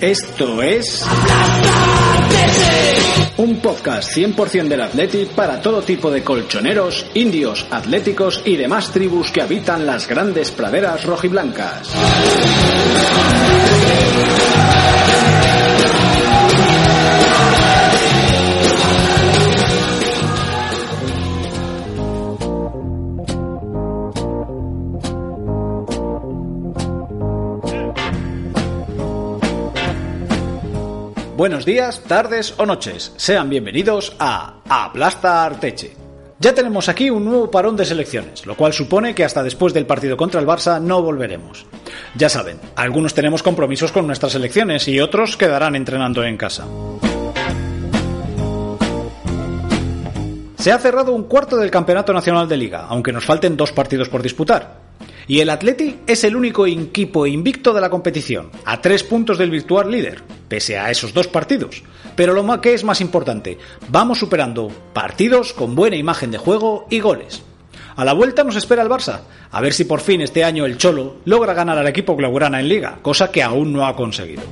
Esto 0.00 0.62
es 0.62 1.04
un 3.38 3.56
podcast 3.60 4.12
100% 4.16 4.68
del 4.68 4.82
Atleti 4.82 5.24
para 5.24 5.60
todo 5.60 5.82
tipo 5.82 6.10
de 6.10 6.22
colchoneros, 6.22 7.06
indios, 7.14 7.66
atléticos 7.70 8.42
y 8.44 8.56
demás 8.56 8.92
tribus 8.92 9.30
que 9.30 9.42
habitan 9.42 9.86
las 9.86 10.06
grandes 10.06 10.50
praderas 10.50 11.04
rojiblancas. 11.04 11.90
Buenos 31.36 31.64
días, 31.64 32.00
tardes 32.04 32.54
o 32.58 32.64
noches. 32.64 33.12
Sean 33.16 33.50
bienvenidos 33.50 34.14
a 34.20 34.60
Aplasta 34.68 35.44
Arteche. 35.44 35.96
Ya 36.38 36.54
tenemos 36.54 36.88
aquí 36.88 37.10
un 37.10 37.24
nuevo 37.24 37.50
parón 37.50 37.76
de 37.76 37.84
selecciones, 37.84 38.46
lo 38.46 38.56
cual 38.56 38.72
supone 38.72 39.16
que 39.16 39.24
hasta 39.24 39.42
después 39.42 39.74
del 39.74 39.84
partido 39.84 40.16
contra 40.16 40.40
el 40.40 40.46
Barça 40.46 40.80
no 40.80 41.02
volveremos. 41.02 41.66
Ya 42.14 42.28
saben, 42.28 42.60
algunos 42.76 43.14
tenemos 43.14 43.42
compromisos 43.42 43.90
con 43.90 44.06
nuestras 44.06 44.30
selecciones 44.30 44.86
y 44.86 45.00
otros 45.00 45.36
quedarán 45.36 45.74
entrenando 45.74 46.22
en 46.22 46.36
casa. 46.36 46.66
Se 50.56 50.70
ha 50.70 50.78
cerrado 50.78 51.12
un 51.12 51.24
cuarto 51.24 51.56
del 51.56 51.72
Campeonato 51.72 52.12
Nacional 52.12 52.48
de 52.48 52.58
Liga, 52.58 52.86
aunque 52.88 53.12
nos 53.12 53.24
falten 53.24 53.56
dos 53.56 53.72
partidos 53.72 54.08
por 54.08 54.22
disputar. 54.22 54.83
Y 55.26 55.40
el 55.40 55.50
Atleti 55.50 56.00
es 56.06 56.22
el 56.24 56.36
único 56.36 56.66
equipo 56.66 57.26
invicto 57.26 57.72
de 57.72 57.80
la 57.80 57.88
competición, 57.88 58.50
a 58.64 58.80
tres 58.80 59.02
puntos 59.02 59.38
del 59.38 59.50
virtual 59.50 59.90
líder, 59.90 60.22
pese 60.48 60.78
a 60.78 60.90
esos 60.90 61.14
dos 61.14 61.28
partidos. 61.28 61.82
Pero 62.14 62.34
lo 62.34 62.60
que 62.60 62.74
es 62.74 62.84
más 62.84 63.00
importante, 63.00 63.58
vamos 63.88 64.18
superando 64.18 64.68
partidos 64.92 65.52
con 65.52 65.74
buena 65.74 65.96
imagen 65.96 66.30
de 66.30 66.38
juego 66.38 66.86
y 66.90 67.00
goles. 67.00 67.42
A 67.96 68.04
la 68.04 68.12
vuelta 68.12 68.44
nos 68.44 68.56
espera 68.56 68.82
el 68.82 68.88
Barça, 68.88 69.20
a 69.50 69.60
ver 69.60 69.72
si 69.72 69.84
por 69.84 70.00
fin 70.00 70.20
este 70.20 70.44
año 70.44 70.66
el 70.66 70.78
Cholo 70.78 71.16
logra 71.24 71.54
ganar 71.54 71.78
al 71.78 71.86
equipo 71.86 72.16
Claurana 72.16 72.60
en 72.60 72.68
liga, 72.68 72.98
cosa 73.02 73.30
que 73.30 73.42
aún 73.42 73.72
no 73.72 73.86
ha 73.86 73.96
conseguido. 73.96 74.42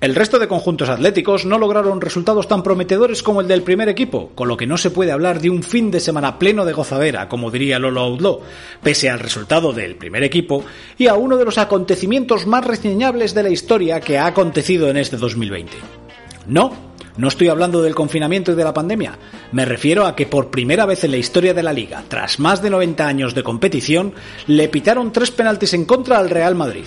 El 0.00 0.14
resto 0.14 0.38
de 0.38 0.48
conjuntos 0.48 0.88
atléticos 0.88 1.44
no 1.44 1.58
lograron 1.58 2.00
resultados 2.00 2.48
tan 2.48 2.62
prometedores 2.62 3.22
como 3.22 3.42
el 3.42 3.48
del 3.48 3.62
primer 3.62 3.90
equipo, 3.90 4.30
con 4.34 4.48
lo 4.48 4.56
que 4.56 4.66
no 4.66 4.78
se 4.78 4.90
puede 4.90 5.12
hablar 5.12 5.42
de 5.42 5.50
un 5.50 5.62
fin 5.62 5.90
de 5.90 6.00
semana 6.00 6.38
pleno 6.38 6.64
de 6.64 6.72
gozadera, 6.72 7.28
como 7.28 7.50
diría 7.50 7.78
Lolo 7.78 8.00
Outlaw, 8.00 8.40
pese 8.82 9.10
al 9.10 9.18
resultado 9.18 9.74
del 9.74 9.96
primer 9.96 10.24
equipo 10.24 10.64
y 10.96 11.08
a 11.08 11.16
uno 11.16 11.36
de 11.36 11.44
los 11.44 11.58
acontecimientos 11.58 12.46
más 12.46 12.64
reseñables 12.64 13.34
de 13.34 13.42
la 13.42 13.50
historia 13.50 14.00
que 14.00 14.16
ha 14.16 14.24
acontecido 14.24 14.88
en 14.88 14.96
este 14.96 15.18
2020. 15.18 15.72
No, 16.46 16.72
no 17.18 17.28
estoy 17.28 17.48
hablando 17.48 17.82
del 17.82 17.94
confinamiento 17.94 18.52
y 18.52 18.54
de 18.54 18.64
la 18.64 18.72
pandemia, 18.72 19.18
me 19.52 19.66
refiero 19.66 20.06
a 20.06 20.16
que 20.16 20.24
por 20.24 20.50
primera 20.50 20.86
vez 20.86 21.04
en 21.04 21.10
la 21.10 21.18
historia 21.18 21.52
de 21.52 21.62
la 21.62 21.74
liga, 21.74 22.04
tras 22.08 22.38
más 22.38 22.62
de 22.62 22.70
90 22.70 23.06
años 23.06 23.34
de 23.34 23.42
competición, 23.42 24.14
le 24.46 24.70
pitaron 24.70 25.12
tres 25.12 25.30
penaltis 25.30 25.74
en 25.74 25.84
contra 25.84 26.16
al 26.16 26.30
Real 26.30 26.54
Madrid. 26.54 26.86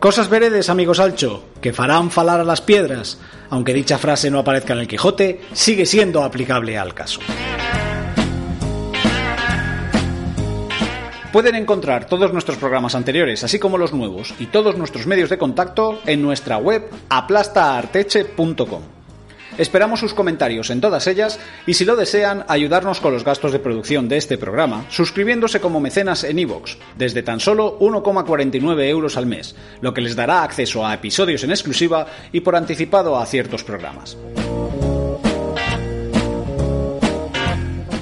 Cosas 0.00 0.28
veredes, 0.28 0.70
amigos 0.70 1.00
Alcho, 1.00 1.42
que 1.60 1.72
farán 1.72 2.12
falar 2.12 2.38
a 2.38 2.44
las 2.44 2.60
piedras, 2.60 3.18
aunque 3.50 3.74
dicha 3.74 3.98
frase 3.98 4.30
no 4.30 4.38
aparezca 4.38 4.72
en 4.72 4.78
el 4.78 4.86
Quijote, 4.86 5.40
sigue 5.52 5.86
siendo 5.86 6.22
aplicable 6.22 6.78
al 6.78 6.94
caso. 6.94 7.18
Pueden 11.32 11.56
encontrar 11.56 12.06
todos 12.06 12.32
nuestros 12.32 12.58
programas 12.58 12.94
anteriores, 12.94 13.42
así 13.42 13.58
como 13.58 13.76
los 13.76 13.92
nuevos, 13.92 14.34
y 14.38 14.46
todos 14.46 14.78
nuestros 14.78 15.08
medios 15.08 15.30
de 15.30 15.38
contacto 15.38 16.00
en 16.06 16.22
nuestra 16.22 16.58
web 16.58 16.88
aplastaarteche.com. 17.08 18.97
Esperamos 19.58 19.98
sus 19.98 20.14
comentarios 20.14 20.70
en 20.70 20.80
todas 20.80 21.08
ellas 21.08 21.40
y 21.66 21.74
si 21.74 21.84
lo 21.84 21.96
desean, 21.96 22.44
ayudarnos 22.48 23.00
con 23.00 23.12
los 23.12 23.24
gastos 23.24 23.52
de 23.52 23.58
producción 23.58 24.08
de 24.08 24.16
este 24.16 24.38
programa, 24.38 24.86
suscribiéndose 24.88 25.60
como 25.60 25.80
mecenas 25.80 26.22
en 26.22 26.38
iVoox, 26.38 26.76
desde 26.96 27.24
tan 27.24 27.40
solo 27.40 27.76
1,49 27.80 28.88
euros 28.88 29.16
al 29.16 29.26
mes, 29.26 29.56
lo 29.80 29.92
que 29.92 30.00
les 30.00 30.14
dará 30.14 30.44
acceso 30.44 30.86
a 30.86 30.94
episodios 30.94 31.42
en 31.42 31.50
exclusiva 31.50 32.06
y 32.30 32.40
por 32.40 32.54
anticipado 32.54 33.18
a 33.18 33.26
ciertos 33.26 33.64
programas. 33.64 34.16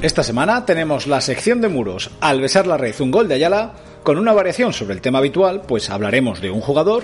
Esta 0.03 0.23
semana 0.23 0.67
tenemos 0.67 1.07
la 1.07 1.21
sección 1.21 1.61
de 1.63 1.69
muros 1.69 2.11
Al 2.21 2.41
besar 2.41 2.67
la 2.67 2.77
red 2.77 2.95
un 3.01 3.11
gol 3.11 3.29
de 3.29 3.35
Ayala, 3.35 3.73
con 4.07 4.19
una 4.19 4.33
variación 4.33 4.73
sobre 4.73 4.95
el 4.95 5.01
tema 5.01 5.19
habitual, 5.19 5.63
pues 5.67 5.91
hablaremos 5.91 6.41
de 6.41 6.53
un 6.53 6.61
jugador, 6.61 7.03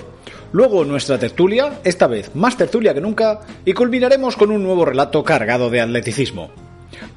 luego 0.52 0.84
nuestra 0.84 1.18
tertulia, 1.18 1.80
esta 1.82 2.06
vez 2.06 2.36
más 2.36 2.56
tertulia 2.56 2.94
que 2.94 3.00
nunca, 3.00 3.40
y 3.64 3.72
culminaremos 3.72 4.36
con 4.36 4.52
un 4.52 4.62
nuevo 4.62 4.84
relato 4.84 5.24
cargado 5.24 5.68
de 5.68 5.80
atleticismo. 5.80 6.52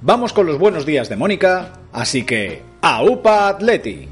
Vamos 0.02 0.34
con 0.34 0.48
los 0.48 0.58
buenos 0.58 0.88
días 0.88 1.08
de 1.08 1.18
Mónica, 1.18 1.74
así 1.94 2.26
que 2.26 2.64
¡Aupa 2.82 3.48
Atleti! 3.48 4.10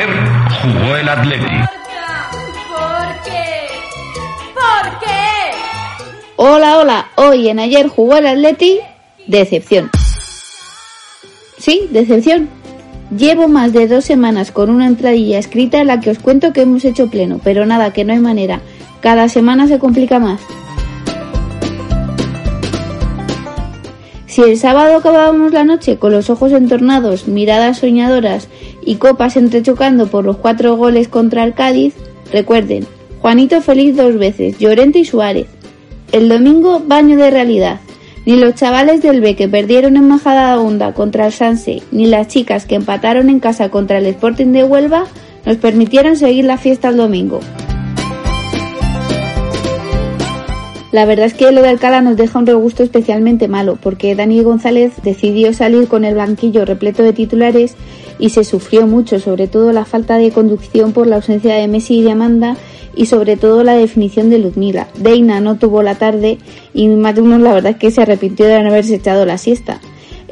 Ayer 0.00 0.16
jugó 0.62 0.96
el 0.96 1.08
Atleti. 1.10 1.44
¿Por 2.68 3.22
qué? 3.22 3.66
¿Por 4.54 4.98
qué? 4.98 5.52
Hola, 6.36 6.78
hola. 6.78 7.10
Hoy 7.16 7.50
en 7.50 7.58
ayer 7.58 7.86
jugó 7.88 8.16
el 8.16 8.26
Atleti. 8.26 8.80
Decepción. 9.26 9.90
Sí, 11.58 11.86
decepción. 11.90 12.48
Llevo 13.14 13.46
más 13.48 13.74
de 13.74 13.88
dos 13.88 14.06
semanas 14.06 14.52
con 14.52 14.70
una 14.70 14.86
entradilla 14.86 15.38
escrita 15.38 15.82
en 15.82 15.88
la 15.88 16.00
que 16.00 16.08
os 16.08 16.18
cuento 16.18 16.54
que 16.54 16.62
hemos 16.62 16.82
hecho 16.86 17.10
pleno, 17.10 17.38
pero 17.44 17.66
nada, 17.66 17.92
que 17.92 18.06
no 18.06 18.14
hay 18.14 18.20
manera. 18.20 18.62
Cada 19.00 19.28
semana 19.28 19.66
se 19.66 19.78
complica 19.78 20.18
más. 20.18 20.40
Si 24.26 24.40
el 24.40 24.56
sábado 24.56 24.96
acabábamos 24.96 25.52
la 25.52 25.64
noche 25.64 25.98
con 25.98 26.12
los 26.12 26.30
ojos 26.30 26.52
entornados, 26.52 27.28
miradas 27.28 27.78
soñadoras 27.78 28.48
y 28.84 28.96
copas 28.96 29.36
entrechocando 29.36 30.06
por 30.06 30.24
los 30.24 30.36
cuatro 30.36 30.76
goles 30.76 31.08
contra 31.08 31.44
el 31.44 31.54
Cádiz, 31.54 31.94
recuerden, 32.32 32.86
Juanito 33.20 33.60
feliz 33.60 33.96
dos 33.96 34.16
veces, 34.16 34.58
Llorente 34.58 35.00
y 35.00 35.04
Suárez. 35.04 35.46
El 36.12 36.28
domingo, 36.28 36.82
baño 36.84 37.16
de 37.16 37.30
realidad. 37.30 37.80
Ni 38.26 38.36
los 38.36 38.54
chavales 38.54 39.02
del 39.02 39.20
B 39.20 39.36
que 39.36 39.48
perdieron 39.48 39.96
en 39.96 40.08
Majada 40.08 40.58
Honda 40.60 40.92
contra 40.94 41.26
el 41.26 41.32
Sanse, 41.32 41.82
ni 41.90 42.06
las 42.06 42.28
chicas 42.28 42.66
que 42.66 42.74
empataron 42.74 43.28
en 43.30 43.40
casa 43.40 43.70
contra 43.70 43.98
el 43.98 44.06
Sporting 44.06 44.52
de 44.52 44.64
Huelva 44.64 45.06
nos 45.44 45.56
permitieron 45.56 46.16
seguir 46.16 46.44
la 46.44 46.58
fiesta 46.58 46.88
el 46.88 46.96
domingo. 46.96 47.40
La 50.92 51.04
verdad 51.04 51.26
es 51.26 51.34
que 51.34 51.52
lo 51.52 51.62
de 51.62 51.68
Alcalá 51.68 52.00
nos 52.00 52.16
deja 52.16 52.38
un 52.38 52.46
regusto 52.46 52.82
especialmente 52.82 53.46
malo, 53.46 53.78
porque 53.80 54.14
Dani 54.16 54.42
González 54.42 54.94
decidió 55.04 55.52
salir 55.52 55.86
con 55.86 56.04
el 56.04 56.16
banquillo 56.16 56.64
repleto 56.64 57.04
de 57.04 57.12
titulares 57.12 57.76
y 58.20 58.30
se 58.30 58.44
sufrió 58.44 58.86
mucho, 58.86 59.18
sobre 59.18 59.48
todo 59.48 59.72
la 59.72 59.84
falta 59.84 60.18
de 60.18 60.30
conducción 60.30 60.92
por 60.92 61.06
la 61.06 61.16
ausencia 61.16 61.54
de 61.54 61.66
Messi 61.66 61.98
y 61.98 62.02
de 62.02 62.12
Amanda, 62.12 62.56
y 62.94 63.06
sobre 63.06 63.36
todo 63.36 63.64
la 63.64 63.74
definición 63.74 64.30
de 64.30 64.38
Ludmila. 64.38 64.88
Deina 64.96 65.40
no 65.40 65.56
tuvo 65.56 65.82
la 65.82 65.94
tarde 65.94 66.38
y 66.74 66.88
uno 66.88 67.38
la 67.38 67.54
verdad 67.54 67.72
es 67.72 67.78
que 67.78 67.90
se 67.90 68.02
arrepintió 68.02 68.46
de 68.46 68.62
no 68.62 68.70
haberse 68.70 68.96
echado 68.96 69.24
la 69.24 69.38
siesta. 69.38 69.80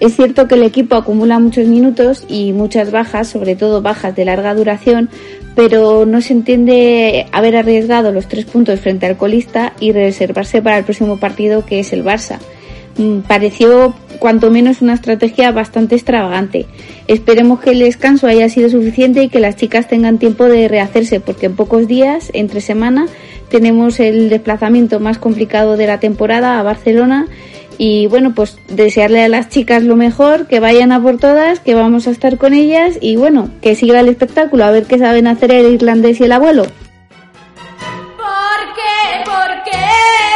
Es 0.01 0.15
cierto 0.15 0.47
que 0.47 0.55
el 0.55 0.63
equipo 0.63 0.95
acumula 0.95 1.41
muchos 1.41 1.67
minutos 1.67 2.25
y 2.29 2.53
muchas 2.53 2.93
bajas, 2.93 3.29
sobre 3.29 3.57
todo 3.57 3.83
bajas 3.83 4.15
de 4.15 4.25
larga 4.25 4.55
duración, 4.55 5.09
pero 5.57 6.07
no 6.07 6.21
se 6.21 6.35
entiende 6.35 7.27
haber 7.33 7.57
arriesgado 7.57 8.13
los 8.13 8.29
tres 8.29 8.45
puntos 8.45 8.79
frente 8.79 9.07
al 9.07 9.17
colista 9.17 9.73
y 9.81 9.91
reservarse 9.91 10.63
para 10.63 10.79
el 10.79 10.85
próximo 10.85 11.19
partido 11.19 11.67
que 11.67 11.81
es 11.81 11.93
el 11.93 12.05
Barça. 12.05 12.39
Mm, 12.99 13.21
pareció 13.21 13.95
cuanto 14.19 14.51
menos 14.51 14.83
una 14.83 14.95
estrategia 14.95 15.53
bastante 15.53 15.95
extravagante. 15.95 16.67
Esperemos 17.07 17.61
que 17.61 17.71
el 17.71 17.79
descanso 17.79 18.27
haya 18.27 18.49
sido 18.49 18.69
suficiente 18.69 19.23
y 19.23 19.29
que 19.29 19.39
las 19.39 19.55
chicas 19.57 19.87
tengan 19.89 20.19
tiempo 20.19 20.45
de 20.45 20.67
rehacerse, 20.67 21.21
porque 21.21 21.47
en 21.47 21.55
pocos 21.55 21.87
días, 21.87 22.31
entre 22.35 22.61
semana, 22.61 23.07
tenemos 23.49 24.01
el 24.01 24.29
desplazamiento 24.29 24.99
más 24.99 25.19
complicado 25.19 25.77
de 25.77 25.87
la 25.87 26.01
temporada 26.01 26.59
a 26.59 26.65
Barcelona 26.65 27.29
y 27.79 28.09
bueno, 28.09 28.35
pues 28.35 28.59
desearle 28.69 29.23
a 29.23 29.29
las 29.29 29.49
chicas 29.49 29.85
lo 29.85 29.95
mejor, 29.95 30.49
que 30.49 30.59
vayan 30.59 30.91
a 30.91 31.01
por 31.01 31.19
todas, 31.19 31.61
que 31.61 31.77
vamos 31.77 32.09
a 32.09 32.11
estar 32.11 32.37
con 32.37 32.53
ellas 32.53 32.99
y 33.01 33.15
bueno, 33.15 33.49
que 33.63 33.77
siga 33.77 34.01
el 34.01 34.09
espectáculo, 34.09 34.65
a 34.65 34.73
ver 34.73 34.87
qué 34.87 34.99
saben 34.99 35.29
hacer 35.29 35.53
el 35.53 35.75
irlandés 35.75 36.21
y 36.21 36.25
el 36.25 36.33
abuelo. 36.33 36.65
¿Por 36.65 36.73
qué? 38.75 39.25
¿Por 39.25 39.63
qué? 39.65 40.28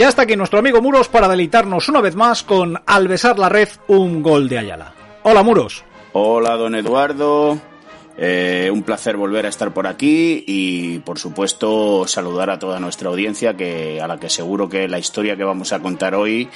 Ya 0.00 0.08
está 0.08 0.22
aquí 0.22 0.34
nuestro 0.34 0.58
amigo 0.58 0.80
Muros 0.80 1.08
para 1.08 1.28
deleitarnos 1.28 1.90
una 1.90 2.00
vez 2.00 2.16
más 2.16 2.42
con 2.42 2.80
Al 2.86 3.06
besar 3.06 3.38
la 3.38 3.50
red 3.50 3.68
un 3.86 4.22
gol 4.22 4.48
de 4.48 4.58
Ayala. 4.58 4.94
Hola 5.24 5.42
Muros. 5.42 5.84
Hola, 6.14 6.56
don 6.56 6.74
Eduardo. 6.74 7.58
Eh, 8.16 8.70
un 8.72 8.82
placer 8.82 9.18
volver 9.18 9.44
a 9.44 9.50
estar 9.50 9.74
por 9.74 9.86
aquí 9.86 10.42
y, 10.46 11.00
por 11.00 11.18
supuesto, 11.18 12.06
saludar 12.06 12.48
a 12.48 12.58
toda 12.58 12.80
nuestra 12.80 13.10
audiencia 13.10 13.58
que 13.58 14.00
a 14.00 14.08
la 14.08 14.18
que 14.18 14.30
seguro 14.30 14.70
que 14.70 14.88
la 14.88 14.98
historia 14.98 15.36
que 15.36 15.44
vamos 15.44 15.70
a 15.74 15.80
contar 15.80 16.14
hoy 16.14 16.48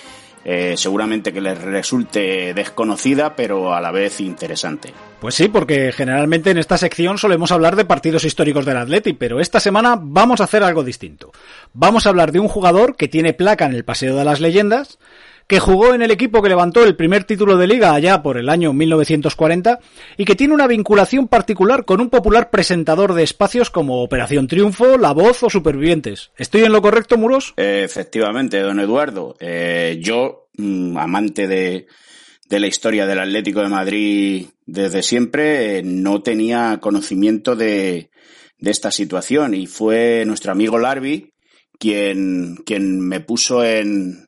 eh, 0.44 0.74
seguramente 0.76 1.32
que 1.32 1.40
les 1.40 1.60
resulte 1.60 2.52
desconocida, 2.52 3.34
pero 3.34 3.74
a 3.74 3.80
la 3.80 3.90
vez 3.90 4.20
interesante. 4.20 4.92
Pues 5.20 5.34
sí, 5.34 5.48
porque 5.48 5.90
generalmente 5.92 6.50
en 6.50 6.58
esta 6.58 6.76
sección 6.76 7.16
solemos 7.16 7.50
hablar 7.50 7.76
de 7.76 7.86
partidos 7.86 8.24
históricos 8.24 8.66
del 8.66 8.76
Atleti, 8.76 9.14
pero 9.14 9.40
esta 9.40 9.58
semana 9.58 9.98
vamos 9.98 10.40
a 10.40 10.44
hacer 10.44 10.62
algo 10.62 10.84
distinto. 10.84 11.32
Vamos 11.72 12.06
a 12.06 12.10
hablar 12.10 12.30
de 12.30 12.40
un 12.40 12.48
jugador 12.48 12.96
que 12.96 13.08
tiene 13.08 13.32
placa 13.32 13.64
en 13.64 13.74
el 13.74 13.84
Paseo 13.84 14.16
de 14.16 14.24
las 14.24 14.40
Leyendas, 14.40 14.98
que 15.46 15.60
jugó 15.60 15.94
en 15.94 16.02
el 16.02 16.10
equipo 16.10 16.42
que 16.42 16.48
levantó 16.48 16.84
el 16.84 16.96
primer 16.96 17.24
título 17.24 17.56
de 17.56 17.66
liga 17.66 17.94
allá 17.94 18.22
por 18.22 18.38
el 18.38 18.48
año 18.48 18.72
1940 18.72 19.78
y 20.16 20.24
que 20.24 20.34
tiene 20.34 20.54
una 20.54 20.66
vinculación 20.66 21.28
particular 21.28 21.84
con 21.84 22.00
un 22.00 22.10
popular 22.10 22.50
presentador 22.50 23.14
de 23.14 23.22
espacios 23.22 23.70
como 23.70 24.02
Operación 24.02 24.46
Triunfo, 24.46 24.96
La 24.96 25.12
Voz 25.12 25.42
o 25.42 25.50
Supervivientes. 25.50 26.30
¿Estoy 26.36 26.62
en 26.62 26.72
lo 26.72 26.82
correcto, 26.82 27.18
Muros? 27.18 27.54
Efectivamente, 27.56 28.60
don 28.60 28.80
Eduardo. 28.80 29.36
Eh, 29.40 29.98
yo, 30.00 30.48
mm, 30.56 30.96
amante 30.96 31.46
de, 31.46 31.86
de 32.48 32.60
la 32.60 32.66
historia 32.66 33.06
del 33.06 33.18
Atlético 33.18 33.60
de 33.60 33.68
Madrid 33.68 34.46
desde 34.66 35.02
siempre, 35.02 35.78
eh, 35.78 35.82
no 35.84 36.22
tenía 36.22 36.78
conocimiento 36.80 37.54
de, 37.54 38.10
de 38.58 38.70
esta 38.70 38.90
situación 38.90 39.54
y 39.54 39.66
fue 39.66 40.24
nuestro 40.26 40.52
amigo 40.52 40.78
Larvi 40.78 41.34
quien, 41.78 42.56
quien 42.64 43.00
me 43.00 43.20
puso 43.20 43.64
en, 43.64 44.23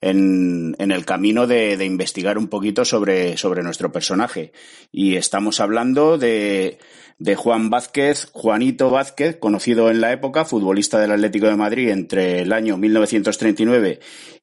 en, 0.00 0.76
en 0.78 0.90
el 0.90 1.04
camino 1.04 1.46
de, 1.46 1.76
de 1.76 1.84
investigar 1.84 2.38
un 2.38 2.48
poquito 2.48 2.84
sobre, 2.84 3.36
sobre 3.36 3.62
nuestro 3.62 3.92
personaje. 3.92 4.52
Y 4.92 5.16
estamos 5.16 5.60
hablando 5.60 6.18
de, 6.18 6.78
de 7.18 7.34
Juan 7.34 7.70
Vázquez, 7.70 8.28
Juanito 8.32 8.90
Vázquez, 8.90 9.36
conocido 9.38 9.90
en 9.90 10.00
la 10.00 10.12
época, 10.12 10.44
futbolista 10.44 10.98
del 11.00 11.12
Atlético 11.12 11.46
de 11.46 11.56
Madrid 11.56 11.88
entre 11.88 12.40
el 12.40 12.52
año 12.52 12.76
1939 12.76 14.00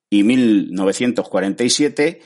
y 0.10 0.24
1947, 0.24 2.22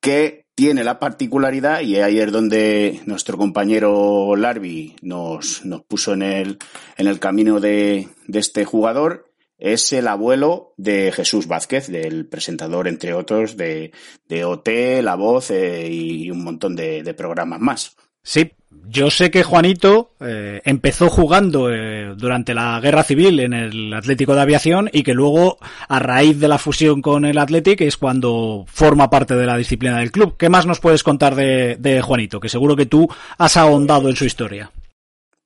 que 0.00 0.42
tiene 0.54 0.84
la 0.84 0.98
particularidad, 0.98 1.80
y 1.80 1.96
es 1.96 2.32
donde 2.32 3.00
nuestro 3.06 3.38
compañero 3.38 4.36
Larvi 4.36 4.96
nos, 5.00 5.64
nos 5.64 5.82
puso 5.82 6.12
en 6.12 6.22
el, 6.22 6.58
en 6.98 7.06
el 7.06 7.18
camino 7.18 7.58
de, 7.58 8.08
de 8.26 8.38
este 8.38 8.64
jugador, 8.64 9.31
es 9.62 9.92
el 9.92 10.08
abuelo 10.08 10.74
de 10.76 11.12
Jesús 11.12 11.46
Vázquez, 11.46 11.86
del 11.86 12.26
presentador, 12.26 12.88
entre 12.88 13.14
otros, 13.14 13.56
de, 13.56 13.92
de 14.28 14.44
OT, 14.44 14.68
La 15.02 15.14
Voz 15.14 15.52
eh, 15.52 15.88
y 15.88 16.32
un 16.32 16.42
montón 16.42 16.74
de, 16.74 17.14
programas 17.16 17.60
más. 17.60 17.96
Sí, 18.24 18.54
yo 18.88 19.08
sé 19.08 19.30
que 19.30 19.44
Juanito 19.44 20.14
eh, 20.18 20.60
empezó 20.64 21.08
jugando 21.08 21.72
eh, 21.72 22.12
durante 22.16 22.54
la 22.54 22.80
guerra 22.80 23.04
civil 23.04 23.38
en 23.38 23.52
el 23.52 23.94
Atlético 23.94 24.34
de 24.34 24.40
Aviación 24.40 24.90
y 24.92 25.04
que 25.04 25.14
luego, 25.14 25.58
a 25.88 26.00
raíz 26.00 26.40
de 26.40 26.48
la 26.48 26.58
fusión 26.58 27.00
con 27.00 27.24
el 27.24 27.38
Atlético, 27.38 27.84
es 27.84 27.96
cuando 27.96 28.64
forma 28.66 29.10
parte 29.10 29.36
de 29.36 29.46
la 29.46 29.56
disciplina 29.56 29.98
del 29.98 30.10
club. 30.10 30.36
¿Qué 30.36 30.48
más 30.48 30.66
nos 30.66 30.80
puedes 30.80 31.04
contar 31.04 31.36
de, 31.36 31.76
de 31.78 32.02
Juanito? 32.02 32.40
Que 32.40 32.48
seguro 32.48 32.74
que 32.74 32.86
tú 32.86 33.08
has 33.38 33.56
ahondado 33.56 34.08
en 34.08 34.16
su 34.16 34.24
historia. 34.24 34.72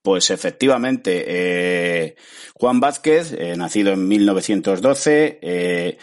Pues 0.07 0.31
efectivamente, 0.31 1.25
eh, 1.27 2.15
Juan 2.55 2.79
Vázquez, 2.79 3.33
eh, 3.33 3.57
nacido 3.57 3.93
en 3.93 4.07
1912, 4.07 5.41
eh, 5.43 5.99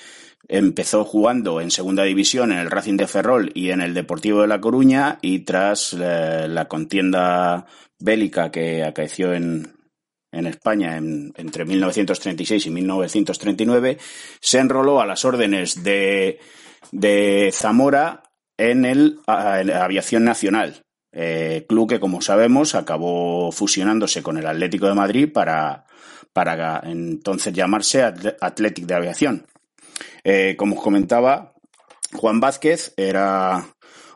empezó 0.50 1.06
jugando 1.06 1.62
en 1.62 1.72
segunda 1.72 2.04
división 2.04 2.52
en 2.52 2.58
el 2.58 2.70
Racing 2.70 2.98
de 2.98 3.08
Ferrol 3.08 3.50
y 3.54 3.70
en 3.70 3.80
el 3.80 3.94
Deportivo 3.94 4.42
de 4.42 4.50
La 4.50 4.60
Coruña 4.60 5.20
y 5.22 5.40
tras 5.46 5.94
la 5.94 6.68
contienda 6.68 7.66
bélica 7.98 8.52
que 8.52 8.84
acaeció 8.84 9.34
en, 9.34 9.72
en 10.34 10.48
España 10.48 10.98
en- 10.98 11.32
entre 11.38 11.64
1936 11.64 12.66
y 12.66 12.72
1939, 12.72 14.00
se 14.42 14.60
enroló 14.60 15.00
a 15.00 15.06
las 15.06 15.24
órdenes 15.24 15.82
de, 15.82 16.40
de 16.92 17.52
Zamora 17.54 18.24
en 18.58 18.84
el 18.84 19.20
en 19.28 19.68
la 19.68 19.86
Aviación 19.86 20.26
Nacional, 20.26 20.84
eh, 21.13 21.65
club 21.69 21.89
que, 21.89 22.00
como 22.00 22.21
sabemos, 22.21 22.74
acabó 22.74 23.51
fusionándose 23.51 24.24
con 24.24 24.38
el 24.38 24.48
Atlético 24.48 24.88
de 24.88 24.95
Madrid 24.95 25.31
para, 25.31 25.86
para 26.33 26.81
entonces 26.86 27.54
llamarse 27.54 28.01
Athletic 28.01 28.86
de 28.86 28.95
Aviación. 28.95 29.48
Eh, 30.24 30.56
como 30.57 30.75
os 30.75 30.81
comentaba, 30.81 31.54
Juan 32.13 32.39
Vázquez 32.39 32.94
era 32.98 33.63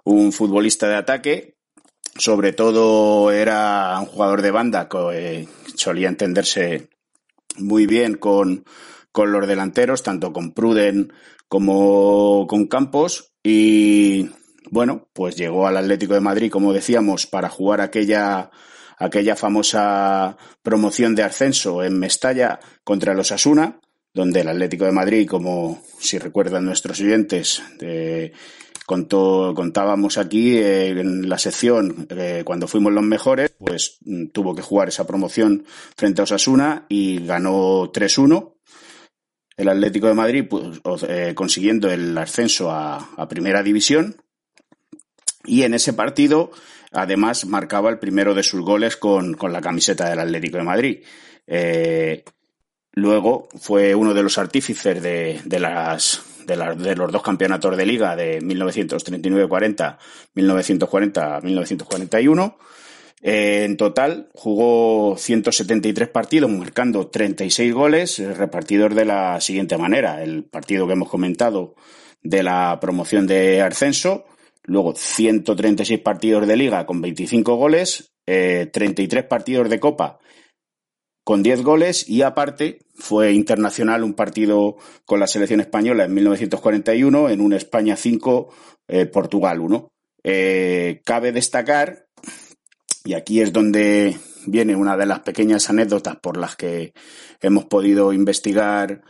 un 0.03 0.31
futbolista 0.31 0.87
de 0.87 0.95
ataque, 0.95 1.55
sobre 2.15 2.51
todo 2.51 3.31
era 3.31 3.95
un 3.99 4.07
jugador 4.07 4.41
de 4.41 4.51
banda 4.51 4.89
que 4.89 4.97
eh, 5.13 5.47
solía 5.75 6.09
entenderse 6.09 6.89
muy 7.57 7.85
bien 7.85 8.15
con, 8.15 8.65
con 9.11 9.31
los 9.31 9.47
delanteros, 9.47 10.01
tanto 10.01 10.33
con 10.33 10.51
Pruden 10.53 11.13
como 11.47 12.47
con 12.47 12.65
Campos. 12.65 13.33
Y 13.43 14.29
bueno, 14.71 15.07
pues 15.13 15.35
llegó 15.35 15.67
al 15.67 15.77
Atlético 15.77 16.13
de 16.13 16.21
Madrid, 16.21 16.51
como 16.51 16.73
decíamos, 16.73 17.27
para 17.27 17.49
jugar 17.49 17.81
aquella, 17.81 18.51
aquella 18.97 19.35
famosa 19.35 20.37
promoción 20.61 21.15
de 21.15 21.23
ascenso 21.23 21.83
en 21.83 21.99
Mestalla 21.99 22.59
contra 22.83 23.13
los 23.13 23.31
Asuna, 23.31 23.79
donde 24.13 24.41
el 24.41 24.49
Atlético 24.49 24.85
de 24.85 24.91
Madrid, 24.91 25.27
como 25.27 25.81
si 25.99 26.17
recuerdan 26.17 26.65
nuestros 26.65 26.99
oyentes, 26.99 27.61
eh, 27.79 28.31
contó, 28.85 29.53
contábamos 29.55 30.17
aquí 30.17 30.57
eh, 30.57 30.89
en 30.89 31.29
la 31.29 31.37
sección 31.37 32.07
eh, 32.09 32.41
cuando 32.43 32.67
fuimos 32.67 32.91
los 32.91 33.03
mejores, 33.03 33.53
pues 33.57 33.97
mm, 34.01 34.27
tuvo 34.27 34.55
que 34.55 34.61
jugar 34.61 34.89
esa 34.89 35.05
promoción 35.05 35.65
frente 35.95 36.21
a 36.21 36.23
Osasuna 36.23 36.85
y 36.89 37.25
ganó 37.25 37.91
3-1. 37.91 38.55
El 39.55 39.69
Atlético 39.69 40.07
de 40.07 40.13
Madrid 40.13 40.45
pues, 40.47 40.81
consiguiendo 41.33 41.89
el 41.89 42.15
ascenso 42.15 42.69
a 42.69 43.27
Primera 43.27 43.63
División 43.63 44.15
y 45.47 45.63
en 45.63 45.73
ese 45.73 45.93
partido 45.93 46.51
además 46.91 47.45
marcaba 47.45 47.89
el 47.89 47.97
primero 47.97 48.35
de 48.35 48.43
sus 48.43 48.61
goles 48.61 48.97
con, 48.97 49.33
con 49.33 49.51
la 49.51 49.61
camiseta 49.61 50.09
del 50.09 50.19
Atlético 50.19 50.57
de 50.57 50.63
Madrid. 50.63 51.03
Eh, 51.47 52.23
Luego 52.97 53.47
fue 53.59 53.93
uno 53.93 54.15
de 54.15 54.23
los 54.23 54.39
artífices 54.39 55.03
de, 55.03 55.39
de 55.45 55.59
las, 55.59 56.23
de, 56.47 56.95
los 56.95 57.11
dos 57.11 57.21
campeonatos 57.21 57.77
de 57.77 57.85
liga 57.85 58.15
de 58.15 58.41
1939-40, 58.41 59.97
1940-1941. 60.33 62.55
Eh, 63.21 63.65
en 63.65 63.77
total 63.77 64.29
jugó 64.33 65.15
173 65.15 66.09
partidos, 66.09 66.49
marcando 66.49 67.05
36 67.05 67.71
goles, 67.71 68.17
eh, 68.17 68.33
repartidos 68.33 68.95
de 68.95 69.05
la 69.05 69.39
siguiente 69.41 69.77
manera. 69.77 70.23
El 70.23 70.45
partido 70.45 70.87
que 70.87 70.93
hemos 70.93 71.09
comentado 71.09 71.75
de 72.23 72.41
la 72.41 72.79
promoción 72.81 73.27
de 73.27 73.61
ascenso, 73.61 74.25
luego 74.67 74.93
136 74.95 75.99
partidos 76.01 76.45
de 76.45 76.55
liga 76.55 76.85
con 76.85 77.01
25 77.01 77.55
goles, 77.55 78.13
eh, 78.27 78.69
33 78.71 79.23
partidos 79.23 79.69
de 79.69 79.79
copa 79.79 80.19
con 81.23 81.41
10 81.41 81.63
goles 81.63 82.07
y 82.07 82.21
aparte 82.21 82.79
fue 82.95 83.33
internacional 83.33 84.03
un 84.03 84.13
partido 84.13 84.77
con 85.05 85.19
la 85.19 85.27
selección 85.27 85.59
española 85.59 86.05
en 86.05 86.13
1941 86.13 87.29
en 87.29 87.41
un 87.41 87.53
España 87.53 87.95
5, 87.95 88.49
eh, 88.87 89.05
Portugal 89.07 89.59
1. 89.59 89.89
Eh, 90.23 91.01
cabe 91.05 91.31
destacar, 91.31 92.07
y 93.03 93.13
aquí 93.13 93.41
es 93.41 93.53
donde 93.53 94.17
viene 94.45 94.75
una 94.75 94.95
de 94.97 95.05
las 95.05 95.19
pequeñas 95.19 95.69
anécdotas 95.69 96.17
por 96.17 96.37
las 96.37 96.55
que 96.55 96.93
hemos 97.41 97.65
podido 97.65 98.13
investigar 98.13 99.03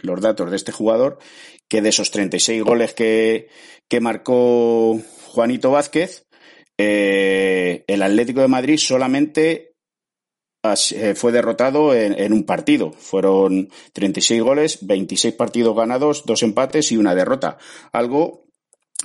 los 0.00 0.20
datos 0.20 0.50
de 0.50 0.56
este 0.56 0.72
jugador, 0.72 1.18
que 1.68 1.82
de 1.82 1.90
esos 1.90 2.10
36 2.10 2.62
goles 2.62 2.94
que, 2.94 3.48
que 3.88 4.00
marcó 4.00 4.98
Juanito 5.26 5.70
Vázquez, 5.70 6.26
eh, 6.78 7.84
el 7.86 8.02
Atlético 8.02 8.40
de 8.40 8.48
Madrid 8.48 8.78
solamente 8.78 9.68
eh, 10.62 11.14
fue 11.14 11.32
derrotado 11.32 11.94
en, 11.94 12.32
un 12.32 12.44
partido. 12.44 12.92
Fueron 12.92 13.68
36 13.92 14.42
goles, 14.42 14.78
26 14.82 15.34
partidos 15.34 15.76
ganados, 15.76 16.24
dos 16.26 16.42
empates 16.42 16.92
y 16.92 16.96
una 16.96 17.14
derrota. 17.14 17.58
Algo 17.92 18.44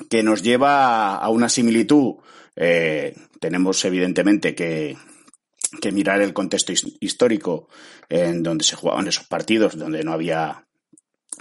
que 0.10 0.24
nos 0.24 0.42
lleva 0.42 1.16
a 1.16 1.30
una 1.30 1.50
similitud. 1.50 2.16
Eh, 2.56 3.16
tenemos 3.40 3.84
evidentemente 3.86 4.56
que, 4.56 4.98
mirar 5.92 6.22
el 6.22 6.34
contexto 6.34 6.72
histórico 7.00 7.68
en 8.08 8.42
donde 8.42 8.64
se 8.64 8.76
jugaban 8.76 9.08
esos 9.08 9.26
partidos, 9.26 9.78
donde 9.78 10.04
no 10.04 10.14
había 10.14 10.66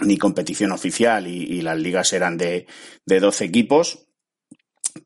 ni 0.01 0.17
competición 0.17 0.71
oficial 0.71 1.27
y, 1.27 1.61
las 1.61 1.77
ligas 1.77 2.13
eran 2.13 2.37
de, 2.37 2.67
de 3.05 3.19
12 3.19 3.45
equipos 3.45 4.07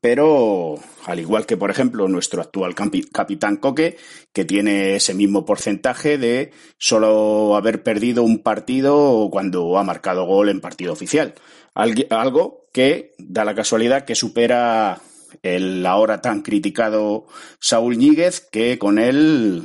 pero 0.00 0.78
al 1.06 1.18
igual 1.18 1.46
que, 1.46 1.56
por 1.56 1.70
ejemplo, 1.70 2.08
nuestro 2.08 2.42
actual 2.42 2.74
capitán 2.74 3.56
Coque, 3.56 3.96
que 4.32 4.44
tiene 4.44 4.96
ese 4.96 5.14
mismo 5.14 5.44
porcentaje 5.44 6.18
de 6.18 6.52
solo 6.78 7.56
haber 7.56 7.82
perdido 7.82 8.22
un 8.22 8.42
partido 8.42 9.28
cuando 9.32 9.78
ha 9.78 9.84
marcado 9.84 10.26
gol 10.26 10.50
en 10.50 10.60
partido 10.60 10.92
oficial. 10.92 11.34
Algo 11.74 12.66
que 12.72 13.14
da 13.18 13.44
la 13.44 13.54
casualidad 13.54 14.04
que 14.04 14.14
supera 14.14 15.00
el 15.42 15.84
ahora 15.86 16.20
tan 16.20 16.42
criticado 16.42 17.26
Saúl 17.60 17.96
Ñíguez, 17.96 18.40
que 18.40 18.78
con 18.78 18.98
él 18.98 19.64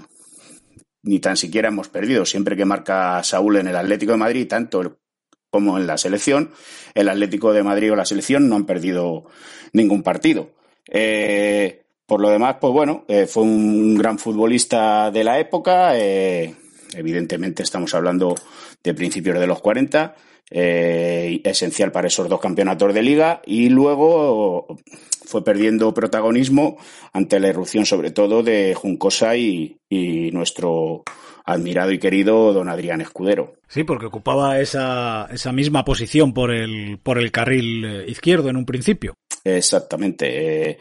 ni 1.01 1.20
tan 1.20 1.36
siquiera 1.36 1.68
hemos 1.68 1.89
perdido. 1.89 2.25
Siempre 2.25 2.56
que 2.56 2.65
marca 2.65 3.22
Saúl 3.24 3.58
en 3.58 3.68
el 3.68 3.75
Atlético 3.75 4.13
de 4.13 4.20
Madrid, 4.20 4.48
tanto 4.48 5.03
como 5.54 5.78
en 5.78 5.86
la 5.86 6.00
selección, 6.00 6.50
el 6.96 7.10
Atlético 7.10 7.54
de 7.54 7.62
Madrid 7.62 7.92
o 7.92 7.96
la 7.96 8.06
selección 8.06 8.50
no 8.50 8.56
han 8.56 8.66
perdido 8.66 9.26
ningún 9.72 10.02
partido. 10.02 10.50
Eh, 10.88 11.84
por 12.08 12.20
lo 12.20 12.32
demás, 12.32 12.56
pues 12.60 12.74
bueno, 12.74 13.06
eh, 13.08 13.28
fue 13.28 13.44
un 13.44 13.94
gran 13.94 14.18
futbolista 14.18 15.12
de 15.12 15.24
la 15.24 15.38
época. 15.38 15.96
Eh, 15.96 16.56
evidentemente 16.96 17.62
estamos 17.62 17.94
hablando 17.94 18.34
de 18.84 18.96
principios 18.96 19.40
de 19.40 19.46
los 19.46 19.62
40. 19.62 20.16
Esencial 20.56 21.92
para 21.92 22.08
esos 22.08 22.30
dos 22.30 22.40
campeonatos 22.40 22.94
de 22.94 23.02
liga 23.02 23.42
y 23.46 23.70
luego 23.70 24.68
fue 25.26 25.44
perdiendo 25.44 25.94
protagonismo 25.94 26.78
ante 27.12 27.40
la 27.40 27.48
irrupción 27.48 27.86
sobre 27.86 28.12
todo 28.12 28.44
de 28.44 28.76
Juncosa 28.76 29.36
y 29.36 29.80
nuestro 30.32 31.04
admirado 31.46 31.92
y 31.92 32.00
querido 32.00 32.54
don 32.54 32.70
Adrián 32.70 33.02
Escudero. 33.02 33.56
Sí, 33.68 33.84
porque 33.84 34.06
ocupaba 34.06 34.60
esa, 34.60 35.28
esa 35.32 35.52
misma 35.52 35.84
posición 35.84 36.34
por 36.34 36.52
el, 36.52 37.00
por 37.00 37.18
el 37.18 37.32
carril 37.32 37.86
eh, 37.86 38.06
izquierdo 38.08 38.50
en 38.50 38.58
un 38.58 38.66
principio. 38.66 39.16
Exactamente. 39.44 40.70
Eh, 40.70 40.78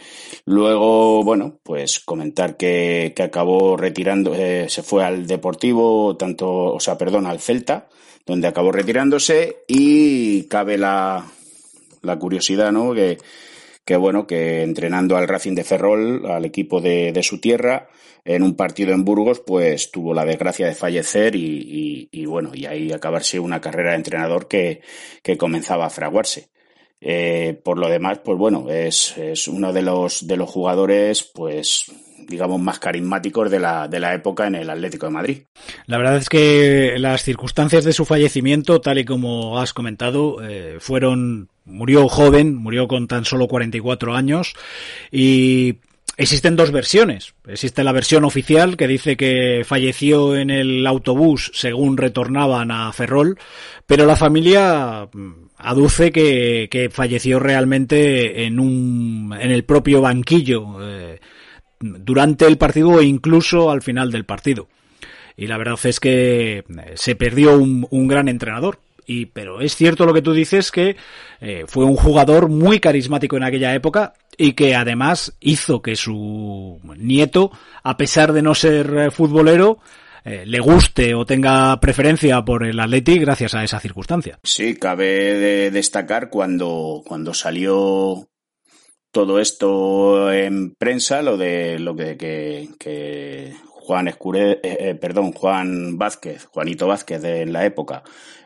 luego, 0.47 1.25
bueno, 1.25 1.59
pues 1.65 2.01
comentar 2.01 2.57
que, 2.57 3.13
que 3.17 3.23
acabó 3.25 3.77
retirando, 3.77 4.35
eh, 4.35 4.67
se 4.69 4.83
fue 4.83 5.05
al 5.05 5.27
Deportivo, 5.27 6.17
tanto, 6.17 6.49
o 6.75 6.81
sea, 6.81 6.97
perdón, 6.97 7.27
al 7.27 7.41
Celta, 7.41 7.89
donde 8.27 8.49
acabó 8.49 8.73
retirándose 8.73 9.65
y 9.67 10.45
cabe 10.45 10.79
la, 10.79 11.27
la 12.03 12.19
curiosidad, 12.19 12.73
¿no? 12.73 12.95
Que, 12.95 13.19
que 13.85 13.97
bueno, 13.97 14.27
que 14.27 14.63
entrenando 14.63 15.17
al 15.17 15.29
Racing 15.29 15.55
de 15.55 15.65
Ferrol, 15.65 16.27
al 16.27 16.45
equipo 16.45 16.81
de, 16.81 17.13
de 17.13 17.23
su 17.23 17.41
tierra, 17.41 17.89
en 18.25 18.43
un 18.43 18.55
partido 18.55 18.93
en 18.93 19.05
Burgos, 19.05 19.41
pues 19.41 19.91
tuvo 19.91 20.15
la 20.15 20.25
desgracia 20.25 20.67
de 20.67 20.75
fallecer 20.75 21.35
y, 21.35 22.09
bueno, 22.27 22.53
y 22.55 22.67
ahí 22.67 22.93
acabarse 22.93 23.41
una 23.41 23.61
carrera 23.61 23.91
de 23.91 23.97
entrenador 23.97 24.47
que, 24.47 24.81
que 25.23 25.37
comenzaba 25.37 25.87
a 25.87 25.91
fraguarse. 25.91 26.49
Eh, 27.01 27.61
por 27.65 27.79
lo 27.79 27.89
demás, 27.89 28.21
pues 28.25 28.39
bueno, 28.39 28.71
es, 28.71 29.19
es, 29.19 29.49
uno 29.49 29.73
de 29.73 29.83
los, 29.83 30.25
de 30.27 30.37
los 30.37 30.49
jugadores, 30.49 31.25
pues 31.25 31.87
digamos, 32.29 32.61
más 32.61 32.79
carismáticos 32.79 33.51
de 33.51 33.59
la, 33.59 33.89
de 33.89 34.01
la 34.01 34.15
época 34.15 34.47
en 34.47 34.55
el 34.55 34.71
Atlético 34.71 35.07
de 35.07 35.13
Madrid. 35.13 35.43
La 35.87 35.99
verdad 35.99 36.17
es 36.17 36.29
que 36.29 36.95
las 36.99 37.23
circunstancias 37.23 37.85
de 37.85 37.93
su 37.93 38.05
fallecimiento, 38.05 38.81
tal 38.81 38.99
y 38.99 39.05
como 39.05 39.59
has 39.59 39.73
comentado, 39.73 40.43
eh, 40.43 40.77
fueron 40.81 41.49
murió 41.65 42.09
joven, 42.09 42.57
murió 42.57 42.89
con 42.89 43.07
tan 43.07 43.25
solo 43.25 43.47
44 43.47 44.15
años 44.15 44.55
y 45.11 45.77
Existen 46.19 46.57
dos 46.57 46.71
versiones. 46.73 47.35
Existe 47.47 47.83
la 47.83 47.93
versión 47.93 48.25
oficial 48.25 48.77
que 48.77 48.87
dice 48.87 49.17
que 49.17 49.63
falleció 49.65 50.37
en 50.37 50.51
el 50.51 50.87
autobús 50.87 51.51
según 51.55 51.97
retornaban 51.97 52.71
a 52.71 52.93
Ferrol, 52.93 53.39
pero 53.87 54.05
la 54.05 54.17
familia 54.17 55.09
mm, 55.11 55.33
aduce 55.57 56.13
que, 56.13 56.91
falleció 56.93 57.41
realmente 57.41 58.45
en 58.45 58.61
un 58.61 59.35
en 59.41 59.51
el 59.51 59.65
propio 59.65 60.03
banquillo 60.03 60.87
eh, 60.87 61.19
durante 61.83 62.47
el 62.47 62.59
partido 62.59 63.01
e 63.01 63.05
incluso 63.05 63.71
al 63.71 63.83
final 63.83 64.11
del 64.11 64.25
partido. 64.25 64.69
Y 65.37 65.47
la 65.47 65.59
verdad 65.59 65.79
es 65.85 66.01
que 66.01 66.59
eh, 66.59 66.65
se 66.95 67.17
perdió 67.17 67.57
un, 67.59 68.09
gran 68.09 68.29
entrenador. 68.29 68.79
Y, 69.05 69.27
pero 69.27 69.61
es 69.61 69.75
cierto 69.75 70.07
lo 70.07 70.15
que 70.15 70.23
tú 70.23 70.33
dices 70.33 70.71
que 70.71 70.97
eh, 71.41 71.65
fue 71.67 71.85
un 71.85 71.97
jugador 71.97 72.49
muy 72.49 72.79
carismático 72.79 73.37
en 73.37 73.43
aquella 73.43 73.75
época 73.75 74.15
y 74.39 74.53
que 74.53 74.77
además 74.77 75.37
hizo 75.41 75.83
que 75.83 75.97
su 75.97 76.81
nieto, 76.97 77.51
a 77.83 77.97
pesar 77.97 78.33
de 78.33 78.43
no 78.43 78.55
ser 78.55 78.95
eh, 78.97 79.11
futbolero, 79.11 79.79
le 80.25 80.61
guste 80.61 81.17
o 81.17 81.27
tenga 81.27 81.81
preferencia 81.81 82.45
por 82.45 82.65
el 82.65 82.79
Atleti 82.79 83.19
gracias 83.19 83.57
a 83.57 83.65
esa 83.65 83.81
circunstancia. 83.81 84.39
Sí, 84.45 84.77
cabe 84.77 85.07
de 85.35 85.73
destacar 85.73 86.31
cuando, 86.31 87.03
cuando 87.05 87.35
salió 87.35 88.29
todo 89.13 89.39
esto 89.39 90.33
en 90.33 90.75
prensa, 90.75 91.23
lo 91.23 91.37
de 91.37 91.79
lo 91.79 91.95
que, 91.95 92.17
que, 92.79 93.55
Juan 93.67 94.09
Escure, 94.09 94.61
perdón, 95.01 95.33
Juan 95.33 95.99
Vázquez, 95.99 96.47
Juanito 96.47 96.87
Vázquez 96.87 97.21
de 97.21 97.47
la 97.47 97.65
época, 97.65 98.03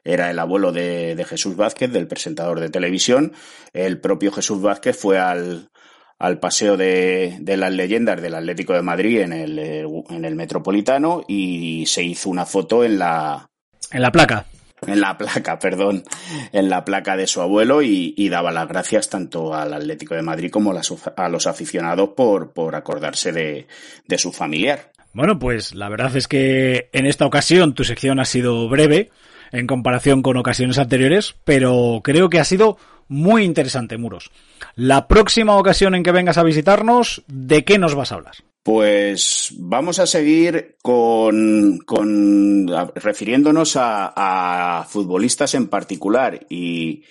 era 0.06 0.30
el 0.30 0.38
abuelo 0.38 0.73
de, 0.73 1.25
Jesús 1.28 1.56
Vázquez, 1.56 1.90
del 1.92 2.06
presentador 2.06 2.61
de 2.61 2.70
televisión. 2.70 3.32
El 3.73 4.00
propio 4.00 4.32
Jesús 4.32 4.62
Vázquez 4.62 4.96
fue 4.96 5.18
al, 5.18 5.70
al 6.18 6.38
paseo 6.38 6.76
de, 6.76 7.42
las 7.44 7.73
leyendas 7.73 8.23
del 8.23 8.35
Atlético 8.35 8.73
de 8.73 8.82
Madrid 8.82 9.20
en 9.20 9.32
el, 9.32 9.58
en 9.58 10.25
el 10.25 10.37
Metropolitano 10.37 11.25
y 11.26 11.87
se 11.87 12.02
hizo 12.02 12.30
una 12.30 12.46
foto 12.46 12.85
en 12.85 12.99
la... 12.99 13.50
En 13.90 14.02
la 14.02 14.12
placa. 14.12 14.46
En 14.87 15.00
la 15.00 15.16
placa, 15.16 15.59
perdón, 15.59 16.04
en 16.52 16.68
la 16.68 16.85
placa 16.85 17.16
de 17.16 17.26
su 17.26 17.40
abuelo 17.40 17.83
y, 17.83 18.28
daba 18.28 18.52
las 18.52 18.68
gracias 18.68 19.09
tanto 19.09 19.54
al 19.54 19.73
Atlético 19.73 20.14
de 20.14 20.23
Madrid 20.23 20.50
como 20.50 20.73
a, 20.73 21.28
los 21.28 21.47
aficionados 21.47 22.11
por, 22.11 22.52
por 22.52 22.75
acordarse 22.75 23.33
de, 23.33 23.66
de 24.06 24.18
su 24.18 24.33
familiar. 24.33 24.92
Bueno, 25.12 25.38
pues 25.38 25.75
la 25.75 25.88
verdad 25.88 26.14
es 26.16 26.28
que 26.28 26.90
en 26.92 27.06
esta 27.06 27.25
ocasión 27.25 27.75
tu 27.75 27.85
sección 27.85 28.21
ha 28.21 28.26
sido 28.26 28.68
breve, 28.68 29.11
en 29.52 29.66
comparación 29.66 30.23
con 30.23 30.37
ocasiones 30.37 30.78
anteriores, 30.78 31.35
pero 31.45 32.00
creo 32.04 32.28
que 32.28 32.38
ha 32.38 32.45
sido 32.45 32.76
muy 33.09 33.45
interesante, 33.45 33.97
Muros. 33.97 34.30
La 34.75 35.09
próxima 35.09 35.56
ocasión 35.56 35.95
en 35.95 36.02
que 36.02 36.12
vengas 36.12 36.38
a 36.38 36.42
visitarnos, 36.42 37.23
¿de 37.28 37.64
qué 37.64 37.78
nos 37.78 37.95
vas 37.95 38.12
a 38.12 38.16
hablar? 38.16 38.35
Pues 38.66 39.54
vamos 39.58 40.00
a 40.00 40.08
seguir 40.08 40.75
con, 40.82 41.78
con 41.87 42.66
refiriéndonos 42.96 43.76
a, 43.76 44.85
futbolistas 44.90 45.54
en 45.54 45.68
particular. 45.68 46.46
Y, 46.50 47.04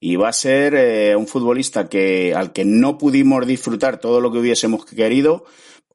y 0.00 0.16
va 0.16 0.30
a 0.30 0.32
ser 0.32 0.74
eh, 0.74 1.14
un 1.14 1.26
futbolista 1.26 1.86
que 1.90 2.32
al 2.34 2.54
que 2.54 2.64
no 2.64 2.96
pudimos 2.96 3.46
disfrutar 3.46 4.00
todo 4.00 4.22
lo 4.22 4.32
que 4.32 4.38
hubiésemos 4.38 4.86
querido, 4.86 5.44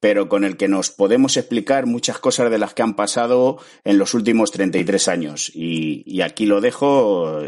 pero 0.08 0.30
con 0.30 0.46
el 0.46 0.56
que 0.56 0.70
nos 0.70 0.90
podemos 0.90 1.36
explicar 1.36 1.86
muchas 1.86 2.18
cosas 2.18 2.50
de 2.50 2.58
las 2.58 2.74
que 2.74 2.82
han 2.82 2.96
pasado 2.96 3.58
en 3.84 3.98
los 3.98 4.14
últimos 4.14 4.52
33 4.54 5.10
años. 5.10 5.52
Y, 5.54 6.02
y 6.06 6.22
aquí 6.22 6.46
lo 6.46 6.62
dejo, 6.62 7.42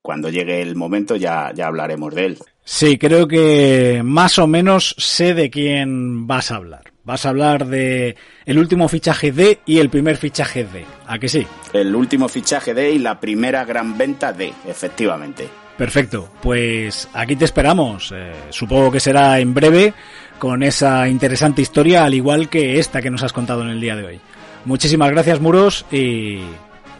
cuando 0.00 0.30
llegue 0.30 0.62
el 0.62 0.76
momento 0.76 1.14
ya, 1.16 1.52
ya 1.54 1.66
hablaremos 1.66 2.14
de 2.14 2.24
él. 2.24 2.38
Sí, 2.64 2.96
creo 2.96 3.28
que 3.28 4.00
más 4.02 4.38
o 4.38 4.46
menos 4.46 4.94
sé 4.96 5.34
de 5.34 5.50
quién 5.50 6.26
vas 6.26 6.50
a 6.50 6.56
hablar. 6.56 6.84
Vas 7.04 7.26
a 7.26 7.28
hablar 7.28 7.66
de 7.66 8.16
el 8.46 8.58
último 8.58 8.88
fichaje 8.88 9.30
de 9.30 9.58
y 9.66 9.76
el 9.76 9.90
primer 9.90 10.16
fichaje 10.16 10.64
de. 10.64 10.86
¿A 11.06 11.18
que 11.18 11.28
sí? 11.28 11.46
El 11.74 11.94
último 11.94 12.30
fichaje 12.30 12.72
de 12.72 12.92
y 12.92 12.98
la 12.98 13.20
primera 13.20 13.62
gran 13.66 13.98
venta 13.98 14.32
de, 14.32 14.54
efectivamente. 14.66 15.50
Perfecto, 15.76 16.30
pues 16.40 17.08
aquí 17.12 17.34
te 17.34 17.44
esperamos. 17.44 18.12
Eh, 18.14 18.32
supongo 18.50 18.92
que 18.92 19.00
será 19.00 19.40
en 19.40 19.52
breve 19.52 19.92
con 20.38 20.62
esa 20.62 21.08
interesante 21.08 21.62
historia, 21.62 22.04
al 22.04 22.14
igual 22.14 22.48
que 22.48 22.78
esta 22.78 23.02
que 23.02 23.10
nos 23.10 23.22
has 23.22 23.32
contado 23.32 23.62
en 23.62 23.68
el 23.68 23.80
día 23.80 23.96
de 23.96 24.04
hoy. 24.04 24.20
Muchísimas 24.64 25.10
gracias, 25.10 25.40
Muros, 25.40 25.84
y 25.90 26.40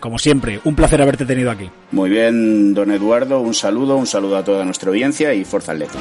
como 0.01 0.19
siempre, 0.19 0.61
un 0.65 0.75
placer 0.75 1.01
haberte 1.01 1.25
tenido 1.25 1.51
aquí. 1.51 1.71
Muy 1.91 2.11
bien, 2.11 2.75
don 2.75 2.91
Eduardo, 2.91 3.41
un 3.41 3.55
saludo, 3.55 3.97
un 3.97 4.07
saludo 4.07 4.37
a 4.37 4.45
toda 4.45 4.65
nuestra 4.65 4.91
audiencia 4.91 5.33
y 5.33 5.45
Forza 5.45 5.73
Atlético. 5.73 5.99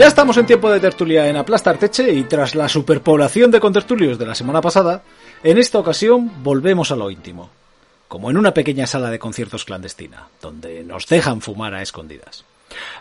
Ya 0.00 0.06
estamos 0.06 0.38
en 0.38 0.46
tiempo 0.46 0.70
de 0.70 0.80
tertulia 0.80 1.28
en 1.28 1.36
Aplastar 1.36 1.76
Teche 1.76 2.10
y 2.10 2.22
tras 2.24 2.54
la 2.54 2.70
superpoblación 2.70 3.50
de 3.50 3.60
contertulios 3.60 4.18
de 4.18 4.24
la 4.24 4.34
semana 4.34 4.62
pasada, 4.62 5.02
en 5.42 5.58
esta 5.58 5.78
ocasión 5.78 6.42
volvemos 6.42 6.90
a 6.90 6.96
lo 6.96 7.10
íntimo, 7.10 7.50
como 8.08 8.30
en 8.30 8.38
una 8.38 8.54
pequeña 8.54 8.86
sala 8.86 9.10
de 9.10 9.18
conciertos 9.18 9.66
clandestina, 9.66 10.28
donde 10.40 10.84
nos 10.84 11.06
dejan 11.06 11.42
fumar 11.42 11.74
a 11.74 11.82
escondidas. 11.82 12.46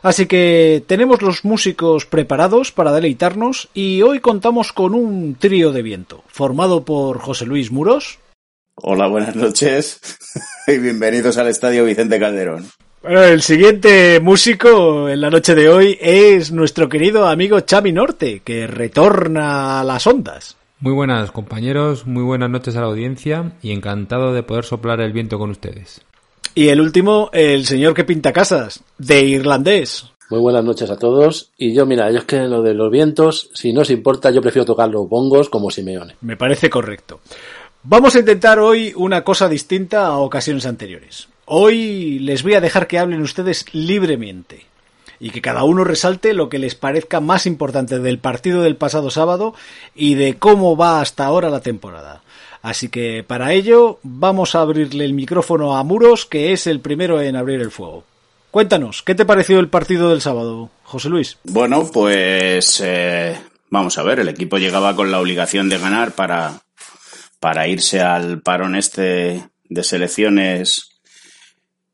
Así 0.02 0.26
que 0.26 0.84
tenemos 0.88 1.22
los 1.22 1.46
músicos 1.46 2.06
preparados 2.06 2.74
para 2.74 2.92
deleitarnos 2.92 3.70
y 3.74 4.02
hoy 4.02 4.20
contamos 4.20 4.74
con 4.74 4.94
un 4.94 5.36
trío 5.36 5.72
de 5.72 5.84
viento, 5.84 6.26
formado 6.28 6.84
por 6.84 7.20
José 7.20 7.46
Luis 7.46 7.72
Muros. 7.72 8.20
Hola, 8.76 9.08
buenas 9.08 9.38
noches 9.38 10.02
y 10.68 10.78
bienvenidos 10.80 11.38
al 11.38 11.48
Estadio 11.48 11.86
Vicente 11.86 12.20
Calderón. 12.20 12.70
Bueno, 13.02 13.24
el 13.24 13.42
siguiente 13.42 14.20
músico 14.20 15.08
en 15.08 15.22
la 15.22 15.30
noche 15.30 15.56
de 15.56 15.70
hoy 15.70 15.98
es 16.02 16.52
nuestro 16.52 16.90
querido 16.90 17.28
amigo 17.28 17.58
Xavi 17.66 17.94
Norte, 17.94 18.42
que 18.44 18.68
retorna 18.68 19.80
a 19.80 19.86
las 19.86 20.06
ondas. 20.06 20.58
Muy 20.82 20.92
buenas 20.92 21.32
compañeros, 21.32 22.06
muy 22.06 22.24
buenas 22.24 22.50
noches 22.50 22.76
a 22.76 22.82
la 22.82 22.88
audiencia 22.88 23.54
y 23.62 23.72
encantado 23.72 24.34
de 24.34 24.44
poder 24.44 24.66
soplar 24.66 25.00
el 25.00 25.14
viento 25.14 25.40
con 25.40 25.50
ustedes. 25.50 26.02
Y 26.56 26.68
el 26.68 26.82
último, 26.82 27.30
el 27.32 27.66
señor 27.66 27.94
que 27.94 28.04
pinta 28.04 28.34
casas, 28.34 28.84
de 28.98 29.24
irlandés. 29.24 30.12
Muy 30.30 30.42
buenas 30.42 30.66
noches 30.66 30.90
a 30.90 30.98
todos. 30.98 31.52
Y 31.58 31.74
yo, 31.74 31.86
mira, 31.86 32.12
yo 32.12 32.18
es 32.18 32.26
que 32.26 32.40
lo 32.50 32.62
de 32.62 32.74
los 32.74 32.92
vientos, 32.92 33.50
si 33.54 33.72
no 33.72 33.82
os 33.82 33.92
importa, 33.92 34.30
yo 34.30 34.42
prefiero 34.42 34.66
tocar 34.66 34.90
los 34.90 35.08
bongos 35.08 35.50
como 35.50 35.72
Simeone. 35.72 36.18
Me 36.20 36.36
parece 36.36 36.70
correcto. 36.70 37.22
Vamos 37.84 38.14
a 38.16 38.20
intentar 38.20 38.60
hoy 38.60 38.92
una 38.98 39.24
cosa 39.24 39.48
distinta 39.48 40.08
a 40.08 40.18
ocasiones 40.18 40.66
anteriores. 40.66 41.30
Hoy 41.52 42.20
les 42.20 42.44
voy 42.44 42.54
a 42.54 42.62
dejar 42.62 42.86
que 42.86 43.00
hablen 43.00 43.24
ustedes 43.24 43.66
libremente 43.74 44.68
y 45.20 45.32
que 45.32 45.42
cada 45.42 45.64
uno 45.64 45.84
resalte 45.84 46.36
lo 46.36 46.48
que 46.48 46.60
les 46.60 46.76
parezca 46.76 47.22
más 47.22 47.48
importante 47.48 47.98
del 47.98 48.20
partido 48.20 48.62
del 48.62 48.76
pasado 48.76 49.10
sábado 49.10 49.56
y 49.96 50.14
de 50.14 50.38
cómo 50.38 50.78
va 50.78 51.02
hasta 51.02 51.26
ahora 51.26 51.50
la 51.50 51.62
temporada. 51.62 52.22
Así 52.62 52.90
que 52.90 53.24
para 53.24 53.52
ello 53.54 53.98
vamos 54.04 54.54
a 54.54 54.62
abrirle 54.62 55.06
el 55.06 55.14
micrófono 55.14 55.76
a 55.76 55.84
Muros, 55.84 56.28
que 56.28 56.54
es 56.54 56.68
el 56.68 56.82
primero 56.82 57.20
en 57.20 57.36
abrir 57.36 57.62
el 57.62 57.72
fuego. 57.72 58.04
Cuéntanos, 58.52 59.02
¿qué 59.02 59.16
te 59.16 59.26
pareció 59.26 59.60
el 59.60 59.70
partido 59.70 60.12
del 60.12 60.22
sábado, 60.22 60.70
José 60.84 61.10
Luis? 61.10 61.40
Bueno, 61.46 61.90
pues 61.92 62.80
eh, 62.86 63.42
vamos 63.72 63.98
a 63.98 64.04
ver, 64.04 64.20
el 64.20 64.30
equipo 64.30 64.60
llegaba 64.60 64.96
con 64.96 65.10
la 65.10 65.20
obligación 65.20 65.68
de 65.68 65.80
ganar 65.80 66.12
para, 66.12 66.62
para 67.40 67.68
irse 67.68 68.02
al 68.02 68.40
parón 68.44 68.76
este 68.76 69.50
de 69.68 69.84
selecciones 69.84 70.89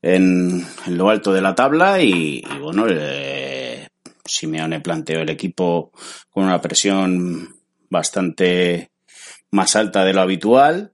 en, 0.05 0.63
lo 0.85 1.09
alto 1.09 1.33
de 1.33 1.41
la 1.41 1.55
tabla 1.55 1.99
y, 1.99 2.43
bueno, 2.61 2.85
eh, 2.87 3.87
Simeone 4.23 4.79
planteó 4.79 5.21
el 5.21 5.31
equipo 5.31 5.91
con 6.29 6.43
una 6.43 6.61
presión 6.61 7.55
bastante 7.89 8.91
más 9.49 9.75
alta 9.75 10.05
de 10.05 10.13
lo 10.13 10.21
habitual, 10.21 10.93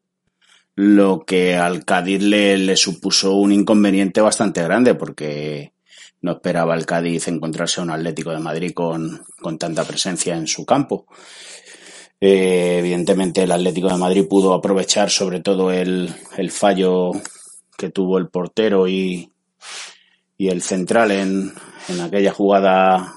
lo 0.75 1.25
que 1.25 1.57
al 1.57 1.83
Cádiz 1.83 2.21
le, 2.21 2.57
le 2.57 2.77
supuso 2.77 3.35
un 3.35 3.51
inconveniente 3.51 4.21
bastante 4.21 4.63
grande 4.63 4.95
porque 4.95 5.73
no 6.21 6.31
esperaba 6.31 6.73
el 6.75 6.85
Cádiz 6.85 7.27
encontrarse 7.27 7.81
a 7.81 7.83
un 7.83 7.91
Atlético 7.91 8.31
de 8.31 8.39
Madrid 8.39 8.71
con, 8.73 9.25
con 9.41 9.57
tanta 9.57 9.83
presencia 9.83 10.37
en 10.37 10.47
su 10.47 10.65
campo. 10.65 11.05
Eh, 12.21 12.77
evidentemente 12.79 13.43
el 13.43 13.51
Atlético 13.51 13.89
de 13.89 13.97
Madrid 13.97 14.27
pudo 14.29 14.53
aprovechar 14.53 15.09
sobre 15.09 15.41
todo 15.41 15.69
el, 15.69 16.13
el 16.37 16.49
fallo 16.49 17.11
que 17.81 17.89
tuvo 17.89 18.19
el 18.19 18.27
portero 18.27 18.87
y, 18.87 19.31
y 20.37 20.49
el 20.49 20.61
central 20.61 21.09
en, 21.09 21.51
en 21.89 22.01
aquella 22.01 22.31
jugada 22.31 23.15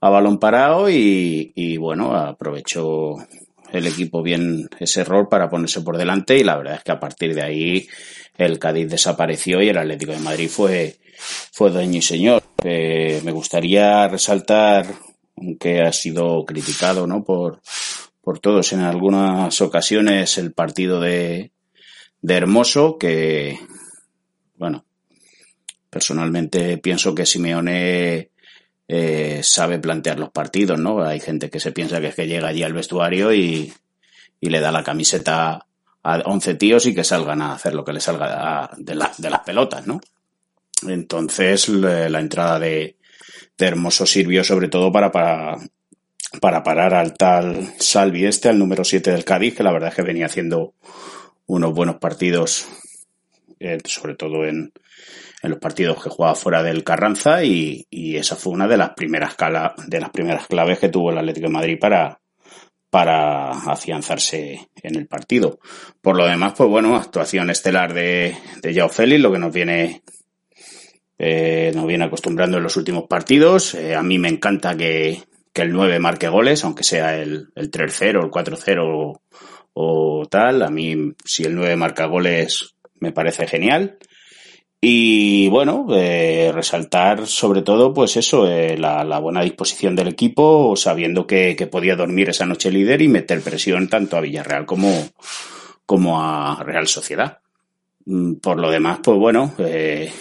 a 0.00 0.08
balón 0.08 0.38
parado 0.38 0.88
y, 0.88 1.52
y, 1.54 1.76
bueno, 1.76 2.16
aprovechó 2.16 3.16
el 3.70 3.86
equipo 3.86 4.22
bien 4.22 4.70
ese 4.80 5.02
error 5.02 5.28
para 5.28 5.50
ponerse 5.50 5.82
por 5.82 5.98
delante 5.98 6.38
y 6.38 6.42
la 6.42 6.56
verdad 6.56 6.76
es 6.76 6.84
que 6.84 6.92
a 6.92 7.00
partir 7.00 7.34
de 7.34 7.42
ahí 7.42 7.86
el 8.38 8.58
Cádiz 8.58 8.88
desapareció 8.88 9.60
y 9.60 9.68
el 9.68 9.76
Atlético 9.76 10.12
de 10.12 10.20
Madrid 10.20 10.48
fue, 10.48 10.96
fue 11.52 11.70
dueño 11.70 11.98
y 11.98 12.02
señor. 12.02 12.42
Eh, 12.64 13.20
me 13.24 13.32
gustaría 13.32 14.08
resaltar, 14.08 14.86
aunque 15.36 15.82
ha 15.82 15.92
sido 15.92 16.46
criticado 16.46 17.06
¿no? 17.06 17.22
por, 17.24 17.60
por 18.22 18.38
todos 18.38 18.72
en 18.72 18.80
algunas 18.80 19.60
ocasiones, 19.60 20.38
el 20.38 20.54
partido 20.54 20.98
de, 20.98 21.52
de 22.20 22.34
Hermoso, 22.34 22.98
que, 22.98 23.58
bueno, 24.56 24.84
personalmente 25.90 26.78
pienso 26.78 27.14
que 27.14 27.26
Simeone 27.26 28.30
eh, 28.88 29.40
sabe 29.42 29.78
plantear 29.78 30.18
los 30.18 30.30
partidos, 30.30 30.78
¿no? 30.78 31.02
Hay 31.02 31.20
gente 31.20 31.50
que 31.50 31.60
se 31.60 31.72
piensa 31.72 32.00
que 32.00 32.08
es 32.08 32.14
que 32.14 32.26
llega 32.26 32.48
allí 32.48 32.62
al 32.62 32.72
vestuario 32.72 33.32
y, 33.32 33.72
y 34.40 34.48
le 34.48 34.60
da 34.60 34.72
la 34.72 34.84
camiseta 34.84 35.66
a 36.02 36.18
11 36.24 36.54
tíos 36.54 36.86
y 36.86 36.94
que 36.94 37.04
salgan 37.04 37.42
a 37.42 37.52
hacer 37.52 37.74
lo 37.74 37.84
que 37.84 37.92
le 37.92 38.00
salga 38.00 38.70
de, 38.76 38.94
la, 38.94 39.12
de 39.16 39.30
las 39.30 39.40
pelotas, 39.40 39.86
¿no? 39.86 40.00
Entonces, 40.86 41.68
la 41.68 42.20
entrada 42.20 42.58
de, 42.58 42.96
de 43.56 43.66
Hermoso 43.66 44.06
sirvió 44.06 44.44
sobre 44.44 44.68
todo 44.68 44.92
para, 44.92 45.10
para, 45.10 45.58
para 46.40 46.62
parar 46.62 46.94
al 46.94 47.14
tal 47.14 47.74
Salvi 47.78 48.24
este, 48.26 48.48
al 48.48 48.58
número 48.58 48.84
7 48.84 49.10
del 49.10 49.24
Cádiz, 49.24 49.56
que 49.56 49.64
la 49.64 49.72
verdad 49.72 49.90
es 49.90 49.96
que 49.96 50.02
venía 50.02 50.26
haciendo 50.26 50.74
unos 51.48 51.74
buenos 51.74 51.96
partidos, 51.96 52.68
eh, 53.58 53.78
sobre 53.84 54.14
todo 54.14 54.44
en, 54.44 54.72
en, 55.42 55.50
los 55.50 55.58
partidos 55.58 56.02
que 56.02 56.10
jugaba 56.10 56.36
fuera 56.36 56.62
del 56.62 56.84
Carranza 56.84 57.42
y, 57.42 57.86
y 57.90 58.16
esa 58.16 58.36
fue 58.36 58.52
una 58.52 58.68
de 58.68 58.76
las 58.76 58.90
primeras 58.90 59.34
cala, 59.34 59.74
de 59.88 60.00
las 60.00 60.10
primeras 60.10 60.46
claves 60.46 60.78
que 60.78 60.90
tuvo 60.90 61.10
el 61.10 61.18
Atlético 61.18 61.48
de 61.48 61.52
Madrid 61.52 61.78
para, 61.80 62.20
para 62.90 63.50
afianzarse 63.50 64.68
en 64.82 64.96
el 64.96 65.06
partido. 65.06 65.58
Por 66.00 66.16
lo 66.16 66.26
demás, 66.26 66.52
pues 66.56 66.68
bueno, 66.70 66.96
actuación 66.96 67.50
estelar 67.50 67.94
de, 67.94 68.36
de 68.62 68.74
Yao 68.74 68.88
Félix, 68.88 69.20
lo 69.20 69.32
que 69.32 69.38
nos 69.38 69.52
viene 69.52 70.02
eh, 71.18 71.72
nos 71.74 71.86
viene 71.86 72.04
acostumbrando 72.04 72.58
en 72.58 72.62
los 72.62 72.76
últimos 72.76 73.04
partidos. 73.08 73.74
Eh, 73.74 73.94
a 73.94 74.02
mí 74.02 74.18
me 74.18 74.28
encanta 74.28 74.76
que, 74.76 75.24
que 75.52 75.62
el 75.62 75.72
9 75.72 75.98
marque 75.98 76.28
goles, 76.28 76.62
aunque 76.64 76.84
sea 76.84 77.16
el, 77.16 77.48
el 77.56 77.70
3-0, 77.70 78.24
el 78.24 78.30
4-0 78.30 79.20
o 79.80 80.26
tal. 80.26 80.62
A 80.62 80.70
mí, 80.70 81.12
si 81.24 81.44
el 81.44 81.54
9 81.54 81.76
marca 81.76 82.06
goles, 82.06 82.74
me 82.98 83.12
parece 83.12 83.46
genial. 83.46 83.98
Y 84.80 85.48
bueno, 85.48 85.86
eh, 85.90 86.50
resaltar 86.54 87.26
sobre 87.26 87.62
todo, 87.62 87.92
pues 87.92 88.16
eso, 88.16 88.48
eh, 88.48 88.76
la, 88.78 89.18
buena 89.18 89.42
disposición 89.42 89.96
del 89.96 90.08
equipo, 90.08 90.74
sabiendo 90.76 91.26
que, 91.26 91.56
que, 91.56 91.66
podía 91.66 91.96
dormir 91.96 92.28
esa 92.28 92.46
noche 92.46 92.70
líder 92.70 93.02
y 93.02 93.08
meter 93.08 93.40
presión 93.40 93.88
tanto 93.88 94.16
a 94.16 94.20
Villarreal 94.20 94.66
como, 94.66 95.08
como 95.84 96.22
a 96.22 96.62
Real 96.62 96.86
Sociedad. 96.86 97.38
Mm, 98.06 98.34
por 98.36 98.58
lo 98.58 98.70
demás, 98.70 99.00
pues 99.02 99.18
bueno, 99.18 99.52
eh, 99.58 100.12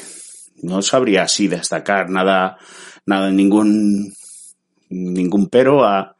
no 0.63 0.81
sabría 0.81 1.23
así 1.23 1.47
destacar 1.47 2.09
nada, 2.09 2.57
nada, 3.05 3.29
ningún, 3.31 4.13
ningún 4.89 5.47
pero 5.49 5.85
a, 5.85 6.16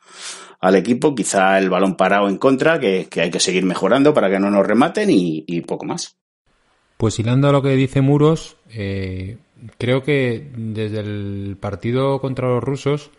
al 0.60 0.76
equipo, 0.76 1.16
quizá 1.16 1.60
el 1.60 1.70
balón 1.70 1.96
parado 1.96 2.30
en 2.30 2.38
contra, 2.38 2.80
que, 2.80 3.08
hay 3.16 3.32
que 3.32 3.40
seguir 3.40 3.66
mejorando 3.66 4.14
para 4.14 4.30
que 4.30 4.40
no 4.40 4.50
nos 4.50 4.66
rematen 4.66 5.10
y, 5.10 5.44
y 5.48 5.62
poco 5.62 5.86
más. 5.86 6.18
Pues 6.98 7.20
hilando 7.20 7.48
a 7.48 7.52
lo 7.52 7.62
que 7.62 7.76
dice 7.76 8.02
Muros, 8.02 8.58
eh, 8.70 9.38
creo 9.78 10.02
que 10.02 10.50
desde 10.56 11.00
el 11.00 11.58
partido 11.60 12.20
contra 12.20 12.48
los 12.48 12.64
rusos 12.64 13.12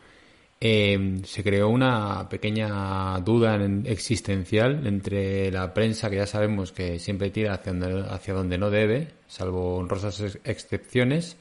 eh, 0.61 1.21
se 1.23 1.45
creó 1.45 1.69
una 1.69 2.29
pequeña 2.29 3.21
duda 3.21 3.55
en, 3.55 3.87
existencial 3.87 4.85
entre 4.89 5.53
la 5.53 5.73
prensa, 5.73 6.11
que 6.11 6.17
ya 6.17 6.27
sabemos 6.27 6.73
que 6.73 6.99
siempre 6.99 7.31
tira 7.31 7.55
hacia 7.55 7.73
donde, 7.73 8.09
hacia 8.11 8.35
donde 8.35 8.59
no 8.59 8.69
debe, 8.69 9.09
salvo 9.29 9.77
honrosas 9.77 10.21
ex 10.21 10.41
excepciones, 10.45 11.37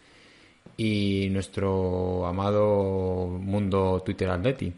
y 0.78 1.30
nuestro 1.32 2.28
amado 2.28 3.28
mundo 3.28 4.04
Twitter 4.06 4.30
Atleti 4.30 4.72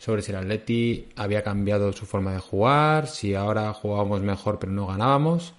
sobre 0.00 0.22
si 0.22 0.32
el 0.32 0.38
Atleti 0.38 1.08
había 1.14 1.42
cambiado 1.42 1.92
su 1.92 2.06
forma 2.06 2.32
de 2.32 2.38
jugar, 2.38 3.06
si 3.06 3.34
ahora 3.34 3.70
jugábamos 3.74 4.22
mejor 4.22 4.58
pero 4.58 4.72
no 4.72 4.86
ganábamos. 4.86 5.52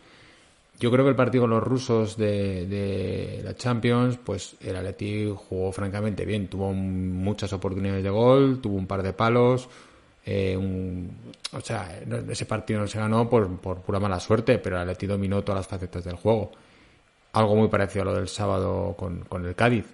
yo 0.80 0.90
creo 0.92 1.06
que 1.06 1.12
el 1.12 1.16
partido 1.16 1.44
con 1.44 1.52
los 1.52 1.64
rusos 1.64 2.18
de, 2.18 3.40
la 3.44 3.56
Champions, 3.56 4.18
pues 4.18 4.56
el 4.62 4.76
Atleti 4.76 5.32
jugó 5.36 5.72
francamente 5.72 6.26
bien. 6.26 6.48
Tuvo 6.48 6.74
muchas 6.74 7.54
oportunidades 7.54 8.04
de 8.04 8.10
gol, 8.10 8.60
tuvo 8.62 8.78
un 8.78 8.88
par 8.88 9.04
de 9.04 9.14
palos. 9.14 9.70
Eh, 10.26 10.58
o 11.54 11.62
sea, 11.62 12.02
ese 12.30 12.46
partido 12.48 12.80
no 12.80 12.88
se 12.88 12.98
ganó 12.98 13.30
por, 13.30 13.48
pura 13.60 14.00
mala 14.00 14.20
suerte, 14.20 14.58
pero 14.58 14.78
el 14.78 14.82
Atleti 14.82 15.06
dominó 15.06 15.44
todas 15.44 15.60
las 15.60 15.68
facetas 15.68 16.04
del 16.04 16.16
juego. 16.16 16.52
Algo 17.34 17.56
muy 17.56 17.68
parecido 17.68 18.04
a 18.04 18.06
lo 18.06 18.16
del 18.16 18.28
sábado 18.28 18.96
con, 18.98 19.46
el 19.46 19.54
Cádiz. 19.56 19.86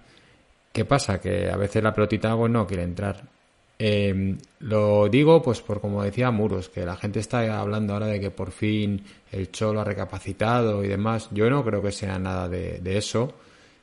¿Qué 0.71 0.85
pasa? 0.85 1.19
Que 1.19 1.49
a 1.51 1.57
veces 1.57 1.83
la 1.83 1.93
pelotita 1.93 2.29
no 2.33 2.65
quiere 2.65 2.83
entrar. 2.83 3.36
Eh, 3.79 4.35
lo 4.59 5.07
digo, 5.07 5.41
pues 5.41 5.61
por 5.61 5.81
como 5.81 6.03
decía 6.03 6.31
Muros, 6.31 6.69
que 6.69 6.85
la 6.85 6.95
gente 6.95 7.19
está 7.19 7.59
hablando 7.59 7.93
ahora 7.93 8.07
de 8.07 8.19
que 8.19 8.31
por 8.31 8.51
fin 8.51 9.03
el 9.31 9.51
Cholo 9.51 9.81
ha 9.81 9.83
recapacitado 9.83 10.83
y 10.83 10.87
demás. 10.87 11.29
Yo 11.31 11.49
no 11.49 11.63
creo 11.63 11.81
que 11.81 11.91
sea 11.91 12.17
nada 12.17 12.49
de, 12.49 12.79
de 12.79 12.97
eso, 12.97 13.33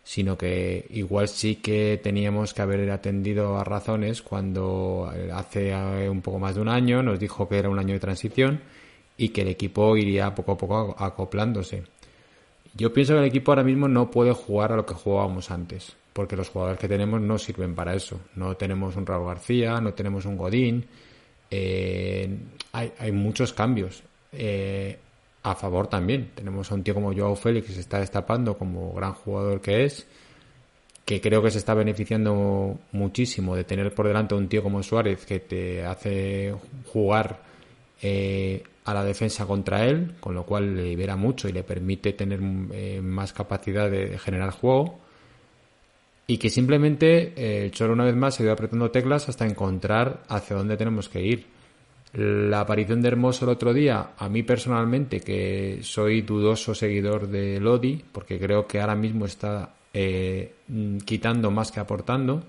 sino 0.05 0.37
que 0.37 0.87
igual 0.91 1.29
sí 1.29 1.57
que 1.57 1.99
teníamos 2.03 2.53
que 2.53 2.63
haber 2.63 2.91
atendido 2.91 3.57
a 3.57 3.65
razones 3.65 4.21
cuando 4.23 5.11
eh, 5.15 5.31
hace 5.33 5.71
eh, 5.71 6.09
un 6.09 6.21
poco 6.21 6.39
más 6.39 6.55
de 6.55 6.61
un 6.61 6.69
año 6.69 7.03
nos 7.03 7.19
dijo 7.19 7.49
que 7.49 7.59
era 7.59 7.71
un 7.71 7.79
año 7.79 7.95
de 7.95 8.01
transición 8.01 8.61
y 9.17 9.31
que 9.31 9.43
el 9.43 9.49
equipo 9.49 9.97
iría 9.97 10.35
poco 10.35 10.53
a 10.53 10.59
poco 10.59 10.97
acoplándose. 10.99 11.85
Yo 12.75 12.93
pienso 12.93 13.15
que 13.15 13.21
el 13.21 13.27
equipo 13.27 13.53
ahora 13.53 13.63
mismo 13.63 13.89
no 13.89 14.11
puede 14.11 14.33
jugar 14.33 14.73
a 14.73 14.77
lo 14.77 14.87
que 14.87 14.95
jugábamos 14.95 15.51
antes, 15.51 15.97
porque 16.13 16.37
los 16.37 16.49
jugadores 16.49 16.81
que 16.81 16.89
tenemos 16.89 17.21
no 17.21 17.39
sirven 17.39 17.75
para 17.75 17.95
eso. 17.95 18.21
No 18.35 18.57
tenemos 18.57 18.97
un 18.97 19.07
Raúl 19.07 19.29
García, 19.29 19.81
no 19.81 19.95
tenemos 19.95 20.25
un 20.27 20.37
Godín. 20.37 20.87
eh, 21.51 22.37
hay, 22.73 23.13
muchos 23.13 23.53
cambios. 23.53 24.03
eh, 24.33 24.99
a 25.45 25.55
favor 25.55 25.87
también. 25.87 26.31
Tenemos 26.35 26.73
a 26.73 26.75
un 26.75 26.83
tío 26.83 26.95
como 26.95 27.15
Joao 27.15 27.37
Félix 27.37 27.69
que 27.69 27.73
se 27.75 27.81
está 27.81 28.01
destapando 28.01 28.59
como 28.59 28.93
gran 28.95 29.13
jugador 29.13 29.61
que 29.61 29.85
es, 29.85 30.07
que 31.05 31.21
creo 31.21 31.43
que 31.43 31.51
se 31.51 31.59
está 31.59 31.75
beneficiando 31.75 32.79
muchísimo 32.93 33.55
de 33.55 33.65
tener 33.65 33.95
por 33.95 34.09
delante 34.09 34.35
un 34.35 34.49
tío 34.49 34.63
como 34.63 34.83
Suárez 34.83 35.27
que 35.27 35.41
te 35.41 35.85
hace 35.85 36.55
jugar 36.91 37.43
eh, 38.07 38.63
a 38.85 38.93
la 38.93 39.03
defensa 39.03 39.47
contra 39.47 39.87
él, 39.87 40.17
con 40.21 40.35
lo 40.35 40.45
cual 40.45 40.77
le 40.77 40.83
libera 40.83 41.17
mucho 41.17 41.49
y 41.49 41.53
le 41.53 41.63
permite 41.63 42.13
tener 42.13 42.39
eh, 42.71 43.01
más 43.01 43.33
capacidad 43.33 43.91
de, 43.91 44.19
generar 44.19 44.51
juego. 44.51 44.99
Y 46.27 46.37
que 46.37 46.51
simplemente 46.51 47.33
eh, 47.35 47.65
el 47.65 47.71
Cholo 47.71 47.95
una 47.95 48.05
vez 48.05 48.15
más 48.15 48.35
se 48.35 48.43
ido 48.43 48.53
apretando 48.53 48.91
teclas 48.91 49.31
hasta 49.31 49.47
encontrar 49.47 50.23
hacia 50.29 50.55
dónde 50.55 50.77
tenemos 50.77 51.09
que 51.09 51.23
ir. 51.23 51.47
La 52.13 52.61
aparición 52.61 53.01
de 53.01 53.09
Hermoso 53.09 53.47
el 53.47 53.53
otro 53.53 53.73
día, 53.73 54.11
a 54.19 54.29
mí 54.29 54.43
personalmente, 54.43 55.21
que 55.21 55.79
soy 55.81 56.21
dudoso 56.21 56.75
seguidor 56.75 57.29
de 57.29 57.59
Lodi, 57.61 58.05
porque 58.13 58.39
creo 58.39 58.67
que 58.67 58.83
ahora 58.83 58.97
mismo 58.97 59.25
está 59.25 59.77
mm, 59.95 60.99
quitando 60.99 61.51
más 61.51 61.73
que 61.73 61.81
aportando, 61.81 62.45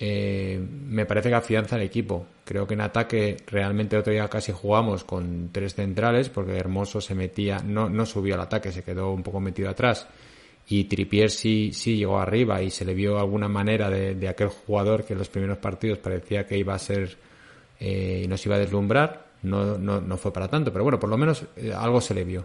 me 0.00 1.04
parece 1.04 1.28
que 1.28 1.34
afianza 1.34 1.76
el 1.76 1.82
equipo. 1.82 2.24
Creo 2.50 2.66
que 2.66 2.74
en 2.74 2.80
ataque 2.80 3.36
realmente 3.46 3.94
el 3.94 4.00
otro 4.00 4.12
día 4.12 4.26
casi 4.26 4.50
jugamos 4.50 5.04
con 5.04 5.50
tres 5.52 5.76
centrales, 5.76 6.30
porque 6.30 6.56
Hermoso 6.56 7.00
se 7.00 7.14
metía, 7.14 7.60
no, 7.64 7.88
no 7.88 8.04
subió 8.04 8.34
al 8.34 8.40
ataque, 8.40 8.72
se 8.72 8.82
quedó 8.82 9.12
un 9.12 9.22
poco 9.22 9.38
metido 9.38 9.70
atrás. 9.70 10.08
Y 10.66 10.82
Tripier 10.86 11.30
sí, 11.30 11.70
sí 11.72 11.96
llegó 11.96 12.18
arriba 12.18 12.60
y 12.60 12.70
se 12.70 12.84
le 12.84 12.92
vio 12.92 13.20
alguna 13.20 13.46
manera 13.46 13.88
de, 13.88 14.16
de 14.16 14.28
aquel 14.28 14.48
jugador 14.48 15.04
que 15.04 15.12
en 15.12 15.20
los 15.20 15.28
primeros 15.28 15.58
partidos 15.58 15.98
parecía 15.98 16.44
que 16.44 16.58
iba 16.58 16.74
a 16.74 16.78
ser 16.80 17.16
eh, 17.78 18.22
y 18.24 18.26
nos 18.26 18.44
iba 18.44 18.56
a 18.56 18.58
deslumbrar. 18.58 19.26
No, 19.44 19.78
no, 19.78 20.00
no 20.00 20.16
fue 20.16 20.32
para 20.32 20.48
tanto, 20.48 20.72
pero 20.72 20.82
bueno, 20.82 20.98
por 20.98 21.08
lo 21.08 21.16
menos 21.16 21.44
eh, 21.54 21.72
algo 21.72 22.00
se 22.00 22.14
le 22.14 22.24
vio. 22.24 22.44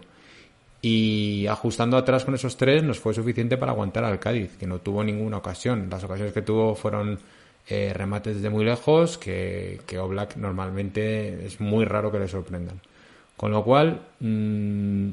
Y 0.82 1.48
ajustando 1.48 1.96
atrás 1.96 2.24
con 2.24 2.36
esos 2.36 2.56
tres 2.56 2.84
nos 2.84 3.00
fue 3.00 3.12
suficiente 3.12 3.56
para 3.56 3.72
aguantar 3.72 4.04
al 4.04 4.20
Cádiz, 4.20 4.56
que 4.56 4.68
no 4.68 4.78
tuvo 4.78 5.02
ninguna 5.02 5.38
ocasión. 5.38 5.88
Las 5.90 6.04
ocasiones 6.04 6.32
que 6.32 6.42
tuvo 6.42 6.76
fueron 6.76 7.18
eh, 7.68 7.92
remates 7.92 8.36
desde 8.36 8.50
muy 8.50 8.64
lejos, 8.64 9.18
que, 9.18 9.80
que 9.86 9.98
Oblak 9.98 10.36
normalmente 10.36 11.44
es 11.44 11.60
muy 11.60 11.84
raro 11.84 12.12
que 12.12 12.18
le 12.20 12.28
sorprendan. 12.28 12.80
Con 13.36 13.50
lo 13.50 13.64
cual, 13.64 14.06
mmm, 14.20 15.08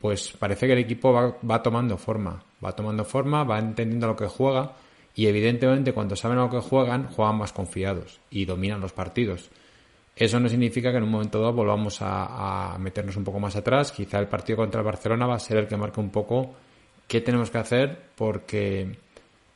pues 0.00 0.32
parece 0.38 0.66
que 0.66 0.72
el 0.72 0.78
equipo 0.80 1.12
va, 1.12 1.36
va, 1.48 1.62
tomando 1.62 1.96
forma, 1.96 2.42
va 2.64 2.72
tomando 2.72 3.04
forma, 3.04 3.44
va 3.44 3.58
entendiendo 3.58 4.06
lo 4.06 4.16
que 4.16 4.26
juega 4.26 4.72
y 5.14 5.26
evidentemente 5.26 5.92
cuando 5.92 6.16
saben 6.16 6.38
lo 6.38 6.50
que 6.50 6.60
juegan, 6.60 7.08
juegan 7.08 7.38
más 7.38 7.52
confiados 7.52 8.20
y 8.30 8.44
dominan 8.44 8.80
los 8.80 8.92
partidos. 8.92 9.50
Eso 10.16 10.40
no 10.40 10.48
significa 10.48 10.90
que 10.90 10.96
en 10.96 11.04
un 11.04 11.10
momento 11.10 11.40
dado 11.40 11.52
volvamos 11.52 12.02
a, 12.02 12.74
a, 12.74 12.78
meternos 12.78 13.16
un 13.16 13.24
poco 13.24 13.38
más 13.38 13.54
atrás. 13.54 13.92
Quizá 13.92 14.18
el 14.18 14.26
partido 14.26 14.56
contra 14.56 14.80
el 14.80 14.84
Barcelona 14.84 15.26
va 15.26 15.36
a 15.36 15.40
ser 15.40 15.58
el 15.58 15.68
que 15.68 15.76
marque 15.76 16.00
un 16.00 16.10
poco 16.10 16.54
qué 17.06 17.20
tenemos 17.20 17.50
que 17.50 17.58
hacer 17.58 17.98
porque 18.16 18.96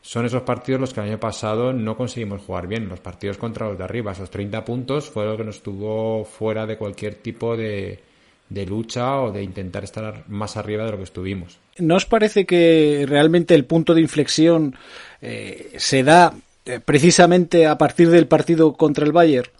son 0.03 0.27
esos 0.27 0.43
partidos 0.43 0.81
los 0.81 0.93
que 0.93 1.01
el 1.01 1.09
año 1.09 1.21
pasado 1.21 1.73
no 1.73 1.97
conseguimos 1.97 2.43
jugar 2.43 2.67
bien. 2.67 2.89
Los 2.89 3.01
partidos 3.01 3.39
contra 3.39 3.69
los 3.69 3.79
de 3.79 3.85
arriba, 3.85 4.13
esos 4.13 4.31
30 4.31 4.65
puntos, 4.65 5.09
fue 5.09 5.25
lo 5.25 5.37
que 5.37 5.45
nos 5.45 5.63
tuvo 5.63 6.25
fuera 6.25 6.67
de 6.67 6.77
cualquier 6.77 7.15
tipo 7.15 7.57
de, 7.57 8.01
de 8.49 8.67
lucha 8.67 9.21
o 9.21 9.33
de 9.33 9.43
intentar 9.43 9.85
estar 9.85 10.25
más 10.29 10.57
arriba 10.57 10.85
de 10.85 10.91
lo 10.91 10.97
que 10.99 11.05
estuvimos. 11.05 11.59
¿No 11.79 11.95
os 11.95 12.05
parece 12.05 12.45
que 12.45 13.07
realmente 13.09 13.55
el 13.55 13.65
punto 13.65 13.95
de 13.95 14.01
inflexión 14.01 14.75
eh, 15.23 15.73
se 15.77 16.03
da 16.03 16.35
eh, 16.67 16.81
precisamente 16.85 17.67
a 17.67 17.79
partir 17.79 18.11
del 18.11 18.27
partido 18.27 18.75
contra 18.75 19.07
el 19.07 19.13
Bayern? 19.13 19.51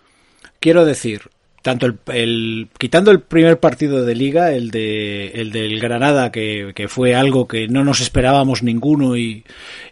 Quiero 0.59 0.85
decir, 0.85 1.23
tanto 1.63 1.87
el, 1.87 1.99
el, 2.13 2.69
quitando 2.77 3.11
el 3.11 3.21
primer 3.21 3.59
partido 3.61 4.05
de 4.05 4.15
liga, 4.15 4.53
el 4.53 4.71
de 4.71 5.29
el 5.29 5.53
del 5.53 5.81
Granada, 5.81 6.31
que, 6.33 6.73
que 6.75 6.89
fue 6.89 7.15
algo 7.15 7.49
que 7.49 7.69
no 7.69 7.85
nos 7.85 8.01
esperábamos 8.01 8.63
ninguno 8.63 9.17
y, 9.17 9.45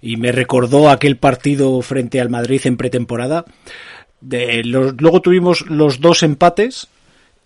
y, 0.03 0.17
me 0.17 0.33
recordó 0.33 0.91
aquel 0.91 1.17
partido 1.17 1.81
frente 1.81 2.21
al 2.21 2.29
Madrid 2.29 2.61
en 2.65 2.77
pretemporada. 2.77 3.45
De, 4.21 4.63
los, 4.65 5.01
luego 5.01 5.23
tuvimos 5.23 5.63
los 5.71 6.01
dos 6.01 6.23
empates 6.23 6.89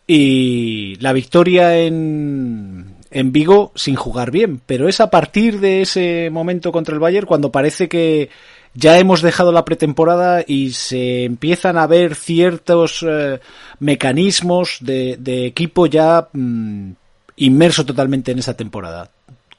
y 0.06 0.96
la 0.96 1.12
victoria 1.12 1.78
en, 1.78 2.96
en 3.10 3.32
Vigo 3.32 3.72
sin 3.74 3.94
jugar 3.94 4.30
bien. 4.30 4.60
Pero 4.66 4.88
es 4.88 5.00
a 5.00 5.10
partir 5.10 5.60
de 5.60 5.82
ese 5.82 6.30
momento 6.30 6.72
contra 6.72 6.94
el 6.94 7.00
Bayern 7.00 7.26
cuando 7.26 7.52
parece 7.52 7.88
que 7.88 8.28
ya 8.74 8.98
hemos 8.98 9.22
dejado 9.22 9.52
la 9.52 9.64
pretemporada 9.64 10.44
y 10.46 10.72
se 10.72 11.24
empiezan 11.24 11.78
a 11.78 11.86
ver 11.86 12.14
ciertos 12.14 13.04
eh, 13.08 13.40
mecanismos 13.78 14.78
de, 14.80 15.16
de, 15.18 15.46
equipo 15.46 15.86
ya 15.86 16.28
mmm, 16.32 16.90
inmerso 17.36 17.86
totalmente 17.86 18.32
en 18.32 18.40
esa 18.40 18.56
temporada. 18.56 19.10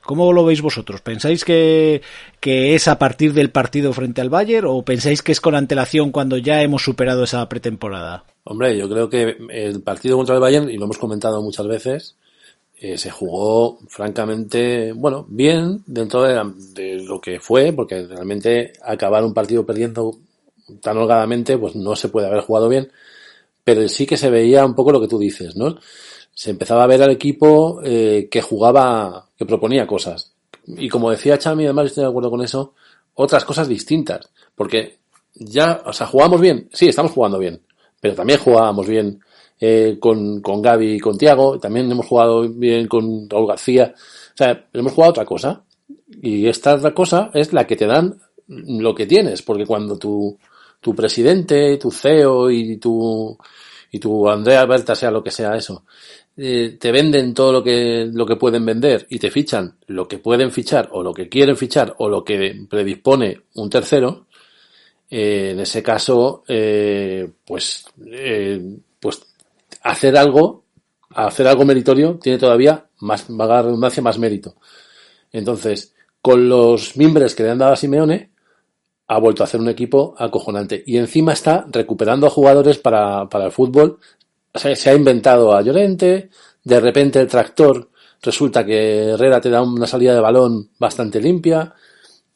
¿Cómo 0.03 0.31
lo 0.33 0.45
veis 0.45 0.61
vosotros? 0.61 1.01
¿Pensáis 1.01 1.43
que, 1.43 2.03
que, 2.39 2.75
es 2.75 2.87
a 2.87 2.99
partir 2.99 3.33
del 3.33 3.49
partido 3.49 3.91
frente 3.91 4.21
al 4.21 4.29
Bayern 4.29 4.67
o 4.69 4.83
pensáis 4.83 5.23
que 5.23 5.31
es 5.31 5.41
con 5.41 5.55
antelación 5.55 6.11
cuando 6.11 6.37
ya 6.37 6.61
hemos 6.61 6.83
superado 6.83 7.23
esa 7.23 7.49
pretemporada? 7.49 8.23
Hombre, 8.43 8.77
yo 8.77 8.87
creo 8.87 9.09
que 9.09 9.35
el 9.49 9.81
partido 9.81 10.17
contra 10.17 10.35
el 10.35 10.41
Bayern, 10.41 10.69
y 10.69 10.77
lo 10.77 10.85
hemos 10.85 10.99
comentado 10.99 11.41
muchas 11.41 11.65
veces, 11.65 12.17
eh, 12.85 12.99
se 12.99 13.09
jugó 13.09 13.79
francamente, 13.87 14.91
bueno, 14.93 15.25
bien 15.27 15.81
dentro 15.87 16.21
de, 16.21 17.01
lo 17.01 17.19
que 17.19 17.39
fue, 17.39 17.73
porque 17.73 18.05
realmente 18.05 18.73
acabar 18.83 19.23
un 19.23 19.33
partido 19.33 19.65
perdiendo 19.65 20.15
tan 20.81 20.95
holgadamente, 20.95 21.57
pues 21.57 21.75
no 21.75 21.95
se 21.95 22.09
puede 22.09 22.27
haber 22.27 22.41
jugado 22.41 22.69
bien, 22.69 22.91
pero 23.63 23.89
sí 23.89 24.05
que 24.05 24.17
se 24.17 24.29
veía 24.29 24.63
un 24.63 24.75
poco 24.75 24.91
lo 24.91 25.01
que 25.01 25.07
tú 25.07 25.17
dices, 25.17 25.55
¿no? 25.55 25.79
Se 26.31 26.51
empezaba 26.51 26.83
a 26.83 26.87
ver 26.87 27.01
al 27.01 27.09
equipo 27.09 27.81
eh, 27.83 28.27
que 28.29 28.43
jugaba, 28.43 29.29
que 29.35 29.47
proponía 29.47 29.87
cosas. 29.87 30.35
Y 30.67 30.87
como 30.87 31.09
decía 31.09 31.39
Chami, 31.39 31.63
además 31.63 31.87
estoy 31.87 32.03
de 32.03 32.09
acuerdo 32.11 32.29
con 32.29 32.43
eso, 32.43 32.75
otras 33.15 33.45
cosas 33.45 33.67
distintas, 33.67 34.29
porque 34.53 34.99
ya, 35.33 35.81
o 35.87 35.93
sea, 35.93 36.05
jugamos 36.05 36.39
bien, 36.39 36.69
sí, 36.71 36.87
estamos 36.87 37.13
jugando 37.13 37.39
bien, 37.39 37.59
pero 37.99 38.13
también 38.13 38.37
jugábamos 38.37 38.87
bien 38.87 39.21
eh, 39.59 39.97
con, 39.99 40.41
con 40.41 40.61
Gaby 40.61 40.93
y 40.93 40.99
con 40.99 41.17
Tiago, 41.17 41.59
también 41.59 41.91
hemos 41.91 42.05
jugado 42.05 42.47
bien 42.49 42.87
con 42.87 43.29
Raúl 43.29 43.47
García, 43.47 43.93
o 43.95 44.37
sea, 44.37 44.67
hemos 44.73 44.93
jugado 44.93 45.11
otra 45.11 45.25
cosa. 45.25 45.63
Y 46.21 46.47
esta 46.47 46.75
otra 46.75 46.93
cosa 46.93 47.31
es 47.33 47.53
la 47.53 47.65
que 47.65 47.75
te 47.75 47.85
dan 47.85 48.19
lo 48.47 48.93
que 48.93 49.05
tienes, 49.05 49.41
porque 49.41 49.65
cuando 49.65 49.97
tu, 49.97 50.37
tu 50.79 50.93
presidente, 50.93 51.77
tu 51.77 51.91
CEO 51.91 52.51
y 52.51 52.77
tu, 52.77 53.37
y 53.91 53.99
tu 53.99 54.29
Andrea 54.29 54.61
Alberta, 54.61 54.95
sea 54.95 55.11
lo 55.11 55.23
que 55.23 55.31
sea 55.31 55.55
eso, 55.55 55.83
eh, 56.37 56.77
te 56.79 56.91
venden 56.91 57.33
todo 57.33 57.53
lo 57.53 57.63
que, 57.63 58.09
lo 58.11 58.25
que 58.25 58.35
pueden 58.35 58.65
vender 58.65 59.07
y 59.09 59.19
te 59.19 59.31
fichan 59.31 59.77
lo 59.87 60.05
que 60.05 60.17
pueden 60.19 60.51
fichar 60.51 60.89
o 60.91 61.01
lo 61.01 61.13
que 61.13 61.29
quieren 61.29 61.55
fichar 61.55 61.95
o 61.99 62.09
lo 62.09 62.23
que 62.23 62.65
predispone 62.69 63.43
un 63.55 63.69
tercero, 63.69 64.27
eh, 65.09 65.51
en 65.51 65.59
ese 65.61 65.81
caso, 65.81 66.43
eh, 66.47 67.29
pues, 67.45 67.85
pues 67.95 68.61
hacer 69.85 70.17
algo, 70.17 70.65
hacer 71.11 71.47
algo 71.47 71.63
meritorio 71.63 72.17
tiene 72.21 72.39
todavía 72.39 72.87
más, 73.01 73.25
vaga 73.29 73.61
redundancia, 73.61 74.01
más 74.01 74.17
mérito. 74.17 74.55
Entonces, 75.31 75.93
con 76.21 76.49
los 76.49 76.97
mimbres 76.97 77.35
que 77.35 77.43
le 77.43 77.51
han 77.51 77.59
dado 77.59 77.73
a 77.73 77.75
Simeone, 77.75 78.31
ha 79.07 79.19
vuelto 79.19 79.43
a 79.43 79.45
hacer 79.45 79.59
un 79.59 79.69
equipo 79.69 80.15
acojonante. 80.17 80.83
Y 80.87 80.97
encima 80.97 81.33
está 81.33 81.67
recuperando 81.71 82.25
a 82.25 82.31
jugadores 82.31 82.79
para, 82.79 83.29
para 83.29 83.45
el 83.45 83.51
fútbol. 83.51 83.99
Se 84.55 84.89
ha 84.89 84.95
inventado 84.95 85.53
a 85.53 85.61
Llorente, 85.61 86.29
de 86.63 86.79
repente 86.79 87.19
el 87.19 87.27
tractor 87.27 87.91
resulta 88.23 88.65
que 88.65 89.09
Herrera 89.09 89.39
te 89.39 89.51
da 89.51 89.61
una 89.61 89.85
salida 89.85 90.15
de 90.15 90.21
balón 90.21 90.71
bastante 90.79 91.21
limpia, 91.21 91.71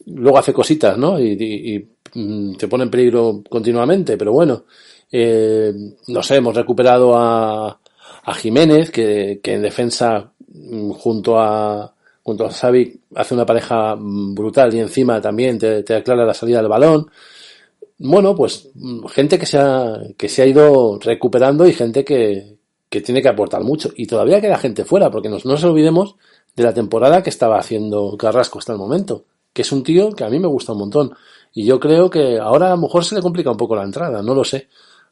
luego 0.05 0.37
hace 0.37 0.53
cositas, 0.53 0.97
¿no? 0.99 1.19
Y, 1.19 1.31
y, 1.31 1.73
y 1.73 1.89
mm, 2.13 2.57
te 2.57 2.67
pone 2.67 2.83
en 2.83 2.91
peligro 2.91 3.41
continuamente, 3.49 4.17
pero 4.17 4.33
bueno, 4.33 4.65
eh, 5.11 5.73
no 6.07 6.23
sé, 6.23 6.35
hemos 6.35 6.55
recuperado 6.55 7.17
a, 7.17 7.79
a 8.23 8.33
Jiménez, 8.35 8.91
que, 8.91 9.39
en 9.43 9.61
defensa 9.61 10.31
mm, 10.47 10.91
junto 10.91 11.39
a 11.39 11.93
junto 12.21 12.45
a 12.45 12.51
Xavi 12.51 12.99
hace 13.15 13.33
una 13.33 13.45
pareja 13.45 13.95
mm, 13.95 14.35
brutal 14.35 14.73
y 14.73 14.79
encima 14.79 15.19
también 15.19 15.57
te, 15.57 15.95
aclara 15.95 16.25
la 16.25 16.33
salida 16.33 16.59
del 16.59 16.67
balón. 16.67 17.09
Bueno, 17.97 18.35
pues 18.35 18.69
mm, 18.75 19.05
gente 19.07 19.39
que 19.39 19.45
se 19.45 19.57
ha, 19.57 19.99
que 20.17 20.29
se 20.29 20.43
ha 20.43 20.45
ido 20.45 20.99
recuperando 21.01 21.67
y 21.67 21.73
gente 21.73 22.05
que, 22.05 22.57
que 22.89 23.01
tiene 23.01 23.21
que 23.21 23.29
aportar 23.29 23.63
mucho. 23.63 23.91
Y 23.95 24.07
todavía 24.07 24.41
queda 24.41 24.57
gente 24.57 24.85
fuera, 24.85 25.09
porque 25.09 25.29
no 25.29 25.37
nos 25.43 25.63
olvidemos 25.63 26.15
de 26.55 26.63
la 26.63 26.73
temporada 26.73 27.23
que 27.23 27.29
estaba 27.29 27.59
haciendo 27.59 28.17
Carrasco 28.17 28.59
hasta 28.59 28.73
el 28.73 28.79
momento, 28.79 29.25
que 29.53 29.61
es 29.61 29.71
un 29.71 29.83
tío 29.83 30.11
que 30.11 30.23
a 30.23 30.29
mí 30.29 30.39
me 30.39 30.47
gusta 30.47 30.73
un 30.73 30.79
montón. 30.79 31.13
Y 31.53 31.65
yo 31.65 31.79
creo 31.79 32.09
que 32.09 32.37
ahora 32.37 32.67
a 32.67 32.75
lo 32.75 32.77
mejor 32.77 33.05
se 33.05 33.15
le 33.15 33.21
complica 33.21 33.51
un 33.51 33.57
poco 33.57 33.75
la 33.75 33.83
entrada, 33.83 34.21
no 34.21 34.35
lo 34.35 34.43
sé. 34.43 34.67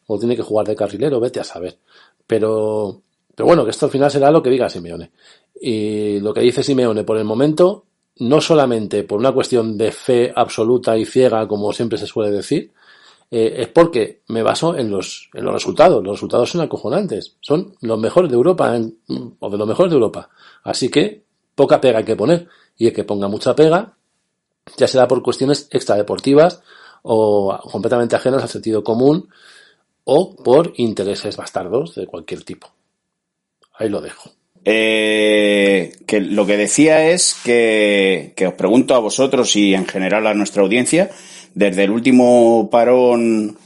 O 0.07 0.17
tiene 0.17 0.35
que 0.35 0.41
jugar 0.41 0.65
de 0.67 0.75
carrilero, 0.75 1.19
vete 1.19 1.39
a 1.39 1.43
saber. 1.43 1.77
Pero, 2.25 3.01
pero 3.35 3.45
bueno, 3.45 3.63
que 3.63 3.71
esto 3.71 3.85
al 3.85 3.91
final 3.91 4.09
será 4.09 4.31
lo 4.31 4.41
que 4.41 4.49
diga 4.49 4.69
Simeone. 4.69 5.11
Y 5.59 6.19
lo 6.19 6.33
que 6.33 6.41
dice 6.41 6.63
Simeone 6.63 7.03
por 7.03 7.17
el 7.17 7.25
momento, 7.25 7.85
no 8.19 8.41
solamente 8.41 9.03
por 9.03 9.19
una 9.19 9.31
cuestión 9.31 9.77
de 9.77 9.91
fe 9.91 10.33
absoluta 10.35 10.97
y 10.97 11.05
ciega, 11.05 11.47
como 11.47 11.71
siempre 11.73 11.97
se 11.97 12.07
suele 12.07 12.31
decir, 12.31 12.71
eh, 13.29 13.55
es 13.57 13.67
porque 13.67 14.21
me 14.27 14.41
baso 14.41 14.75
en 14.77 14.89
los, 14.89 15.29
en 15.33 15.43
los 15.43 15.53
resultados. 15.53 16.03
Los 16.03 16.17
resultados 16.17 16.49
son 16.51 16.61
acojonantes. 16.61 17.35
Son 17.41 17.75
los 17.81 17.99
mejores 17.99 18.29
de 18.29 18.35
Europa, 18.35 18.79
o 19.39 19.49
de 19.49 19.57
los 19.57 19.67
mejores 19.67 19.91
de 19.91 19.95
Europa. 19.95 20.29
Así 20.63 20.89
que 20.89 21.23
poca 21.55 21.81
pega 21.81 21.99
hay 21.99 22.05
que 22.05 22.15
poner. 22.15 22.47
Y 22.77 22.87
el 22.87 22.93
que 22.93 23.03
ponga 23.03 23.27
mucha 23.27 23.55
pega, 23.55 23.97
ya 24.77 24.87
será 24.87 25.07
por 25.07 25.21
cuestiones 25.21 25.67
extradeportivas 25.71 26.61
o 27.03 27.57
completamente 27.71 28.15
ajenas 28.15 28.43
al 28.43 28.49
sentido 28.49 28.83
común 28.83 29.29
o 30.09 30.33
por 30.37 30.73
intereses 30.77 31.35
bastardos 31.35 31.95
de 31.95 32.07
cualquier 32.07 32.43
tipo. 32.43 32.71
Ahí 33.77 33.89
lo 33.89 33.99
dejo. 33.99 34.31
Eh, 34.63 35.91
que 36.07 36.21
lo 36.21 36.45
que 36.45 36.55
decía 36.55 37.09
es 37.09 37.35
que, 37.43 38.31
que 38.37 38.47
os 38.47 38.53
pregunto 38.53 38.95
a 38.95 38.99
vosotros 38.99 39.53
y 39.57 39.73
en 39.73 39.85
general 39.85 40.25
a 40.25 40.33
nuestra 40.33 40.63
audiencia, 40.63 41.11
desde 41.55 41.83
el 41.83 41.91
último 41.91 42.69
parón 42.71 43.57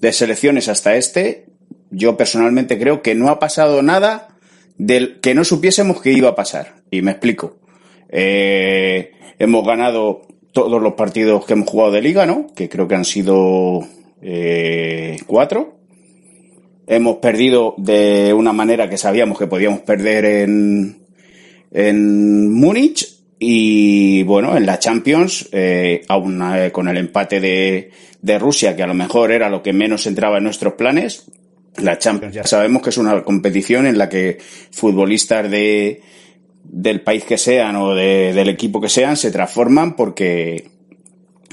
de 0.00 0.12
selecciones 0.12 0.68
hasta 0.68 0.94
este, 0.94 1.46
yo 1.90 2.16
personalmente 2.16 2.78
creo 2.78 3.02
que 3.02 3.16
no 3.16 3.28
ha 3.28 3.40
pasado 3.40 3.82
nada 3.82 4.36
del 4.78 5.18
que 5.18 5.34
no 5.34 5.42
supiésemos 5.42 6.00
que 6.00 6.12
iba 6.12 6.28
a 6.28 6.36
pasar. 6.36 6.76
Y 6.92 7.02
me 7.02 7.10
explico. 7.10 7.56
Eh, 8.08 9.14
hemos 9.40 9.66
ganado 9.66 10.22
todos 10.52 10.80
los 10.80 10.94
partidos 10.94 11.44
que 11.44 11.54
hemos 11.54 11.68
jugado 11.68 11.90
de 11.90 12.02
liga, 12.02 12.24
¿no? 12.24 12.46
Que 12.54 12.68
creo 12.68 12.86
que 12.86 12.94
han 12.94 13.04
sido 13.04 13.84
eh, 14.22 15.16
cuatro. 15.26 15.76
Hemos 16.86 17.16
perdido 17.16 17.74
de 17.78 18.32
una 18.32 18.52
manera 18.52 18.88
que 18.88 18.96
sabíamos 18.96 19.38
que 19.38 19.46
podíamos 19.48 19.80
perder 19.80 20.24
en, 20.24 20.98
en 21.72 22.52
Múnich 22.52 23.08
y 23.38 24.22
bueno, 24.22 24.56
en 24.56 24.64
la 24.66 24.78
Champions, 24.78 25.48
eh, 25.52 26.02
aún 26.08 26.40
eh, 26.54 26.70
con 26.72 26.86
el 26.88 26.96
empate 26.96 27.40
de, 27.40 27.90
de 28.22 28.38
Rusia, 28.38 28.76
que 28.76 28.82
a 28.84 28.86
lo 28.86 28.94
mejor 28.94 29.32
era 29.32 29.50
lo 29.50 29.62
que 29.62 29.72
menos 29.72 30.06
entraba 30.06 30.38
en 30.38 30.44
nuestros 30.44 30.74
planes, 30.74 31.26
la 31.78 31.98
Champions 31.98 32.34
ya 32.34 32.44
sabemos 32.44 32.82
que 32.82 32.90
es 32.90 32.96
una 32.98 33.22
competición 33.24 33.86
en 33.86 33.98
la 33.98 34.08
que 34.08 34.38
futbolistas 34.70 35.50
de, 35.50 36.00
del 36.62 37.02
país 37.02 37.24
que 37.24 37.36
sean 37.36 37.76
o 37.76 37.94
de- 37.94 38.32
del 38.32 38.48
equipo 38.48 38.80
que 38.80 38.88
sean 38.88 39.16
se 39.16 39.30
transforman 39.30 39.96
porque 39.96 40.68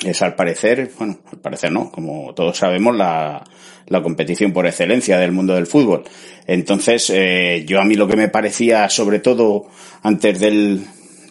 es 0.06 0.22
al 0.22 0.36
parecer, 0.36 0.92
bueno, 0.98 1.20
al 1.32 1.40
parecer 1.40 1.72
no, 1.72 1.92
como 1.92 2.34
todos 2.34 2.58
sabemos, 2.58 2.96
la, 2.96 3.44
la 3.88 4.04
competición 4.04 4.54
por 4.54 4.66
excelencia 4.66 5.18
del 5.18 5.32
mundo 5.32 5.56
del 5.56 5.68
fútbol. 5.68 6.04
Entonces, 6.48 7.10
eh, 7.10 7.64
yo 7.66 7.80
a 7.80 7.86
mí 7.86 7.96
lo 7.96 8.08
que 8.08 8.18
me 8.18 8.30
parecía, 8.30 8.90
sobre 8.90 9.20
todo 9.20 9.68
antes 10.02 10.40
del, 10.40 10.82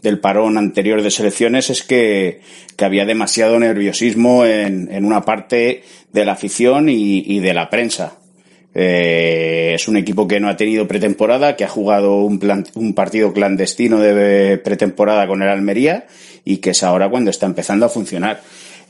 del 0.02 0.20
parón 0.20 0.58
anterior 0.58 1.02
de 1.02 1.10
selecciones, 1.10 1.70
es 1.70 1.82
que, 1.82 2.40
que 2.76 2.84
había 2.84 3.04
demasiado 3.04 3.58
nerviosismo 3.58 4.44
en, 4.46 4.92
en 4.92 5.04
una 5.04 5.22
parte 5.22 5.82
de 6.12 6.24
la 6.24 6.32
afición 6.32 6.88
y, 6.88 7.22
y 7.26 7.40
de 7.40 7.54
la 7.54 7.68
prensa. 7.68 8.18
Eh, 8.74 9.72
es 9.74 9.88
un 9.88 9.96
equipo 9.96 10.26
que 10.26 10.40
no 10.40 10.48
ha 10.48 10.56
tenido 10.56 10.88
pretemporada, 10.88 11.56
que 11.56 11.64
ha 11.64 11.68
jugado 11.68 12.16
un, 12.24 12.38
plan- 12.38 12.66
un 12.74 12.94
partido 12.94 13.32
clandestino 13.32 13.98
de 14.00 14.58
pretemporada 14.58 15.26
con 15.26 15.42
el 15.42 15.48
Almería 15.48 16.06
y 16.44 16.56
que 16.58 16.70
es 16.70 16.82
ahora 16.82 17.08
cuando 17.08 17.30
está 17.30 17.46
empezando 17.46 17.86
a 17.86 17.88
funcionar. 17.88 18.40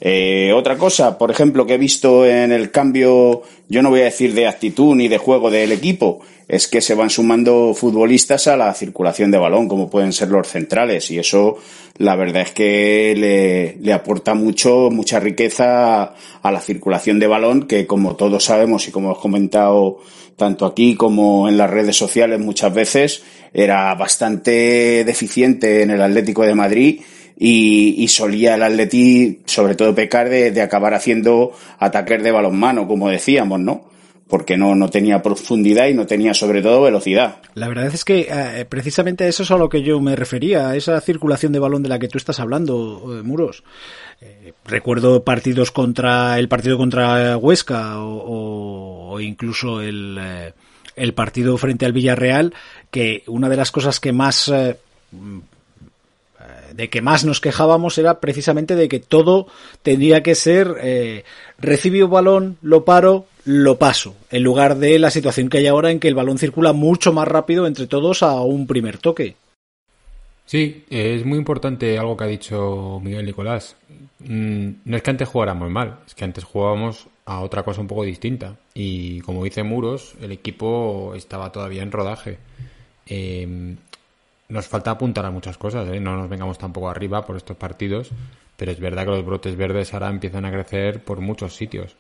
Eh, 0.05 0.53
otra 0.53 0.77
cosa, 0.77 1.17
por 1.17 1.31
ejemplo, 1.31 1.65
que 1.65 1.75
he 1.75 1.79
visto 1.79 2.27
en 2.27 2.51
el 2.51 2.73
cambio, 2.73 3.43
yo 3.69 3.83
no 3.83 3.91
voy 3.91 4.01
a 4.01 4.05
decir 4.07 4.35
de 4.35 4.49
actitud 4.49 4.97
ni 4.97 5.07
de 5.07 5.17
juego 5.17 5.49
del 5.49 5.71
equipo, 5.71 6.19
es 6.49 6.67
que 6.67 6.81
se 6.81 6.97
van 6.97 7.09
sumando 7.09 7.73
futbolistas 7.73 8.49
a 8.49 8.57
la 8.57 8.75
circulación 8.75 9.31
de 9.31 9.39
balón, 9.39 9.69
como 9.69 9.89
pueden 9.89 10.13
ser 10.13 10.31
los 10.31 10.49
centrales, 10.49 11.09
y 11.13 11.21
eso 11.21 11.57
la 11.99 12.17
verdad 12.17 12.43
es 12.43 12.51
que 12.51 13.77
le, 13.81 13.93
aporta 13.93 14.35
mucho, 14.35 14.91
mucha 14.91 15.21
riqueza 15.21 16.15
a, 16.43 16.51
la 16.51 16.61
circulación 16.61 17.21
de 17.21 17.29
balón, 17.29 17.69
que 17.69 17.87
como 17.87 18.17
todos 18.17 18.43
sabemos 18.43 18.89
y 18.89 18.91
como 18.91 19.11
hemos 19.11 19.21
comentado 19.21 20.01
tanto 20.35 20.67
aquí 20.67 20.97
como 20.97 21.49
en 21.49 21.57
las 21.57 21.71
redes 21.71 21.95
sociales 21.95 22.41
muchas 22.41 22.75
veces, 22.75 23.23
era 23.55 23.95
bastante 23.95 25.05
deficiente 25.05 25.83
en 25.83 25.91
el 25.91 26.03
Atlético 26.03 26.43
de 26.43 26.57
Madrid 26.57 27.01
y, 27.45 28.07
solía 28.09 28.55
el 28.55 28.63
Atleti, 28.63 29.41
sobre 29.47 29.75
todo 29.75 29.95
pecar 29.95 30.29
de, 30.29 30.51
de 30.53 30.63
acabar 30.63 30.95
haciendo 30.95 31.53
ataques 31.79 32.23
de 32.23 32.31
balonmano, 32.31 32.87
como 32.87 33.09
decíamos, 33.09 33.59
¿no? 33.61 33.91
Porque 34.29 34.57
no, 34.57 34.75
no 34.75 34.89
tenía 34.89 35.21
profundidad 35.23 35.89
y 35.89 35.95
no 35.95 36.07
tenía 36.07 36.33
sobre 36.33 36.63
todo 36.63 36.83
velocidad. 36.83 37.37
La 37.55 37.69
verdad 37.69 37.87
es 37.93 38.05
que 38.05 38.29
eh, 38.31 38.65
precisamente 38.67 39.27
eso 39.29 39.43
es 39.43 39.51
a 39.51 39.59
lo 39.59 39.69
que 39.69 39.83
yo 39.83 40.01
me 40.01 40.17
refería, 40.17 40.69
a 40.71 40.77
esa 40.77 40.99
circulación 41.01 41.53
de 41.53 41.59
balón 41.59 41.83
de 41.83 41.89
la 41.91 41.99
que 41.99 42.09
tú 42.09 42.17
estás 42.17 42.41
hablando, 42.41 43.19
eh, 43.19 43.23
Muros. 43.23 43.63
Eh, 44.23 44.53
recuerdo 44.65 45.25
partidos 45.25 45.71
contra 45.71 46.39
el 46.39 46.49
partido 46.49 46.79
contra 46.79 47.37
Huesca 47.37 47.99
o, 47.99 48.17
o- 48.17 49.13
o 49.15 49.21
incluso 49.21 49.83
el, 49.83 50.17
eh, 50.19 50.53
el 50.97 51.13
partido 51.13 51.59
frente 51.59 51.85
al 51.85 51.93
Villarreal, 51.93 52.55
que 52.91 53.25
una 53.27 53.49
de 53.51 53.57
las 53.57 53.71
cosas 53.71 54.01
que 54.01 54.13
más 54.13 54.49
eh, 54.49 54.77
de 56.75 56.89
que 56.89 57.03
más 57.03 57.25
nos 57.25 57.41
quejábamos 57.41 57.99
era 57.99 58.21
precisamente 58.21 58.75
de 58.77 58.89
que 58.89 59.01
todo 59.01 59.47
tendría 59.83 60.23
que 60.23 60.35
ser 60.35 60.77
eh, 60.83 61.25
recibo 61.59 62.09
balón, 62.09 62.57
lo 62.63 62.85
paro, 62.85 63.27
lo 63.45 63.79
paso, 63.79 64.15
en 64.31 64.43
lugar 64.43 64.77
de 64.79 64.99
la 64.99 65.11
situación 65.11 65.49
que 65.49 65.59
hay 65.59 65.67
ahora 65.67 65.91
en 65.91 66.01
que 66.01 66.09
el 66.09 66.15
balón 66.15 66.39
circula 66.39 66.73
mucho 66.73 67.13
más 67.13 67.29
rápido 67.29 67.67
entre 67.67 67.87
todos 67.87 68.23
a 68.23 68.41
un 68.41 68.67
primer 68.67 68.99
toque. 68.99 69.37
Sí, 70.45 70.85
es 70.91 71.25
muy 71.25 71.39
importante 71.39 71.99
algo 71.99 72.17
que 72.17 72.25
ha 72.25 72.29
dicho 72.29 73.01
Miguel 73.03 73.27
Nicolás. 73.27 73.77
Mm, 74.19 74.69
No 74.85 74.97
es 74.97 75.03
que 75.03 75.11
antes 75.11 75.29
jugáramos 75.29 75.71
mal, 75.71 76.01
es 76.07 76.15
que 76.15 76.25
antes 76.25 76.45
jugábamos 76.45 77.07
a 77.25 77.41
otra 77.41 77.63
cosa 77.63 77.81
un 77.81 77.87
poco 77.87 78.05
distinta. 78.05 78.57
Y 78.75 79.21
como 79.21 79.45
dice 79.45 79.63
Muros, 79.63 80.15
el 80.21 80.33
equipo 80.33 81.15
estaba 81.15 81.53
todavía 81.53 81.83
en 81.83 81.93
rodaje. 81.93 82.39
Eh, 83.07 83.77
nos 84.49 84.67
falta 84.67 84.91
apuntar 84.91 85.25
a 85.25 85.31
muchas 85.31 85.59
cosas, 85.59 85.89
¿eh? 85.89 86.01
no 86.01 86.17
nos 86.17 86.29
vengamos 86.29 86.59
tampoco 86.59 86.89
arriba 86.89 87.25
por 87.25 87.37
estos 87.37 87.57
partidos, 87.57 88.11
pero 88.57 88.73
es 88.73 88.81
verdad 88.81 89.05
que 89.05 89.13
los 89.13 89.25
brotes 89.25 89.57
verdes 89.57 89.95
ahora 89.95 90.11
empiezan 90.11 90.45
a 90.45 90.53
crecer 90.53 91.03
por 91.03 91.21
muchos 91.21 91.57
sitios. 91.57 91.97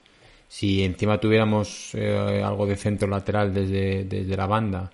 Si 0.49 0.85
encima 0.85 1.19
tuviéramos 1.19 1.95
eh, 1.95 2.43
algo 2.45 2.67
de 2.67 2.77
centro 2.77 3.09
lateral 3.09 3.55
desde, 3.55 4.05
desde 4.05 4.37
la 4.37 4.47
banda, 4.47 4.91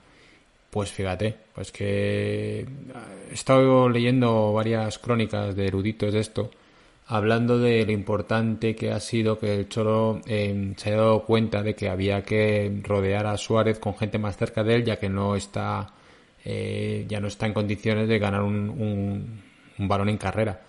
pues 0.71 0.93
fíjate, 0.93 1.35
pues 1.55 1.73
que 1.73 2.61
he 2.61 3.35
estado 3.35 3.89
leyendo 3.89 4.53
varias 4.53 4.99
crónicas 4.99 5.57
de 5.57 5.67
eruditos 5.67 6.13
de 6.13 6.21
esto, 6.21 6.51
hablando 7.07 7.59
de 7.59 7.85
lo 7.87 7.93
importante 7.93 8.77
que 8.77 8.93
ha 8.93 9.01
sido 9.01 9.39
que 9.39 9.55
el 9.55 9.69
Cholo 9.69 10.21
eh, 10.27 10.75
se 10.77 10.91
haya 10.91 10.99
dado 10.99 11.25
cuenta 11.25 11.63
de 11.63 11.75
que 11.75 11.89
había 11.89 12.23
que 12.23 12.81
rodear 12.85 13.27
a 13.27 13.37
Suárez 13.39 13.79
con 13.79 13.97
gente 13.97 14.19
más 14.19 14.37
cerca 14.37 14.63
de 14.63 14.77
él, 14.77 14.85
ya 14.85 14.99
que 14.99 15.09
no 15.09 15.35
está, 15.35 15.91
eh, 16.45 17.05
ya 17.09 17.21
no 17.21 17.29
está 17.29 17.47
en 17.47 17.53
condiciones 17.53 18.09
de 18.09 18.19
ganar 18.19 18.43
un, 18.43 19.43
un, 19.79 19.89
balón 19.89 20.09
en 20.09 20.17
carrera. 20.17 20.61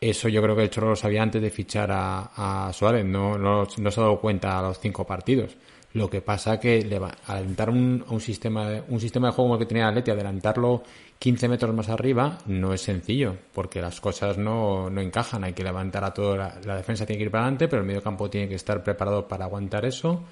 Eso 0.00 0.28
yo 0.28 0.42
creo 0.42 0.54
que 0.54 0.64
el 0.64 0.70
Cholo 0.70 0.90
lo 0.90 0.96
sabía 0.96 1.22
antes 1.22 1.40
de 1.40 1.50
fichar 1.50 1.90
a, 1.90 2.66
a 2.68 2.72
Suárez, 2.72 3.04
no, 3.04 3.38
no, 3.38 3.66
se 3.66 3.80
ha 3.82 4.02
dado 4.02 4.20
cuenta 4.20 4.58
a 4.58 4.62
los 4.62 4.78
cinco 4.78 5.06
partidos. 5.06 5.56
Lo 5.94 6.10
que 6.10 6.20
pasa 6.20 6.60
que 6.60 6.82
le 6.84 7.00
adelantar 7.26 7.70
un, 7.70 8.04
sistema 8.20 8.68
de, 8.68 8.82
un 8.88 9.00
sistema 9.00 9.28
de 9.28 9.32
juego 9.32 9.48
como 9.48 9.54
el 9.54 9.60
que 9.60 9.66
tenía 9.66 9.88
Atleti, 9.88 10.10
adelantarlo 10.10 10.82
15 11.18 11.48
metros 11.48 11.74
más 11.74 11.88
arriba, 11.88 12.38
no 12.44 12.74
es 12.74 12.82
sencillo, 12.82 13.36
porque 13.54 13.80
las 13.80 13.98
cosas 14.02 14.36
no, 14.36 14.90
no 14.90 15.00
encajan. 15.00 15.44
Hay 15.44 15.54
que 15.54 15.64
levantar 15.64 16.04
a 16.04 16.12
todo, 16.12 16.36
la, 16.36 16.60
la 16.64 16.76
defensa 16.76 17.06
tiene 17.06 17.18
que 17.18 17.24
ir 17.24 17.30
para 17.30 17.44
adelante, 17.44 17.68
pero 17.68 17.80
el 17.80 17.88
medio 17.88 18.02
campo 18.02 18.28
tiene 18.28 18.48
que 18.48 18.56
estar 18.56 18.82
preparado 18.84 19.26
para 19.26 19.46
aguantar 19.46 19.86
eso, 19.86 20.22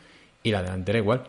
y 0.42 0.50
la 0.50 0.62
delantera 0.62 0.98
igual. 0.98 1.24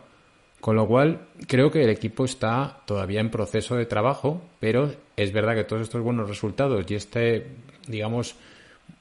Con 0.60 0.76
lo 0.76 0.86
cual, 0.86 1.28
creo 1.46 1.70
que 1.70 1.82
el 1.84 1.90
equipo 1.90 2.24
está 2.24 2.80
todavía 2.86 3.20
en 3.20 3.30
proceso 3.30 3.76
de 3.76 3.86
trabajo, 3.86 4.42
pero 4.58 4.90
es 5.16 5.32
verdad 5.32 5.54
que 5.54 5.64
todos 5.64 5.82
estos 5.82 6.02
buenos 6.02 6.28
resultados 6.28 6.84
y 6.90 6.94
este, 6.94 7.46
digamos, 7.86 8.34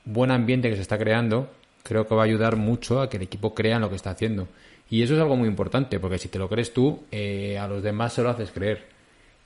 buen 0.04 0.32
ambiente 0.32 0.70
que 0.70 0.76
se 0.76 0.82
está 0.82 0.98
creando, 0.98 1.50
creo 1.84 2.08
que 2.08 2.16
va 2.16 2.24
a 2.24 2.26
ayudar 2.26 2.56
mucho 2.56 3.02
a 3.02 3.10
que 3.10 3.18
el 3.18 3.24
equipo 3.24 3.54
crea 3.54 3.76
en 3.76 3.82
lo 3.82 3.90
que 3.90 3.96
está 3.96 4.12
haciendo. 4.12 4.48
Y 4.90 5.02
eso 5.02 5.16
es 5.16 5.20
algo 5.20 5.36
muy 5.36 5.48
importante, 5.48 6.00
porque 6.00 6.18
si 6.18 6.30
te 6.30 6.38
lo 6.38 6.48
crees 6.48 6.74
tú, 6.74 7.04
eh, 7.12 7.58
a 7.58 7.68
los 7.68 7.82
demás 7.82 8.14
se 8.14 8.22
lo 8.22 8.30
haces 8.30 8.52
creer. 8.52 8.86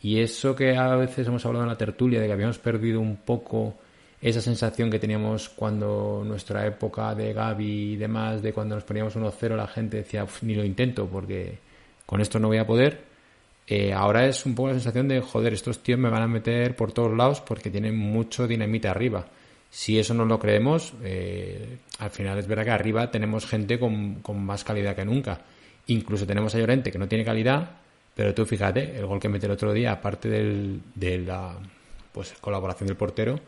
Y 0.01 0.19
eso 0.19 0.55
que 0.55 0.75
a 0.75 0.95
veces 0.95 1.27
hemos 1.27 1.45
hablado 1.45 1.63
en 1.63 1.69
la 1.69 1.77
tertulia, 1.77 2.19
de 2.19 2.27
que 2.27 2.33
habíamos 2.33 2.59
perdido 2.59 2.99
un 2.99 3.17
poco 3.17 3.75
esa 4.21 4.41
sensación 4.41 4.89
que 4.89 4.99
teníamos 4.99 5.49
cuando 5.49 6.23
nuestra 6.25 6.65
época 6.65 7.15
de 7.15 7.33
Gaby 7.33 7.93
y 7.93 7.95
demás, 7.95 8.41
de 8.41 8.51
cuando 8.51 8.75
nos 8.75 8.83
poníamos 8.83 9.15
1-0, 9.15 9.55
la 9.55 9.67
gente 9.67 9.97
decía, 9.97 10.25
ni 10.41 10.55
lo 10.55 10.65
intento 10.65 11.07
porque 11.07 11.57
con 12.09 12.21
esto 12.21 12.39
no 12.39 12.47
voy 12.47 12.57
a 12.57 12.65
poder. 12.65 13.03
Eh, 13.67 13.93
ahora 13.93 14.25
es 14.25 14.43
un 14.47 14.55
poco 14.55 14.69
la 14.69 14.73
sensación 14.73 15.07
de, 15.07 15.21
joder, 15.21 15.53
estos 15.53 15.83
tíos 15.83 15.99
me 15.99 16.09
van 16.09 16.23
a 16.23 16.27
meter 16.27 16.75
por 16.75 16.91
todos 16.91 17.15
lados 17.15 17.39
porque 17.39 17.69
tienen 17.69 17.95
mucho 17.95 18.47
dinamita 18.47 18.89
arriba. 18.89 19.27
Si 19.69 19.99
eso 19.99 20.15
no 20.15 20.25
lo 20.25 20.39
creemos, 20.39 20.95
eh, 21.03 21.77
al 21.99 22.09
final 22.09 22.39
es 22.39 22.47
verdad 22.47 22.63
que 22.63 22.71
arriba 22.71 23.11
tenemos 23.11 23.45
gente 23.45 23.77
con, 23.77 24.23
más 24.43 24.63
calidad 24.63 24.95
que 24.95 25.05
nunca. 25.05 25.41
Incluso 25.85 26.25
tenemos 26.25 26.55
a 26.55 26.57
Llorente 26.57 26.91
que 26.91 26.97
no 26.97 27.07
tiene 27.07 27.23
calidad, 27.23 27.77
pero 28.15 28.33
tú 28.33 28.43
fíjate, 28.43 28.97
el 28.97 29.05
gol 29.05 29.19
que 29.19 29.29
mete 29.29 29.45
el 29.45 29.51
otro 29.51 29.71
día, 29.71 29.91
aparte 29.91 30.29
del, 30.29 30.81
de 30.95 31.19
la 31.19 31.59
pues, 32.11 32.33
colaboración 32.41 32.87
del 32.87 32.97
portero, 32.97 33.39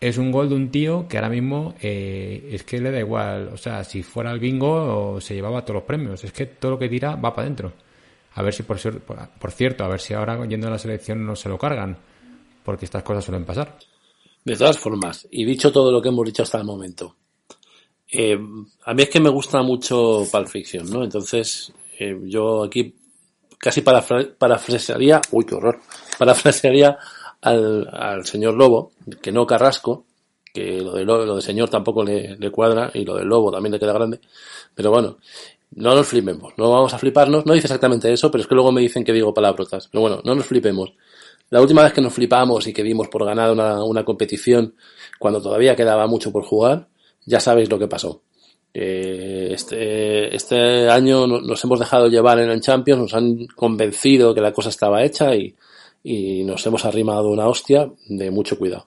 es 0.00 0.18
un 0.18 0.32
gol 0.32 0.48
de 0.48 0.56
un 0.56 0.72
tío 0.72 1.06
que 1.06 1.18
ahora 1.18 1.28
mismo 1.28 1.76
eh, 1.80 2.48
es 2.50 2.64
que 2.64 2.80
le 2.80 2.90
da 2.90 2.98
igual. 2.98 3.50
O 3.52 3.56
sea, 3.56 3.84
si 3.84 4.02
fuera 4.02 4.32
el 4.32 4.40
bingo 4.40 5.20
se 5.20 5.36
llevaba 5.36 5.64
todos 5.64 5.76
los 5.76 5.84
premios. 5.84 6.24
Es 6.24 6.32
que 6.32 6.46
todo 6.46 6.72
lo 6.72 6.78
que 6.80 6.88
tira 6.88 7.14
va 7.14 7.32
para 7.32 7.42
adentro. 7.46 7.72
A 8.34 8.42
ver 8.42 8.54
si, 8.54 8.62
por, 8.62 8.78
cierto, 8.78 9.84
a 9.84 9.88
ver 9.88 10.00
si 10.00 10.14
ahora 10.14 10.44
yendo 10.46 10.68
a 10.68 10.70
la 10.70 10.78
selección 10.78 11.24
no 11.24 11.36
se 11.36 11.48
lo 11.48 11.58
cargan, 11.58 11.98
porque 12.64 12.86
estas 12.86 13.02
cosas 13.02 13.24
suelen 13.24 13.44
pasar. 13.44 13.78
De 14.44 14.56
todas 14.56 14.78
formas, 14.78 15.28
y 15.30 15.44
dicho 15.44 15.70
todo 15.70 15.92
lo 15.92 16.00
que 16.00 16.08
hemos 16.08 16.24
dicho 16.24 16.42
hasta 16.42 16.58
el 16.58 16.64
momento, 16.64 17.16
eh, 18.10 18.38
a 18.84 18.94
mí 18.94 19.02
es 19.02 19.08
que 19.08 19.20
me 19.20 19.30
gusta 19.30 19.62
mucho 19.62 20.24
Pulp 20.30 20.48
Fiction, 20.48 20.90
¿no? 20.90 21.04
Entonces, 21.04 21.72
eh, 21.98 22.18
yo 22.24 22.64
aquí 22.64 22.94
casi 23.58 23.82
parafrasearía, 23.82 25.20
uy, 25.30 25.44
qué 25.44 25.54
horror, 25.54 25.80
parafrasearía 26.18 26.98
al, 27.42 27.88
al 27.92 28.26
señor 28.26 28.54
Lobo, 28.54 28.92
que 29.20 29.30
no 29.30 29.46
Carrasco, 29.46 30.06
que 30.52 30.80
lo 30.80 30.94
de, 30.94 31.04
lo, 31.04 31.36
de 31.36 31.42
señor 31.42 31.70
tampoco 31.70 32.04
le, 32.04 32.36
le, 32.36 32.50
cuadra 32.50 32.90
y 32.92 33.04
lo 33.04 33.16
del 33.16 33.28
Lobo 33.28 33.50
también 33.50 33.72
le 33.72 33.78
queda 33.78 33.92
grande, 33.92 34.20
pero 34.74 34.90
bueno, 34.90 35.18
no 35.74 35.94
nos 35.94 36.06
flipemos, 36.06 36.52
no 36.56 36.70
vamos 36.70 36.92
a 36.92 36.98
fliparnos, 36.98 37.46
no 37.46 37.54
dice 37.54 37.66
exactamente 37.66 38.12
eso, 38.12 38.30
pero 38.30 38.42
es 38.42 38.48
que 38.48 38.54
luego 38.54 38.72
me 38.72 38.80
dicen 38.80 39.04
que 39.04 39.12
digo 39.12 39.32
palabrotas. 39.32 39.88
Pero 39.88 40.02
bueno, 40.02 40.20
no 40.24 40.34
nos 40.34 40.46
flipemos. 40.46 40.92
La 41.50 41.60
última 41.60 41.82
vez 41.82 41.92
que 41.92 42.00
nos 42.00 42.12
flipamos 42.12 42.66
y 42.66 42.72
que 42.72 42.82
dimos 42.82 43.08
por 43.08 43.24
ganada 43.24 43.84
una, 43.84 44.04
competición, 44.04 44.74
cuando 45.18 45.40
todavía 45.40 45.76
quedaba 45.76 46.06
mucho 46.06 46.32
por 46.32 46.44
jugar, 46.44 46.88
ya 47.24 47.40
sabéis 47.40 47.70
lo 47.70 47.78
que 47.78 47.88
pasó. 47.88 48.22
Eh, 48.74 49.50
este, 49.52 50.34
este 50.34 50.88
año 50.88 51.26
nos 51.26 51.62
hemos 51.64 51.78
dejado 51.78 52.08
llevar 52.08 52.38
en 52.38 52.50
el 52.50 52.60
Champions, 52.60 53.02
nos 53.02 53.14
han 53.14 53.46
convencido 53.54 54.34
que 54.34 54.40
la 54.40 54.52
cosa 54.52 54.70
estaba 54.70 55.04
hecha 55.04 55.34
y, 55.36 55.54
y 56.02 56.42
nos 56.44 56.66
hemos 56.66 56.84
arrimado 56.84 57.28
una 57.28 57.48
hostia 57.48 57.90
de 58.08 58.30
mucho 58.30 58.58
cuidado. 58.58 58.86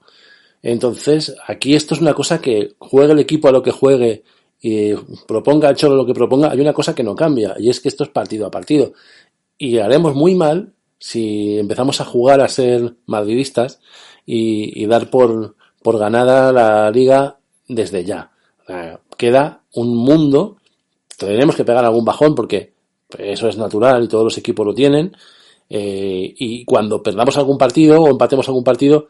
Entonces, 0.61 1.35
aquí 1.47 1.75
esto 1.75 1.93
es 1.93 2.01
una 2.01 2.15
cosa 2.15 2.41
que 2.41 2.73
juegue 2.79 3.13
el 3.13 3.19
equipo 3.19 3.47
a 3.47 3.51
lo 3.51 3.61
que 3.61 3.71
juegue 3.71 4.23
y 4.67 4.95
proponga 5.27 5.69
el 5.69 5.75
Cholo 5.75 5.95
lo 5.95 6.07
que 6.07 6.15
proponga, 6.15 6.49
hay 6.49 6.59
una 6.59 6.73
cosa 6.73 6.95
que 6.95 7.03
no 7.03 7.15
cambia, 7.15 7.55
y 7.59 7.69
es 7.69 7.79
que 7.79 7.87
esto 7.87 8.03
es 8.03 8.09
partido 8.09 8.47
a 8.47 8.51
partido. 8.51 8.93
Y 9.59 9.77
haremos 9.77 10.15
muy 10.15 10.33
mal 10.33 10.73
si 10.97 11.59
empezamos 11.59 12.01
a 12.01 12.05
jugar 12.05 12.41
a 12.41 12.47
ser 12.47 12.95
madridistas 13.05 13.79
y, 14.25 14.81
y 14.81 14.87
dar 14.87 15.11
por, 15.11 15.55
por 15.83 15.99
ganada 15.99 16.51
la 16.51 16.89
liga 16.89 17.37
desde 17.67 18.05
ya. 18.05 18.31
queda 19.17 19.61
un 19.75 19.95
mundo, 19.95 20.57
tenemos 21.15 21.55
que 21.55 21.63
pegar 21.63 21.85
algún 21.85 22.03
bajón 22.03 22.33
porque 22.33 22.73
eso 23.19 23.47
es 23.47 23.59
natural 23.59 24.03
y 24.03 24.07
todos 24.07 24.23
los 24.23 24.37
equipos 24.39 24.65
lo 24.65 24.73
tienen. 24.73 25.15
Eh, 25.69 26.33
y 26.39 26.65
cuando 26.65 27.03
perdamos 27.03 27.37
algún 27.37 27.59
partido 27.59 28.01
o 28.01 28.09
empatemos 28.09 28.47
algún 28.47 28.63
partido, 28.63 29.09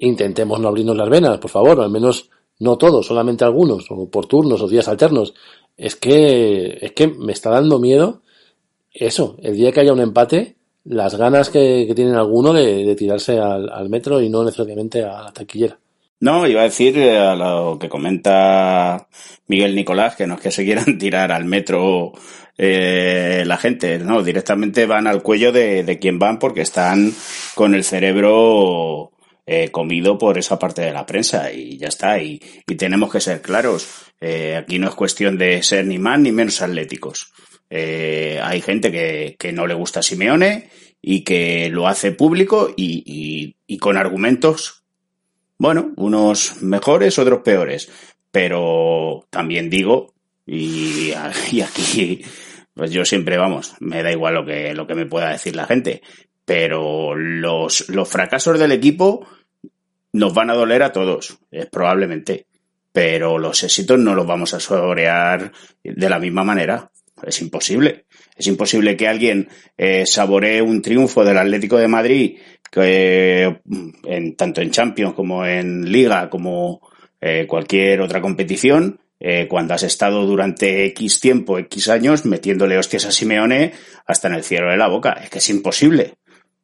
intentemos 0.00 0.60
no 0.60 0.68
abrirnos 0.68 0.98
las 0.98 1.08
venas, 1.08 1.38
por 1.38 1.50
favor, 1.50 1.80
al 1.80 1.90
menos 1.90 2.28
no 2.58 2.78
todos, 2.78 3.06
solamente 3.06 3.44
algunos, 3.44 3.86
o 3.90 4.08
por 4.08 4.26
turnos 4.26 4.60
o 4.62 4.68
días 4.68 4.88
alternos. 4.88 5.34
Es 5.76 5.96
que, 5.96 6.78
es 6.80 6.92
que 6.92 7.08
me 7.08 7.32
está 7.32 7.50
dando 7.50 7.78
miedo 7.78 8.22
eso, 8.92 9.36
el 9.42 9.56
día 9.56 9.72
que 9.72 9.80
haya 9.80 9.92
un 9.92 10.00
empate, 10.00 10.56
las 10.84 11.14
ganas 11.14 11.48
que, 11.48 11.90
tienen 11.94 12.14
alguno 12.14 12.52
de, 12.52 12.94
tirarse 12.94 13.38
al, 13.38 13.70
al, 13.70 13.88
metro 13.88 14.20
y 14.20 14.28
no 14.28 14.44
necesariamente 14.44 15.02
a 15.02 15.22
la 15.22 15.32
taquillera. 15.32 15.78
No, 16.20 16.46
iba 16.46 16.60
a 16.60 16.64
decir 16.64 16.96
eh, 16.98 17.18
a 17.18 17.34
lo 17.34 17.78
que 17.78 17.88
comenta 17.88 19.08
Miguel 19.48 19.74
Nicolás, 19.74 20.14
que 20.14 20.26
no 20.26 20.34
es 20.34 20.40
que 20.40 20.50
se 20.50 20.64
quieran 20.64 20.98
tirar 20.98 21.32
al 21.32 21.44
metro 21.44 22.12
eh, 22.58 23.44
la 23.46 23.56
gente, 23.56 23.98
no, 23.98 24.22
directamente 24.22 24.86
van 24.86 25.06
al 25.06 25.22
cuello 25.22 25.52
de, 25.52 25.84
de 25.84 25.98
quien 25.98 26.18
van 26.18 26.38
porque 26.38 26.60
están 26.60 27.12
con 27.54 27.74
el 27.74 27.82
cerebro 27.82 29.11
comido 29.70 30.18
por 30.18 30.38
esa 30.38 30.58
parte 30.58 30.82
de 30.82 30.92
la 30.92 31.04
prensa 31.04 31.52
y 31.52 31.76
ya 31.76 31.88
está. 31.88 32.20
Y, 32.22 32.40
y 32.66 32.74
tenemos 32.76 33.10
que 33.10 33.20
ser 33.20 33.42
claros. 33.42 34.12
Eh, 34.20 34.54
aquí 34.56 34.78
no 34.78 34.88
es 34.88 34.94
cuestión 34.94 35.36
de 35.36 35.62
ser 35.64 35.84
ni 35.84 35.98
más 35.98 36.20
ni 36.20 36.30
menos 36.30 36.62
atléticos. 36.62 37.32
Eh, 37.68 38.38
hay 38.40 38.60
gente 38.60 38.92
que, 38.92 39.34
que, 39.36 39.50
no 39.50 39.66
le 39.66 39.74
gusta 39.74 40.00
a 40.00 40.02
Simeone 40.02 40.70
y 41.00 41.24
que 41.24 41.68
lo 41.70 41.88
hace 41.88 42.12
público 42.12 42.72
y, 42.76 43.02
y, 43.04 43.56
y, 43.66 43.78
con 43.78 43.96
argumentos, 43.96 44.84
bueno, 45.58 45.92
unos 45.96 46.62
mejores, 46.62 47.18
otros 47.18 47.40
peores. 47.42 47.90
Pero 48.30 49.26
también 49.28 49.68
digo, 49.68 50.14
y, 50.46 51.12
y 51.50 51.60
aquí, 51.62 52.22
pues 52.74 52.92
yo 52.92 53.04
siempre, 53.04 53.38
vamos, 53.38 53.74
me 53.80 54.04
da 54.04 54.12
igual 54.12 54.34
lo 54.34 54.44
que, 54.44 54.72
lo 54.72 54.86
que 54.86 54.94
me 54.94 55.06
pueda 55.06 55.32
decir 55.32 55.56
la 55.56 55.66
gente, 55.66 56.02
pero 56.44 57.14
los, 57.14 57.88
los 57.88 58.08
fracasos 58.08 58.58
del 58.58 58.72
equipo 58.72 59.26
nos 60.12 60.34
van 60.34 60.50
a 60.50 60.54
doler 60.54 60.82
a 60.82 60.92
todos, 60.92 61.38
eh, 61.50 61.66
probablemente, 61.70 62.46
pero 62.92 63.38
los 63.38 63.62
éxitos 63.62 63.98
no 63.98 64.14
los 64.14 64.26
vamos 64.26 64.52
a 64.54 64.60
saborear 64.60 65.52
de 65.82 66.10
la 66.10 66.18
misma 66.18 66.44
manera. 66.44 66.90
Es 67.22 67.40
imposible. 67.40 68.06
Es 68.36 68.46
imposible 68.46 68.96
que 68.96 69.08
alguien 69.08 69.48
eh, 69.76 70.04
saboree 70.06 70.60
un 70.60 70.82
triunfo 70.82 71.24
del 71.24 71.38
Atlético 71.38 71.78
de 71.78 71.88
Madrid, 71.88 72.38
que, 72.70 73.60
en, 74.04 74.36
tanto 74.36 74.60
en 74.60 74.70
Champions 74.70 75.14
como 75.14 75.46
en 75.46 75.90
Liga, 75.90 76.28
como 76.28 76.80
eh, 77.20 77.46
cualquier 77.46 78.00
otra 78.00 78.20
competición, 78.20 79.00
eh, 79.20 79.46
cuando 79.48 79.74
has 79.74 79.84
estado 79.84 80.26
durante 80.26 80.86
X 80.86 81.20
tiempo, 81.20 81.58
X 81.58 81.88
años, 81.88 82.24
metiéndole 82.24 82.76
hostias 82.76 83.04
a 83.04 83.12
Simeone 83.12 83.72
hasta 84.06 84.26
en 84.28 84.34
el 84.34 84.42
cielo 84.42 84.70
de 84.70 84.76
la 84.76 84.88
boca. 84.88 85.12
Es 85.12 85.30
que 85.30 85.38
es 85.38 85.48
imposible. 85.50 86.14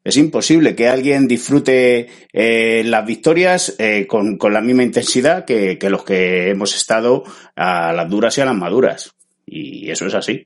Es 0.04 0.16
imposible 0.16 0.74
que 0.74 0.88
alguien 0.88 1.28
disfrute 1.28 2.08
eh, 2.32 2.82
las 2.84 3.04
victorias 3.04 3.74
eh, 3.78 4.06
con, 4.06 4.38
con, 4.38 4.52
la 4.52 4.61
misma 4.61 4.82
intensidad 4.82 5.44
que, 5.44 5.78
que, 5.78 5.90
los 5.90 6.04
que 6.04 6.50
hemos 6.50 6.74
estado 6.74 7.24
a 7.56 7.92
las 7.92 8.08
duras 8.08 8.38
y 8.38 8.40
a 8.40 8.46
las 8.46 8.54
maduras. 8.54 9.14
Y 9.44 9.90
eso 9.90 10.06
es 10.06 10.14
así. 10.14 10.44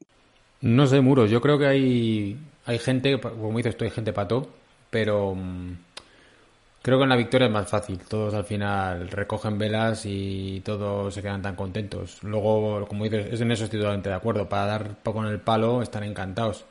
No 0.62 0.86
sé, 0.86 1.00
Muros. 1.00 1.30
Yo 1.30 1.40
creo 1.40 1.58
que 1.58 1.66
hay, 1.66 2.36
hay 2.66 2.78
gente, 2.78 3.20
como 3.20 3.56
dices 3.56 3.76
tú, 3.76 3.84
hay 3.84 3.90
gente 3.90 4.12
pato, 4.12 4.48
pero 4.90 5.34
mmm, 5.34 5.76
creo 6.82 6.98
que 6.98 7.04
en 7.04 7.10
la 7.10 7.16
victoria 7.16 7.46
es 7.46 7.52
más 7.52 7.68
fácil. 7.68 7.98
Todos 7.98 8.34
al 8.34 8.44
final 8.44 9.08
recogen 9.08 9.58
velas 9.58 10.06
y 10.06 10.60
todos 10.64 11.12
se 11.14 11.22
quedan 11.22 11.42
tan 11.42 11.56
contentos. 11.56 12.22
Luego, 12.22 12.86
como 12.86 13.04
dices, 13.04 13.40
en 13.40 13.50
eso 13.50 13.64
estoy 13.64 13.80
totalmente 13.80 14.08
de 14.08 14.14
acuerdo. 14.14 14.48
Para 14.48 14.66
dar 14.66 14.94
poco 15.02 15.24
en 15.24 15.30
el 15.30 15.40
palo 15.40 15.82
están 15.82 16.04
encantados. 16.04 16.64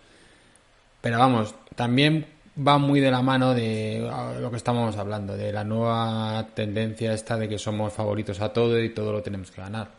Pero 1.02 1.20
vamos, 1.20 1.56
también 1.76 2.26
va 2.56 2.78
muy 2.78 3.00
de 3.00 3.12
la 3.12 3.22
mano 3.22 3.54
de 3.54 4.10
lo 4.40 4.50
que 4.50 4.58
estamos 4.58 4.96
hablando, 4.98 5.38
de 5.38 5.54
la 5.54 5.64
nueva 5.64 6.48
tendencia 6.54 7.14
esta 7.14 7.38
de 7.38 7.48
que 7.48 7.58
somos 7.58 7.94
favoritos 7.94 8.42
a 8.42 8.52
todo 8.54 8.82
y 8.82 8.90
todo 8.90 9.12
lo 9.12 9.22
tenemos 9.22 9.52
que 9.52 9.62
ganar. 9.62 9.90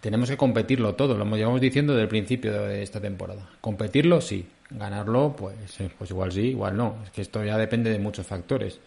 Tenemos 0.00 0.28
que 0.28 0.36
competirlo 0.36 0.94
todo, 0.94 1.16
lo 1.16 1.24
llevamos 1.36 1.60
diciendo 1.60 1.92
desde 1.92 2.02
el 2.02 2.08
principio 2.08 2.52
de 2.52 2.82
esta 2.82 3.00
temporada. 3.00 3.48
Competirlo 3.60 4.20
sí, 4.20 4.46
ganarlo 4.70 5.34
pues, 5.36 5.54
pues 5.96 6.10
igual 6.10 6.32
sí, 6.32 6.48
igual 6.48 6.76
no. 6.76 6.96
Es 7.04 7.10
que 7.10 7.22
esto 7.22 7.44
ya 7.44 7.56
depende 7.56 7.90
de 7.90 7.98
muchos 7.98 8.26
factores. 8.26 8.80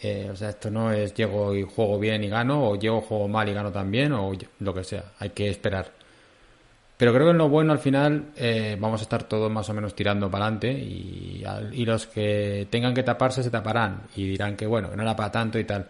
Eh, 0.00 0.28
o 0.30 0.36
sea, 0.36 0.50
esto 0.50 0.70
no 0.70 0.92
es 0.92 1.14
llego 1.14 1.54
y 1.56 1.62
juego 1.62 1.98
bien 1.98 2.22
y 2.22 2.28
gano, 2.28 2.68
o 2.68 2.76
llego, 2.76 3.00
juego 3.00 3.26
mal 3.26 3.48
y 3.48 3.54
gano 3.54 3.72
también, 3.72 4.12
o 4.12 4.32
lo 4.60 4.74
que 4.74 4.84
sea. 4.84 5.04
Hay 5.18 5.30
que 5.30 5.48
esperar. 5.48 5.97
Pero 6.98 7.14
creo 7.14 7.26
que 7.26 7.30
en 7.30 7.38
lo 7.38 7.48
bueno 7.48 7.72
al 7.72 7.78
final 7.78 8.32
eh, 8.36 8.76
vamos 8.78 9.00
a 9.00 9.04
estar 9.04 9.22
todos 9.22 9.50
más 9.50 9.68
o 9.70 9.72
menos 9.72 9.94
tirando 9.94 10.28
para 10.28 10.46
adelante 10.46 10.72
y, 10.72 11.44
y, 11.72 11.84
los 11.84 12.08
que 12.08 12.66
tengan 12.70 12.92
que 12.92 13.04
taparse 13.04 13.44
se 13.44 13.50
taparán 13.50 14.02
y 14.16 14.26
dirán 14.26 14.56
que 14.56 14.66
bueno, 14.66 14.90
que 14.90 14.96
no 14.96 15.02
era 15.04 15.14
para 15.14 15.30
tanto 15.30 15.60
y 15.60 15.64
tal. 15.64 15.88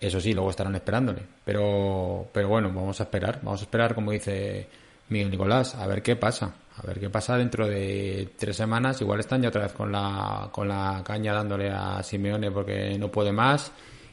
Eso 0.00 0.20
sí, 0.20 0.32
luego 0.34 0.50
estarán 0.50 0.76
esperándole. 0.76 1.22
Pero, 1.44 2.28
pero 2.32 2.48
bueno, 2.48 2.68
vamos 2.68 3.00
a 3.00 3.04
esperar. 3.04 3.40
Vamos 3.42 3.60
a 3.60 3.64
esperar, 3.64 3.94
como 3.94 4.12
dice 4.12 4.68
Miguel 5.08 5.30
Nicolás, 5.30 5.74
a 5.74 5.86
ver 5.86 6.00
qué 6.02 6.14
pasa. 6.14 6.54
A 6.76 6.86
ver 6.86 7.00
qué 7.00 7.10
pasa 7.10 7.36
dentro 7.36 7.66
de 7.66 8.28
tres 8.38 8.56
semanas. 8.56 9.00
Igual 9.00 9.20
están 9.20 9.42
ya 9.42 9.48
otra 9.48 9.62
vez 9.62 9.72
con 9.72 9.90
la, 9.90 10.48
con 10.52 10.68
la 10.68 11.02
caña 11.04 11.32
dándole 11.32 11.70
a 11.70 12.02
Simeone 12.02 12.52
porque 12.52 12.96
no 12.98 13.10
puede 13.10 13.32
más 13.32 13.72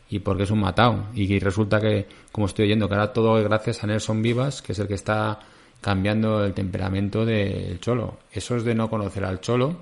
y 0.10 0.20
porque 0.20 0.44
es 0.44 0.52
un 0.52 0.62
matado. 0.62 1.10
Y 1.14 1.38
resulta 1.40 1.80
que, 1.80 2.08
como 2.32 2.48
estoy 2.48 2.66
oyendo, 2.66 2.88
que 2.88 2.96
ahora 2.96 3.12
todo 3.12 3.38
es 3.38 3.44
gracias 3.44 3.84
a 3.84 3.88
Nelson 3.88 4.22
Vivas, 4.22 4.62
que 4.62 4.72
es 4.72 4.80
el 4.80 4.88
que 4.88 4.94
está 4.94 5.40
cambiando 5.84 6.44
el 6.46 6.54
temperamento 6.54 7.26
del 7.26 7.80
Cholo. 7.80 8.18
Eso 8.32 8.56
es 8.56 8.64
de 8.64 8.74
no 8.74 8.90
conocer 8.90 9.26
al 9.26 9.42
Cholo, 9.42 9.82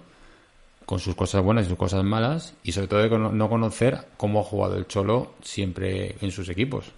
con 0.85 0.99
sus 0.99 1.15
cosas 1.15 1.43
buenas 1.43 1.65
y 1.65 1.69
sus 1.69 1.77
cosas 1.77 2.03
malas, 2.03 2.55
y 2.63 2.71
sobre 2.71 2.87
todo 2.87 2.99
de 2.99 3.09
no 3.09 3.49
conocer 3.49 3.99
cómo 4.17 4.41
ha 4.41 4.43
jugado 4.43 4.77
el 4.77 4.87
Cholo 4.87 5.35
siempre 5.41 6.15
en 6.19 6.31
sus 6.31 6.49
equipos. 6.49 6.91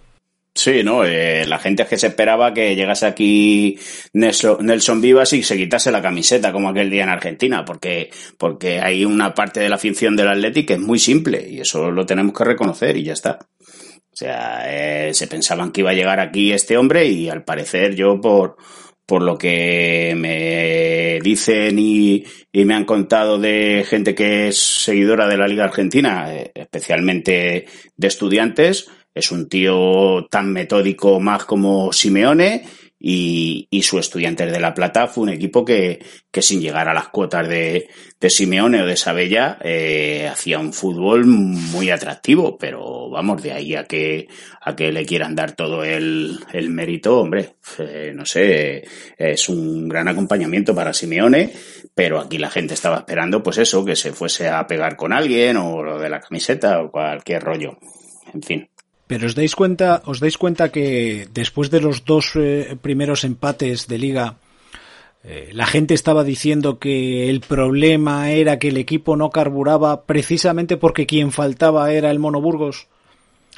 Sí, 0.56 0.84
¿no? 0.84 1.04
Eh, 1.04 1.44
la 1.46 1.58
gente 1.58 1.82
es 1.82 1.88
que 1.88 1.98
se 1.98 2.06
esperaba 2.06 2.54
que 2.54 2.76
llegase 2.76 3.06
aquí 3.06 3.76
Nelson, 4.12 5.00
Vivas 5.00 5.32
y 5.32 5.42
se 5.42 5.56
quitase 5.56 5.90
la 5.90 6.00
camiseta 6.00 6.52
como 6.52 6.68
aquel 6.68 6.90
día 6.90 7.02
en 7.02 7.08
Argentina, 7.08 7.64
porque, 7.64 8.10
porque 8.38 8.80
hay 8.80 9.04
una 9.04 9.34
parte 9.34 9.58
de 9.58 9.68
la 9.68 9.74
afición 9.74 10.14
del 10.14 10.28
Atlético 10.28 10.68
que 10.68 10.74
es 10.74 10.80
muy 10.80 11.00
simple 11.00 11.44
y 11.50 11.60
eso 11.60 11.90
lo 11.90 12.06
tenemos 12.06 12.32
que 12.32 12.44
reconocer 12.44 12.96
y 12.96 13.02
ya 13.02 13.14
está. 13.14 13.40
O 13.60 14.16
sea, 14.16 14.62
eh, 15.08 15.12
se 15.12 15.26
pensaban 15.26 15.72
que 15.72 15.80
iba 15.80 15.90
a 15.90 15.94
llegar 15.94 16.20
aquí 16.20 16.52
este 16.52 16.76
hombre 16.76 17.06
y 17.06 17.28
al 17.28 17.42
parecer 17.42 17.96
yo 17.96 18.20
por, 18.20 18.56
por 19.06 19.22
lo 19.22 19.36
que 19.36 20.14
me 20.16 21.20
dicen 21.22 21.78
y, 21.78 22.24
me 22.52 22.74
han 22.74 22.84
contado 22.84 23.38
de 23.38 23.84
gente 23.86 24.14
que 24.14 24.48
es 24.48 24.58
seguidora 24.58 25.26
de 25.26 25.36
la 25.36 25.48
Liga 25.48 25.64
Argentina, 25.64 26.34
eh, 26.34 26.52
especialmente 26.54 27.66
de 27.96 28.06
estudiantes, 28.06 28.88
es 29.14 29.30
un 29.30 29.48
tío 29.48 30.26
tan 30.30 30.52
metódico 30.52 31.20
más 31.20 31.44
como 31.44 31.92
Simeone 31.92 32.64
y, 33.06 33.68
y 33.70 33.82
su 33.82 33.98
Estudiantes 33.98 34.50
de 34.50 34.58
La 34.58 34.72
Plata 34.72 35.08
fue 35.08 35.24
un 35.24 35.28
equipo 35.28 35.62
que, 35.62 36.02
que 36.30 36.40
sin 36.40 36.62
llegar 36.62 36.88
a 36.88 36.94
las 36.94 37.08
cuotas 37.08 37.46
de, 37.46 37.86
de 38.18 38.30
Simeone 38.30 38.80
o 38.80 38.86
de 38.86 38.96
Sabella 38.96 39.58
eh, 39.60 40.26
hacía 40.32 40.58
un 40.58 40.72
fútbol 40.72 41.26
muy 41.26 41.90
atractivo, 41.90 42.56
pero 42.56 43.10
vamos, 43.10 43.42
de 43.42 43.52
ahí 43.52 43.74
a 43.74 43.84
que, 43.84 44.26
a 44.62 44.74
que 44.74 44.90
le 44.90 45.04
quieran 45.04 45.34
dar 45.34 45.52
todo 45.52 45.84
el, 45.84 46.38
el 46.54 46.70
mérito, 46.70 47.20
hombre, 47.20 47.56
eh, 47.78 48.10
no 48.14 48.24
sé, 48.24 48.82
es 49.18 49.50
un 49.50 49.86
gran 49.86 50.08
acompañamiento 50.08 50.74
para 50.74 50.94
Simeone, 50.94 51.52
pero 51.94 52.18
aquí 52.18 52.38
la 52.38 52.48
gente 52.48 52.72
estaba 52.72 52.96
esperando 52.96 53.42
pues 53.42 53.58
eso, 53.58 53.84
que 53.84 53.96
se 53.96 54.12
fuese 54.12 54.48
a 54.48 54.66
pegar 54.66 54.96
con 54.96 55.12
alguien 55.12 55.58
o 55.58 55.82
lo 55.82 55.98
de 55.98 56.08
la 56.08 56.20
camiseta 56.20 56.80
o 56.80 56.90
cualquier 56.90 57.42
rollo, 57.42 57.76
en 58.32 58.42
fin. 58.42 58.68
Pero 59.06 59.26
os 59.26 59.34
dais 59.34 59.54
cuenta, 59.54 60.02
os 60.06 60.20
dais 60.20 60.38
cuenta 60.38 60.72
que 60.72 61.28
después 61.32 61.70
de 61.70 61.80
los 61.80 62.04
dos 62.04 62.32
eh, 62.36 62.76
primeros 62.80 63.24
empates 63.24 63.86
de 63.86 63.98
liga, 63.98 64.36
eh, 65.22 65.50
la 65.52 65.66
gente 65.66 65.94
estaba 65.94 66.24
diciendo 66.24 66.78
que 66.78 67.28
el 67.28 67.40
problema 67.40 68.30
era 68.30 68.58
que 68.58 68.68
el 68.68 68.76
equipo 68.76 69.16
no 69.16 69.30
carburaba 69.30 70.04
precisamente 70.04 70.76
porque 70.76 71.06
quien 71.06 71.32
faltaba 71.32 71.92
era 71.92 72.10
el 72.10 72.18
Monoburgos. 72.18 72.88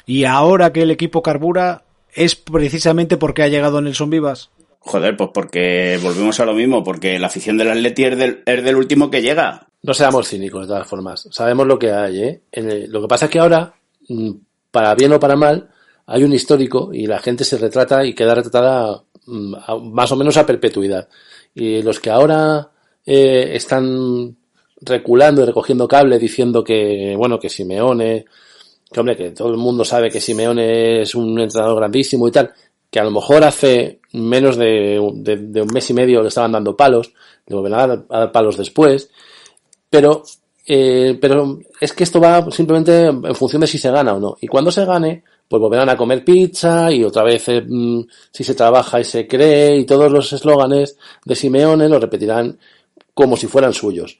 Y 0.05 0.23
ahora 0.23 0.71
que 0.71 0.83
el 0.83 0.91
equipo 0.91 1.21
carbura 1.21 1.83
es 2.13 2.35
precisamente 2.35 3.17
porque 3.17 3.43
ha 3.43 3.47
llegado 3.49 3.81
Nelson 3.81 4.09
Vivas. 4.09 4.49
Joder, 4.79 5.17
pues 5.17 5.31
porque 5.33 5.99
volvemos 6.01 6.39
a 6.39 6.45
lo 6.45 6.53
mismo, 6.53 6.83
porque 6.83 7.19
la 7.19 7.27
afición 7.27 7.57
del 7.57 7.71
Atleti 7.71 8.05
es 8.05 8.17
del, 8.17 8.43
es 8.45 8.63
del 8.63 8.75
último 8.77 9.09
que 9.09 9.21
llega. 9.21 9.67
No 9.83 9.93
seamos 9.93 10.29
cínicos, 10.29 10.61
de 10.61 10.67
todas 10.67 10.87
formas. 10.87 11.27
Sabemos 11.31 11.67
lo 11.67 11.77
que 11.77 11.91
hay, 11.91 12.21
¿eh? 12.21 12.41
lo 12.87 13.01
que 13.01 13.07
pasa 13.07 13.25
es 13.25 13.31
que 13.31 13.39
ahora, 13.39 13.73
mm, 14.07 14.31
para 14.77 14.93
bien 14.93 15.11
o 15.11 15.19
para 15.19 15.35
mal, 15.35 15.69
hay 16.05 16.23
un 16.23 16.33
histórico 16.33 16.91
y 16.93 17.07
la 17.07 17.17
gente 17.17 17.43
se 17.43 17.57
retrata 17.57 18.05
y 18.05 18.13
queda 18.13 18.35
retratada 18.35 19.01
mm, 19.25 19.55
más 19.91 20.11
o 20.11 20.15
menos 20.15 20.37
a 20.37 20.45
perpetuidad. 20.45 21.09
Y 21.55 21.81
los 21.81 21.99
que 21.99 22.11
ahora 22.11 22.69
eh, 23.03 23.53
están 23.55 24.37
reculando 24.81 25.41
y 25.41 25.45
recogiendo 25.45 25.87
cable 25.87 26.19
diciendo 26.19 26.63
que, 26.63 27.15
bueno, 27.17 27.39
que 27.39 27.49
Simeone, 27.49 28.25
que 28.91 28.99
hombre, 28.99 29.15
que 29.15 29.31
todo 29.31 29.49
el 29.49 29.57
mundo 29.57 29.83
sabe 29.83 30.11
que 30.11 30.21
Simeone 30.21 31.01
es 31.01 31.15
un 31.15 31.39
entrenador 31.39 31.77
grandísimo 31.77 32.27
y 32.27 32.31
tal, 32.31 32.53
que 32.91 32.99
a 32.99 33.03
lo 33.03 33.09
mejor 33.09 33.45
hace 33.45 33.99
menos 34.13 34.57
de, 34.57 34.99
un 34.99 35.73
mes 35.73 35.89
y 35.89 35.93
medio 35.95 36.21
le 36.21 36.27
estaban 36.27 36.51
dando 36.51 36.77
palos, 36.77 37.11
le 37.47 37.55
volverán 37.55 38.05
a 38.07 38.19
dar 38.19 38.31
palos 38.31 38.57
después, 38.57 39.09
pero 39.89 40.21
eh, 40.69 41.17
pero 41.21 41.59
es 41.79 41.93
que 41.93 42.03
esto 42.03 42.19
va 42.19 42.51
simplemente 42.51 43.05
en 43.05 43.35
función 43.35 43.61
de 43.61 43.67
si 43.67 43.77
se 43.77 43.89
gana 43.89 44.13
o 44.13 44.19
no. 44.19 44.37
Y 44.41 44.47
cuando 44.47 44.69
se 44.69 44.83
gane, 44.83 45.23
pues 45.47 45.61
volverán 45.61 45.87
a 45.89 45.95
comer 45.95 46.25
pizza 46.25 46.91
y 46.91 47.05
otra 47.05 47.23
vez 47.23 47.47
eh, 47.47 47.61
mm, 47.65 48.01
si 48.31 48.43
se 48.43 48.53
trabaja 48.53 48.99
y 48.99 49.05
se 49.05 49.25
cree 49.27 49.77
y 49.77 49.85
todos 49.85 50.11
los 50.11 50.33
eslóganes 50.33 50.97
de 51.23 51.35
Simeone 51.35 51.87
lo 51.87 51.99
repetirán 51.99 52.59
como 53.13 53.37
si 53.37 53.47
fueran 53.47 53.73
suyos. 53.73 54.19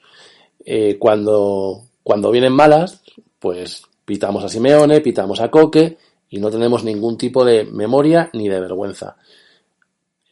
Eh, 0.64 0.98
cuando, 0.98 1.82
cuando 2.02 2.32
vienen 2.32 2.54
malas, 2.54 3.02
pues 3.40 3.84
pitamos 4.06 4.42
a 4.46 4.50
Simeone, 4.50 5.02
pitamos 5.02 5.42
a 5.42 5.52
Coque 5.52 5.98
y 6.30 6.40
no 6.40 6.50
tenemos 6.50 6.86
ningún 6.86 7.18
tipo 7.18 7.44
de 7.44 7.66
memoria 7.66 8.30
ni 8.32 8.48
de 8.48 8.62
vergüenza. 8.62 9.18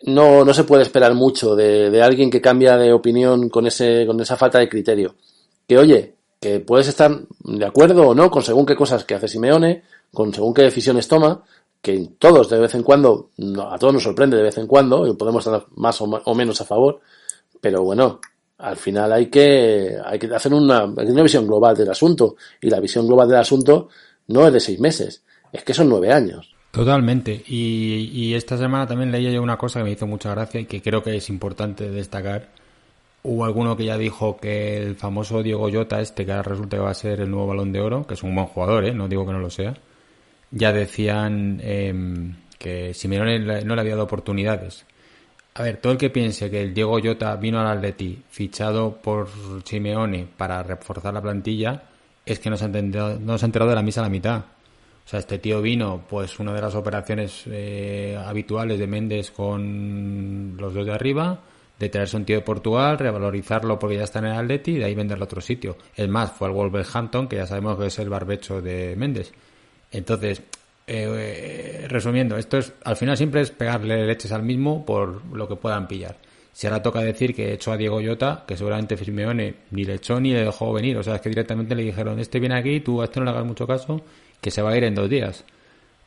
No, 0.03 0.45
no 0.45 0.53
se 0.53 0.63
puede 0.63 0.83
esperar 0.83 1.13
mucho 1.13 1.57
de, 1.57 1.89
de 1.89 2.01
alguien 2.01 2.29
que 2.29 2.41
cambia 2.41 2.77
de 2.77 2.93
opinión 2.93 3.49
con, 3.49 3.67
ese, 3.67 4.05
con 4.05 4.19
esa 4.21 4.37
falta 4.37 4.59
de 4.59 4.69
criterio 4.69 5.15
que 5.67 5.77
oye, 5.77 6.15
que 6.39 6.59
puedes 6.59 6.87
estar 6.87 7.11
de 7.39 7.65
acuerdo 7.65 8.09
o 8.09 8.15
no 8.15 8.29
con 8.29 8.43
según 8.43 8.65
qué 8.65 8.75
cosas 8.75 9.03
que 9.03 9.15
hace 9.15 9.27
Simeone, 9.27 9.83
con 10.13 10.33
según 10.33 10.53
qué 10.53 10.63
decisiones 10.63 11.07
toma, 11.07 11.43
que 11.81 12.09
todos 12.19 12.49
de 12.49 12.59
vez 12.59 12.75
en 12.75 12.83
cuando, 12.83 13.29
a 13.69 13.77
todos 13.77 13.93
nos 13.93 14.03
sorprende 14.03 14.37
de 14.37 14.43
vez 14.43 14.57
en 14.57 14.67
cuando, 14.67 15.07
y 15.07 15.13
podemos 15.13 15.45
estar 15.45 15.65
más 15.75 15.99
o, 16.01 16.35
menos 16.35 16.59
a 16.61 16.65
favor, 16.65 17.01
pero 17.61 17.83
bueno, 17.83 18.19
al 18.57 18.75
final 18.75 19.11
hay 19.13 19.27
que, 19.27 19.97
hay 20.03 20.17
que 20.17 20.33
hacer 20.33 20.53
una, 20.53 20.85
una 20.85 21.23
visión 21.23 21.45
global 21.45 21.75
del 21.75 21.89
asunto, 21.89 22.35
y 22.61 22.69
la 22.69 22.79
visión 22.79 23.07
global 23.07 23.27
del 23.27 23.37
asunto 23.37 23.89
no 24.27 24.47
es 24.47 24.53
de 24.53 24.59
seis 24.59 24.79
meses, 24.79 25.23
es 25.51 25.63
que 25.63 25.73
son 25.73 25.89
nueve 25.89 26.11
años. 26.11 26.55
Totalmente. 26.71 27.43
Y, 27.47 28.09
y 28.11 28.33
esta 28.33 28.57
semana 28.57 28.85
también 28.85 29.11
leí 29.11 29.31
yo 29.31 29.41
una 29.41 29.57
cosa 29.57 29.79
que 29.79 29.85
me 29.85 29.91
hizo 29.91 30.07
mucha 30.07 30.31
gracia 30.31 30.59
y 30.59 30.65
que 30.65 30.81
creo 30.81 31.01
que 31.01 31.15
es 31.15 31.29
importante 31.29 31.89
destacar 31.89 32.49
Hubo 33.27 33.43
alguno 33.43 33.75
que 33.75 33.85
ya 33.85 33.97
dijo 33.97 34.37
que 34.37 34.77
el 34.77 34.95
famoso 34.95 35.41
Diego 35.41 35.67
Llota, 35.67 35.99
este 35.99 36.27
que 36.27 36.31
ahora 36.31 36.43
resulta 36.43 36.77
que 36.77 36.83
va 36.83 36.91
a 36.91 36.93
ser 36.93 37.21
el 37.21 37.31
nuevo 37.31 37.47
balón 37.47 37.71
de 37.71 37.81
oro, 37.81 38.05
que 38.05 38.13
es 38.13 38.21
un 38.21 38.35
buen 38.35 38.45
jugador, 38.45 38.85
¿eh? 38.85 38.93
no 38.93 39.07
digo 39.07 39.25
que 39.25 39.31
no 39.31 39.39
lo 39.39 39.49
sea, 39.49 39.73
ya 40.51 40.71
decían 40.71 41.59
eh, 41.63 41.91
que 42.59 42.93
Simeone 42.93 43.63
no 43.63 43.73
le 43.73 43.81
había 43.81 43.93
dado 43.93 44.03
oportunidades. 44.03 44.85
A 45.55 45.63
ver, 45.63 45.77
todo 45.77 45.93
el 45.93 45.97
que 45.97 46.11
piense 46.11 46.51
que 46.51 46.61
el 46.61 46.75
Diego 46.75 46.99
Llota 46.99 47.35
vino 47.37 47.59
al 47.59 47.65
Atleti 47.65 48.21
fichado 48.29 48.97
por 49.01 49.27
Simeone 49.63 50.27
para 50.37 50.61
reforzar 50.61 51.11
la 51.11 51.21
plantilla, 51.23 51.81
es 52.27 52.37
que 52.37 52.51
no 52.51 52.57
se 52.57 52.65
ha 52.65 52.67
enterado, 52.67 53.19
no 53.19 53.39
se 53.39 53.45
ha 53.45 53.47
enterado 53.47 53.69
de 53.71 53.75
la 53.75 53.81
misa 53.81 54.01
a 54.01 54.03
la 54.03 54.09
mitad. 54.09 54.37
O 54.37 55.07
sea, 55.07 55.19
este 55.19 55.39
tío 55.39 55.63
vino, 55.63 56.03
pues, 56.07 56.37
una 56.37 56.53
de 56.53 56.61
las 56.61 56.75
operaciones 56.75 57.41
eh, 57.47 58.21
habituales 58.23 58.77
de 58.77 58.85
Méndez 58.85 59.31
con 59.31 60.55
los 60.59 60.75
dos 60.75 60.85
de 60.85 60.93
arriba, 60.93 61.39
de 61.79 61.89
traerse 61.89 62.17
un 62.17 62.25
tío 62.25 62.37
de 62.37 62.41
Portugal, 62.41 62.97
revalorizarlo 62.97 63.77
porque 63.77 63.97
ya 63.97 64.03
está 64.03 64.19
en 64.19 64.25
el 64.25 64.33
Atleti 64.33 64.71
y 64.71 64.77
de 64.77 64.85
ahí 64.85 64.95
venderlo 64.95 65.23
a 65.23 65.27
otro 65.27 65.41
sitio. 65.41 65.77
El 65.95 66.09
más 66.09 66.31
fue 66.31 66.47
al 66.47 66.53
Wolverhampton, 66.53 67.27
que 67.27 67.35
ya 67.37 67.47
sabemos 67.47 67.77
que 67.77 67.87
es 67.87 67.99
el 67.99 68.09
barbecho 68.09 68.61
de 68.61 68.95
Méndez. 68.95 69.33
Entonces, 69.91 70.41
eh, 70.87 71.85
resumiendo, 71.89 72.37
esto 72.37 72.57
es, 72.57 72.73
al 72.83 72.95
final 72.95 73.17
siempre 73.17 73.41
es 73.41 73.51
pegarle 73.51 74.05
leches 74.05 74.31
al 74.31 74.43
mismo 74.43 74.85
por 74.85 75.25
lo 75.35 75.47
que 75.47 75.55
puedan 75.55 75.87
pillar. 75.87 76.17
Si 76.53 76.67
ahora 76.67 76.81
toca 76.81 77.01
decir 77.01 77.35
que 77.35 77.53
echó 77.53 77.73
a 77.73 77.77
Diego 77.77 77.99
Llota, 77.99 78.45
que 78.47 78.55
seguramente 78.55 78.95
Firmeone 78.95 79.55
ni 79.71 79.83
le 79.83 79.95
echó 79.95 80.21
ni 80.21 80.31
le 80.31 80.45
dejó 80.45 80.71
venir, 80.71 80.97
o 80.97 81.03
sea, 81.03 81.15
es 81.15 81.21
que 81.21 81.29
directamente 81.29 81.75
le 81.75 81.83
dijeron, 81.83 82.17
este 82.19 82.39
viene 82.39 82.55
aquí, 82.57 82.79
tú 82.79 83.01
a 83.01 83.05
este 83.05 83.19
no 83.19 83.25
le 83.25 83.31
hagas 83.31 83.45
mucho 83.45 83.67
caso, 83.67 84.01
que 84.39 84.51
se 84.51 84.61
va 84.61 84.71
a 84.71 84.77
ir 84.77 84.85
en 84.85 84.95
dos 84.95 85.09
días. 85.09 85.43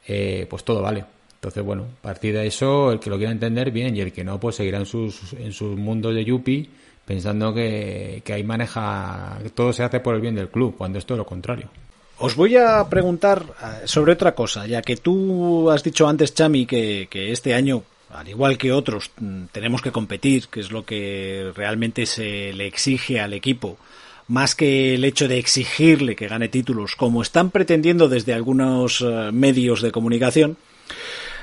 Eh, 0.06 0.46
pues 0.48 0.64
todo 0.64 0.80
vale. 0.80 1.04
Entonces, 1.38 1.62
bueno, 1.62 1.86
a 2.00 2.02
partir 2.02 2.34
de 2.34 2.46
eso, 2.46 2.90
el 2.90 2.98
que 2.98 3.10
lo 3.10 3.16
quiera 3.16 3.30
entender, 3.30 3.70
bien, 3.70 3.96
y 3.96 4.00
el 4.00 4.12
que 4.12 4.24
no, 4.24 4.40
pues 4.40 4.56
seguirá 4.56 4.78
en 4.78 4.86
sus, 4.86 5.32
en 5.34 5.52
sus 5.52 5.76
mundos 5.76 6.14
de 6.14 6.24
Yuppie 6.24 6.68
pensando 7.08 7.54
que, 7.54 8.20
que 8.22 8.34
ahí 8.34 8.44
maneja, 8.44 9.38
todo 9.54 9.72
se 9.72 9.82
hace 9.82 10.00
por 10.00 10.14
el 10.14 10.20
bien 10.20 10.34
del 10.34 10.50
club, 10.50 10.74
cuando 10.76 10.98
es 10.98 11.06
todo 11.06 11.16
lo 11.16 11.24
contrario. 11.24 11.70
Os 12.18 12.36
voy 12.36 12.56
a 12.56 12.86
preguntar 12.90 13.46
eh, 13.62 13.86
sobre 13.86 14.12
otra 14.12 14.34
cosa, 14.34 14.66
ya 14.66 14.82
que 14.82 14.96
tú 14.96 15.70
has 15.70 15.82
dicho 15.82 16.06
antes, 16.06 16.34
Chami, 16.34 16.66
que, 16.66 17.08
que 17.08 17.32
este 17.32 17.54
año, 17.54 17.82
al 18.10 18.28
igual 18.28 18.58
que 18.58 18.72
otros, 18.72 19.10
mm, 19.18 19.44
tenemos 19.52 19.80
que 19.80 19.90
competir, 19.90 20.48
que 20.48 20.60
es 20.60 20.70
lo 20.70 20.84
que 20.84 21.50
realmente 21.56 22.04
se 22.04 22.52
le 22.52 22.66
exige 22.66 23.20
al 23.20 23.32
equipo, 23.32 23.78
más 24.26 24.54
que 24.54 24.94
el 24.94 25.04
hecho 25.04 25.28
de 25.28 25.38
exigirle 25.38 26.14
que 26.14 26.28
gane 26.28 26.48
títulos, 26.48 26.94
como 26.94 27.22
están 27.22 27.50
pretendiendo 27.50 28.10
desde 28.10 28.34
algunos 28.34 29.00
eh, 29.00 29.30
medios 29.32 29.80
de 29.80 29.92
comunicación, 29.92 30.58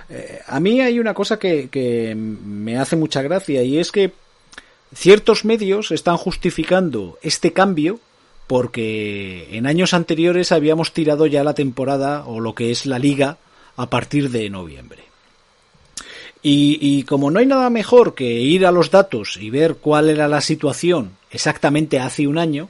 eh, 0.10 0.41
a 0.47 0.60
mí 0.60 0.82
hay 0.82 0.99
una 0.99 1.14
cosa 1.14 1.39
que, 1.39 2.16
me 2.16 2.78
hace 2.78 2.95
mucha 2.95 3.22
gracia 3.22 3.64
y 3.64 3.80
es 3.80 3.91
que 3.91 4.12
ciertos 4.93 5.45
medios 5.45 5.91
están 5.91 6.18
justificando 6.18 7.18
este 7.22 7.53
cambio 7.53 7.99
porque 8.47 9.47
en 9.58 9.66
años 9.66 9.93
anteriores 9.93 10.51
habíamos 10.51 10.93
tirado 10.93 11.26
ya 11.26 11.43
la 11.43 11.56
temporada 11.56 12.26
o 12.26 12.39
lo 12.39 12.53
que 12.53 12.72
es 12.72 12.86
la 12.86 12.99
liga 12.99 13.38
a 13.76 13.89
partir 13.89 14.30
de 14.30 14.49
noviembre. 14.49 15.03
Y, 16.43 16.78
y, 16.80 17.03
como 17.03 17.32
no 17.32 17.39
hay 17.39 17.47
nada 17.47 17.72
mejor 17.72 18.14
que 18.14 18.26
ir 18.26 18.68
a 18.68 18.72
los 18.72 18.91
datos 18.91 19.38
y 19.41 19.49
ver 19.49 19.78
cuál 19.78 20.12
era 20.12 20.28
la 20.28 20.41
situación 20.41 21.18
exactamente 21.32 21.99
hace 21.99 22.28
un 22.28 22.38
año, 22.38 22.70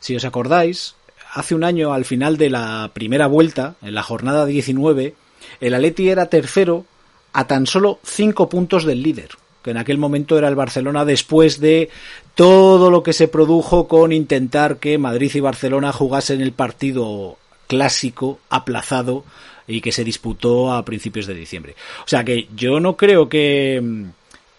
si 0.00 0.16
os 0.16 0.24
acordáis, 0.24 0.96
hace 1.32 1.54
un 1.54 1.62
año 1.62 1.94
al 1.94 2.04
final 2.04 2.36
de 2.36 2.50
la 2.50 2.90
primera 2.92 3.28
vuelta, 3.28 3.76
en 3.82 3.94
la 3.94 4.02
jornada 4.02 4.46
19, 4.46 5.14
el 5.60 5.74
Atleti 5.74 6.08
era 6.08 6.26
tercero 6.26 6.84
a 7.32 7.46
tan 7.46 7.66
solo 7.66 7.98
5 8.04 8.48
puntos 8.48 8.84
del 8.84 9.02
líder, 9.02 9.30
que 9.62 9.70
en 9.70 9.76
aquel 9.76 9.98
momento 9.98 10.38
era 10.38 10.48
el 10.48 10.54
Barcelona 10.54 11.04
después 11.04 11.60
de 11.60 11.90
todo 12.34 12.90
lo 12.90 13.02
que 13.02 13.12
se 13.12 13.28
produjo 13.28 13.88
con 13.88 14.12
intentar 14.12 14.78
que 14.78 14.98
Madrid 14.98 15.32
y 15.34 15.40
Barcelona 15.40 15.92
jugasen 15.92 16.40
el 16.40 16.52
partido 16.52 17.38
clásico 17.66 18.38
aplazado 18.50 19.24
y 19.66 19.80
que 19.80 19.92
se 19.92 20.04
disputó 20.04 20.72
a 20.72 20.84
principios 20.84 21.26
de 21.26 21.34
diciembre. 21.34 21.74
O 22.04 22.08
sea 22.08 22.24
que 22.24 22.48
yo 22.54 22.80
no 22.80 22.96
creo 22.96 23.28
que, 23.28 23.82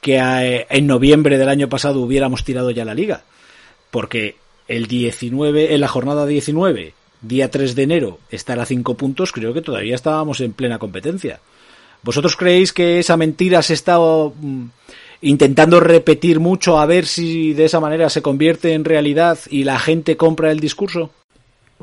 que 0.01 0.65
en 0.69 0.88
noviembre 0.88 1.38
del 1.38 1.49
año 1.49 1.69
pasado 1.69 2.01
hubiéramos 2.01 2.43
tirado 2.43 2.71
ya 2.71 2.86
la 2.86 2.93
liga, 2.93 3.23
porque 3.91 4.36
el 4.67 4.88
19, 4.88 5.75
en 5.75 5.81
la 5.81 5.88
jornada 5.88 6.25
19, 6.25 6.93
día 7.28 7.49
3 7.49 7.76
de 7.76 7.84
enero, 7.84 8.19
estar 8.30 8.59
a 8.59 8.65
5 8.65 8.95
puntos, 8.95 9.32
creo 9.32 9.53
que 9.53 9.61
todavía 9.61 9.95
estábamos 9.95 10.41
en 10.41 10.53
plena 10.53 10.80
competencia. 10.80 11.39
¿Vosotros 12.03 12.36
creéis 12.36 12.71
que 12.71 12.99
esa 12.99 13.17
mentira 13.17 13.61
se 13.63 13.73
está 13.73 13.97
mm, 13.97 14.69
intentando 15.21 15.80
repetir 15.80 16.39
mucho 16.39 16.80
a 16.80 16.86
ver 16.86 17.05
si 17.05 17.53
de 17.53 17.65
esa 17.65 17.80
manera 17.80 18.09
se 18.09 18.21
convierte 18.21 18.73
en 18.73 18.86
realidad 18.86 19.39
y 19.49 19.63
la 19.63 19.80
gente 19.80 20.15
compra 20.15 20.51
el 20.51 20.59
discurso? 20.59 21.09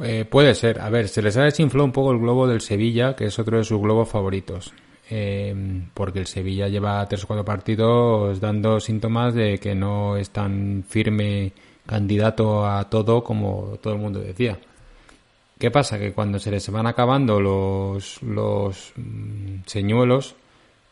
Eh, 0.01 0.25
puede 0.25 0.55
ser. 0.55 0.81
A 0.81 0.91
ver, 0.91 1.09
se 1.09 1.23
les 1.23 1.37
ha 1.37 1.43
desinflado 1.43 1.85
un 1.85 1.93
poco 1.93 2.13
el 2.13 2.19
globo 2.19 2.47
del 2.47 2.61
Sevilla, 2.61 3.17
que 3.17 3.27
es 3.27 3.39
otro 3.39 3.59
de 3.59 3.65
sus 3.65 3.81
globos 3.81 4.09
favoritos. 4.09 4.73
Eh, 5.11 5.55
porque 5.93 6.21
el 6.21 6.27
Sevilla 6.27 6.69
lleva 6.69 7.07
tres 7.07 7.25
o 7.25 7.27
cuatro 7.27 7.45
partidos 7.45 8.41
dando 8.41 8.81
síntomas 8.81 9.35
de 9.35 9.59
que 9.59 9.75
no 9.75 10.17
es 10.17 10.31
tan 10.31 10.85
firme 10.89 11.53
candidato 11.85 12.65
a 12.65 12.89
todo 12.89 13.23
como 13.23 13.79
todo 13.83 13.95
el 13.95 13.99
mundo 13.99 14.21
decía. 14.21 14.59
¿Qué 15.63 15.71
pasa? 15.71 15.97
Que 15.97 16.11
cuando 16.11 16.41
se 16.41 16.51
les 16.51 16.69
van 16.71 16.89
acabando 16.89 17.41
los, 17.41 18.21
los 18.21 18.93
mm, 18.97 19.61
señuelos, 19.65 20.35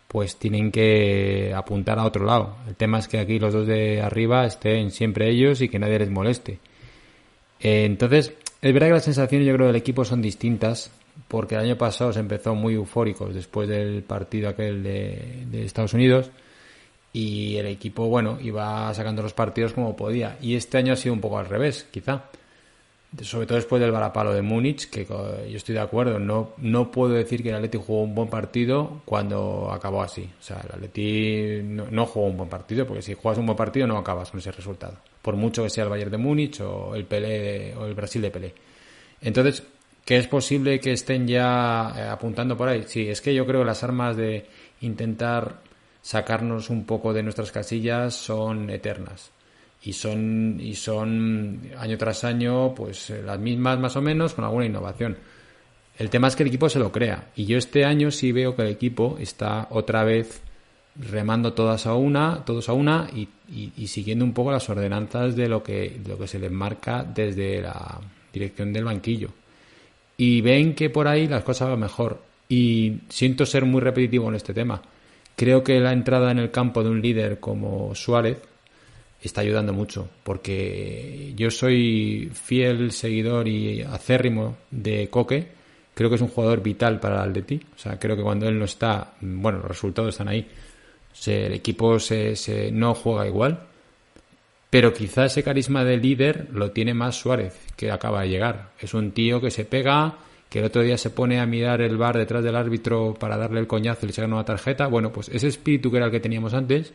pues 0.07 0.37
tienen 0.37 0.71
que 0.71 1.53
apuntar 1.57 1.99
a 1.99 2.05
otro 2.05 2.25
lado. 2.25 2.55
El 2.69 2.77
tema 2.77 3.01
es 3.01 3.09
que 3.09 3.19
aquí 3.19 3.41
los 3.41 3.53
dos 3.53 3.67
de 3.67 4.01
arriba 4.01 4.47
estén 4.47 4.93
siempre 4.93 5.29
ellos 5.29 5.61
y 5.61 5.69
que 5.69 5.81
nadie 5.81 5.99
les 5.99 6.11
moleste. 6.11 6.61
Eh, 7.59 7.85
entonces, 7.85 8.33
es 8.63 8.73
verdad 8.73 8.87
que 8.87 8.93
las 8.93 9.05
sensaciones 9.07 9.49
yo 9.49 9.55
creo 9.55 9.67
del 9.67 9.75
equipo 9.75 10.05
son 10.05 10.23
distintas, 10.23 10.93
porque 11.27 11.57
el 11.57 11.63
año 11.63 11.77
pasado 11.77 12.13
se 12.13 12.21
empezó 12.21 12.55
muy 12.55 12.75
eufóricos 12.75 13.35
después 13.35 13.69
del 13.69 14.05
partido 14.05 14.51
aquel 14.51 14.85
de, 14.85 15.47
de 15.51 15.65
Estados 15.65 15.95
Unidos 15.95 16.31
y 17.13 17.57
el 17.57 17.67
equipo, 17.67 18.07
bueno, 18.07 18.39
iba 18.41 18.95
sacando 18.95 19.21
los 19.21 19.35
partidos 19.35 19.73
como 19.73 19.97
podía. 19.97 20.39
Y 20.41 20.55
este 20.55 20.79
año 20.79 20.93
ha 20.93 20.97
sido 20.97 21.13
un 21.13 21.21
poco 21.21 21.41
al 21.41 21.47
revés, 21.47 21.89
quizá. 21.91 22.27
Sobre 23.23 23.45
todo 23.47 23.57
después 23.57 23.83
del 23.83 23.91
varapalo 23.91 24.33
de 24.33 24.41
Múnich, 24.41 24.89
que 24.89 25.05
yo 25.05 25.57
estoy 25.57 25.75
de 25.75 25.81
acuerdo, 25.81 26.21
no, 26.21 26.53
no 26.59 26.93
puedo 26.93 27.13
decir 27.15 27.43
que 27.43 27.49
el 27.49 27.57
Atleti 27.57 27.77
jugó 27.77 28.03
un 28.03 28.15
buen 28.15 28.29
partido 28.29 29.03
cuando 29.05 29.69
acabó 29.73 30.03
así. 30.03 30.31
O 30.39 30.43
sea, 30.43 30.61
el 30.61 30.77
Atleti 30.77 31.61
no, 31.65 31.87
no 31.91 32.07
jugó 32.07 32.27
un 32.27 32.37
buen 32.37 32.49
partido, 32.49 32.87
porque 32.87 33.03
si 33.03 33.15
juegas 33.15 33.39
un 33.39 33.47
buen 33.47 33.57
partido 33.57 33.89
no 33.89 33.99
acabas 33.99 34.31
con 34.31 34.39
ese 34.39 34.53
resultado. 34.53 34.97
Por 35.23 35.35
mucho 35.35 35.65
que 35.65 35.71
sea 35.71 35.85
el 35.85 35.91
Bayern 35.91 36.13
de 36.13 36.19
Múnich 36.19 36.61
o 36.61 36.95
el 36.95 37.05
Pelé 37.05 37.75
o 37.75 37.85
el 37.85 37.95
Brasil 37.95 38.23
de 38.23 38.31
Pelé. 38.31 38.55
Entonces, 39.21 39.65
¿que 40.05 40.17
es 40.17 40.29
posible 40.29 40.79
que 40.79 40.93
estén 40.93 41.27
ya 41.27 41.93
eh, 41.97 42.03
apuntando 42.03 42.57
por 42.57 42.69
ahí? 42.69 42.85
Sí, 42.87 43.09
es 43.09 43.21
que 43.21 43.35
yo 43.35 43.45
creo 43.45 43.63
que 43.63 43.67
las 43.67 43.83
armas 43.83 44.17
de 44.17 44.47
intentar 44.83 45.63
sacarnos 46.01 46.71
un 46.71 46.87
poco 46.87 47.13
de 47.13 47.25
nuestras 47.25 47.51
casillas 47.51 48.15
son 48.15 48.71
eternas 48.71 49.33
y 49.83 49.93
son 49.93 50.59
y 50.61 50.75
son 50.75 51.61
año 51.79 51.97
tras 51.97 52.25
año 52.25 52.75
pues 52.75 53.11
eh, 53.11 53.23
las 53.23 53.39
mismas 53.39 53.79
más 53.79 53.97
o 53.97 54.03
menos 54.03 54.35
con 54.35 54.45
alguna 54.45 54.67
innovación. 54.67 55.17
El 55.99 56.09
tema 56.11 56.29
es 56.29 56.37
que 56.37 56.43
el 56.43 56.49
equipo 56.49 56.69
se 56.69 56.79
lo 56.79 56.93
crea 56.93 57.31
y 57.37 57.45
yo 57.47 57.59
este 57.59 57.85
año 57.85 58.11
sí 58.11 58.33
veo 58.33 58.57
que 58.57 58.63
el 58.63 58.69
equipo 58.69 59.17
está 59.19 59.69
otra 59.71 60.05
vez 60.05 60.43
remando 60.97 61.53
todas 61.53 61.87
a 61.87 61.95
una, 61.95 62.45
todos 62.45 62.69
a 62.69 62.73
una 62.73 63.09
y, 63.15 63.29
y, 63.77 63.87
siguiendo 63.87 64.25
un 64.25 64.35
poco 64.35 64.51
las 64.51 64.69
ordenanzas 64.69 65.37
de 65.37 65.49
lo 65.49 65.63
que 65.63 65.99
de 66.03 66.09
lo 66.09 66.19
que 66.19 66.27
se 66.27 66.39
les 66.39 66.51
marca 66.51 67.05
desde 67.05 67.63
la 67.63 68.01
dirección 68.33 68.73
del 68.73 68.85
banquillo. 68.85 69.31
Y 70.17 70.41
ven 70.43 70.75
que 70.75 70.91
por 70.91 71.09
ahí 71.09 71.27
las 71.27 71.45
cosas 71.45 71.71
van 71.71 71.81
mejor. 71.81 72.21
Y 72.49 72.99
siento 73.09 73.47
ser 73.47 73.65
muy 73.65 73.81
repetitivo 73.81 74.29
en 74.29 74.35
este 74.35 74.53
tema 74.53 74.83
Creo 75.41 75.65
que 75.65 75.81
la 75.81 75.95
entrada 75.95 76.31
en 76.33 76.39
el 76.39 76.51
campo 76.51 76.83
de 76.83 76.91
un 76.91 77.01
líder 77.01 77.41
como 77.41 77.95
Suárez 77.95 78.43
está 79.29 79.43
ayudando 79.43 79.73
mucho, 79.73 80.09
porque 80.23 81.33
yo 81.37 81.51
soy 81.51 82.31
fiel 82.33 82.93
seguidor 82.93 83.49
y 83.49 83.83
acérrimo 83.83 84.57
de 84.71 85.09
Coque. 85.09 85.49
Creo 85.95 86.09
que 86.09 86.17
es 86.17 86.23
un 86.23 86.29
jugador 86.29 86.63
vital 86.63 86.99
para 87.01 87.17
el 87.17 87.31
Atleti. 87.31 87.61
O 87.77 87.79
sea, 87.79 87.99
creo 87.99 88.17
que 88.17 88.23
cuando 88.23 88.49
él 88.49 88.59
no 88.59 88.65
está, 88.65 89.15
bueno, 89.21 89.59
los 89.59 89.69
resultados 89.69 90.15
están 90.15 90.29
ahí. 90.29 90.49
el 91.27 91.53
equipo 91.53 91.99
se, 91.99 92.37
se, 92.37 92.71
no 92.71 92.95
juega 92.95 93.27
igual. 93.27 93.67
Pero 94.71 94.95
quizá 94.95 95.25
ese 95.25 95.43
carisma 95.43 95.85
de 95.85 95.97
líder 95.97 96.49
lo 96.53 96.71
tiene 96.71 96.95
más 96.95 97.17
Suárez, 97.17 97.59
que 97.77 97.91
acaba 97.91 98.23
de 98.23 98.29
llegar. 98.29 98.71
Es 98.79 98.95
un 98.95 99.11
tío 99.11 99.41
que 99.41 99.51
se 99.51 99.65
pega, 99.65 100.17
que 100.49 100.61
el 100.61 100.65
otro 100.65 100.83
día 100.83 100.97
se 100.97 101.11
pone 101.11 101.41
a 101.41 101.47
mirar 101.47 101.83
el 101.83 101.97
bar 101.97 102.17
detrás 102.17 102.43
del 102.45 102.55
árbitro 102.55 103.15
para 103.15 103.37
darle 103.37 103.61
el 103.61 103.67
coñazo 103.67 104.01
y 104.03 104.07
le 104.07 104.13
sacan 104.13 104.33
una 104.33 104.45
tarjeta. 104.45 104.87
Bueno, 104.87 105.13
pues 105.13 105.29
ese 105.29 105.49
espíritu 105.49 105.91
que 105.91 105.97
era 105.97 106.07
el 106.07 106.13
que 106.13 106.21
teníamos 106.21 106.55
antes, 106.55 106.95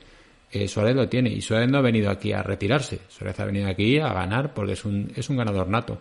eh, 0.55 0.67
Suárez 0.67 0.95
lo 0.95 1.07
tiene. 1.09 1.29
Y 1.29 1.41
Suárez 1.41 1.69
no 1.69 1.77
ha 1.77 1.81
venido 1.81 2.09
aquí 2.09 2.31
a 2.33 2.41
retirarse. 2.41 3.01
Suárez 3.07 3.39
ha 3.39 3.45
venido 3.45 3.67
aquí 3.67 3.99
a 3.99 4.13
ganar 4.13 4.53
porque 4.53 4.73
es 4.73 4.85
un, 4.85 5.11
es 5.15 5.29
un 5.29 5.37
ganador 5.37 5.67
nato. 5.67 5.99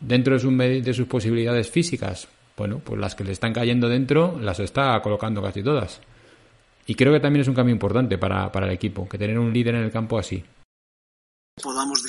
Dentro 0.00 0.34
de, 0.34 0.40
sus, 0.40 0.56
de 0.56 0.94
sus 0.94 1.06
posibilidades 1.06 1.70
físicas, 1.70 2.28
bueno, 2.56 2.80
pues 2.84 3.00
las 3.00 3.14
que 3.14 3.24
le 3.24 3.32
están 3.32 3.52
cayendo 3.52 3.88
dentro 3.88 4.38
las 4.40 4.60
está 4.60 5.00
colocando 5.00 5.42
casi 5.42 5.62
todas. 5.62 6.00
Y 6.86 6.94
creo 6.94 7.12
que 7.12 7.20
también 7.20 7.42
es 7.42 7.48
un 7.48 7.54
cambio 7.54 7.72
importante 7.72 8.18
para, 8.18 8.50
para 8.52 8.66
el 8.66 8.72
equipo, 8.72 9.08
que 9.08 9.18
tener 9.18 9.38
un 9.38 9.52
líder 9.52 9.76
en 9.76 9.84
el 9.84 9.90
campo 9.90 10.18
así. 10.18 10.44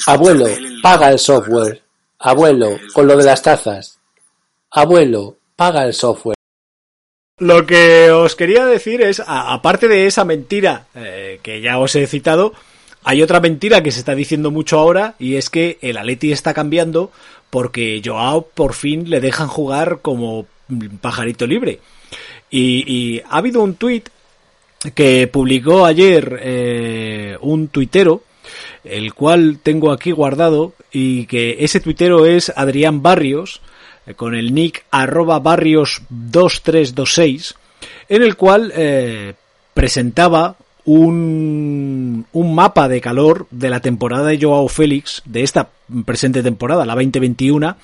Abuelo, 0.07 0.47
paga 0.81 1.11
el 1.11 1.19
software. 1.19 1.81
Abuelo, 2.19 2.77
con 2.93 3.07
lo 3.07 3.15
de 3.15 3.23
las 3.23 3.41
tazas. 3.41 3.99
Abuelo, 4.71 5.37
paga 5.55 5.85
el 5.85 5.93
software. 5.93 6.34
Lo 7.37 7.65
que 7.65 8.11
os 8.11 8.33
quería 8.37 8.65
decir 8.65 9.01
es, 9.01 9.21
aparte 9.27 9.89
de 9.89 10.07
esa 10.07 10.23
mentira 10.23 10.85
eh, 10.95 11.41
que 11.43 11.59
ya 11.59 11.79
os 11.79 11.93
he 11.97 12.07
citado, 12.07 12.53
hay 13.03 13.21
otra 13.21 13.41
mentira 13.41 13.83
que 13.83 13.91
se 13.91 13.99
está 13.99 14.15
diciendo 14.15 14.51
mucho 14.51 14.79
ahora 14.79 15.15
y 15.19 15.35
es 15.35 15.49
que 15.49 15.77
el 15.81 15.97
Atleti 15.97 16.31
está 16.31 16.53
cambiando 16.53 17.11
porque 17.49 18.01
Joao 18.03 18.47
por 18.53 18.73
fin 18.73 19.09
le 19.09 19.19
dejan 19.19 19.49
jugar 19.49 19.99
como 20.01 20.45
pajarito 21.01 21.45
libre. 21.45 21.81
Y, 22.49 23.19
ha 23.29 23.39
habido 23.39 23.61
un 23.61 23.75
tuit 23.75 24.07
que 24.93 25.27
publicó 25.27 25.85
ayer 25.85 26.39
eh, 26.41 27.37
un 27.41 27.67
tuitero, 27.67 28.23
el 28.85 29.13
cual 29.13 29.59
tengo 29.61 29.91
aquí 29.91 30.11
guardado, 30.11 30.71
y 30.89 31.25
que 31.25 31.57
ese 31.59 31.81
tuitero 31.81 32.25
es 32.25 32.53
Adrián 32.55 33.01
Barrios, 33.01 33.59
con 34.15 34.35
el 34.35 34.53
nick 34.53 34.85
arroba 34.91 35.39
barrios 35.39 36.01
2326, 36.09 37.55
en 38.09 38.21
el 38.23 38.35
cual 38.35 38.71
eh, 38.75 39.33
presentaba 39.73 40.55
un, 40.85 42.25
un 42.31 42.55
mapa 42.55 42.87
de 42.87 43.01
calor 43.01 43.47
de 43.49 43.69
la 43.69 43.79
temporada 43.79 44.27
de 44.27 44.39
Joao 44.39 44.67
Félix, 44.67 45.23
de 45.25 45.41
esta 45.41 45.69
presente 46.05 46.43
temporada, 46.43 46.85
la 46.85 46.93
2021, 46.93 47.75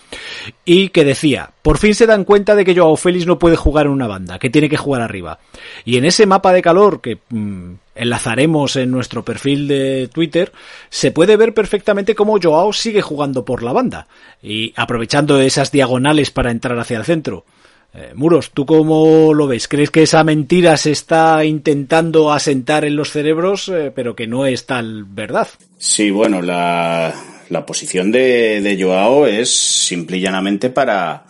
y 0.65 0.89
que 0.89 1.03
decía, 1.03 1.51
por 1.63 1.77
fin 1.79 1.95
se 1.95 2.05
dan 2.05 2.23
cuenta 2.23 2.55
de 2.55 2.63
que 2.63 2.75
Joao 2.75 2.95
Félix 2.95 3.25
no 3.25 3.39
puede 3.39 3.55
jugar 3.55 3.87
en 3.87 3.91
una 3.91 4.07
banda, 4.07 4.37
que 4.37 4.51
tiene 4.51 4.69
que 4.69 4.77
jugar 4.77 5.01
arriba. 5.01 5.39
Y 5.83 5.97
en 5.97 6.05
ese 6.05 6.27
mapa 6.27 6.53
de 6.53 6.61
calor 6.61 7.01
que 7.01 7.17
mm, 7.29 7.73
enlazaremos 7.95 8.75
en 8.75 8.91
nuestro 8.91 9.23
perfil 9.23 9.67
de 9.67 10.09
Twitter, 10.13 10.51
se 10.89 11.11
puede 11.11 11.37
ver 11.37 11.53
perfectamente 11.53 12.15
cómo 12.15 12.39
Joao 12.41 12.73
sigue 12.73 13.01
jugando 13.01 13.45
por 13.45 13.63
la 13.63 13.73
banda, 13.73 14.07
y 14.41 14.73
aprovechando 14.75 15.39
esas 15.39 15.71
diagonales 15.71 16.31
para 16.31 16.51
entrar 16.51 16.77
hacia 16.79 16.97
el 16.97 17.05
centro. 17.05 17.45
Eh, 17.93 18.11
Muros, 18.15 18.51
¿tú 18.51 18.65
cómo 18.65 19.33
lo 19.33 19.47
ves? 19.47 19.67
¿Crees 19.67 19.91
que 19.91 20.03
esa 20.03 20.23
mentira 20.23 20.77
se 20.77 20.91
está 20.91 21.43
intentando 21.43 22.31
asentar 22.31 22.85
en 22.85 22.95
los 22.95 23.11
cerebros, 23.11 23.67
eh, 23.67 23.91
pero 23.93 24.15
que 24.15 24.27
no 24.27 24.45
es 24.45 24.65
tal 24.65 25.03
verdad? 25.03 25.49
Sí, 25.77 26.09
bueno, 26.09 26.41
la, 26.41 27.13
la 27.49 27.65
posición 27.65 28.09
de, 28.09 28.61
de, 28.61 28.81
Joao 28.81 29.27
es 29.27 29.49
simple 29.53 30.17
y 30.17 30.21
llanamente 30.21 30.69
para, 30.69 31.25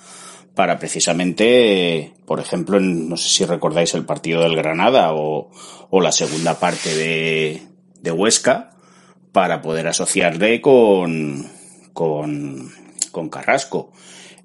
para 0.55 0.77
precisamente, 0.77 2.13
por 2.25 2.39
ejemplo, 2.39 2.79
no 2.79 3.17
sé 3.17 3.29
si 3.29 3.45
recordáis 3.45 3.93
el 3.93 4.05
partido 4.05 4.41
del 4.41 4.55
Granada 4.55 5.13
o, 5.13 5.49
o 5.89 6.01
la 6.01 6.11
segunda 6.11 6.59
parte 6.59 6.93
de, 6.95 7.61
de 8.01 8.11
Huesca, 8.11 8.71
para 9.31 9.61
poder 9.61 9.87
asociarle 9.87 10.59
con, 10.61 11.47
con, 11.93 12.71
con 13.11 13.29
Carrasco. 13.29 13.91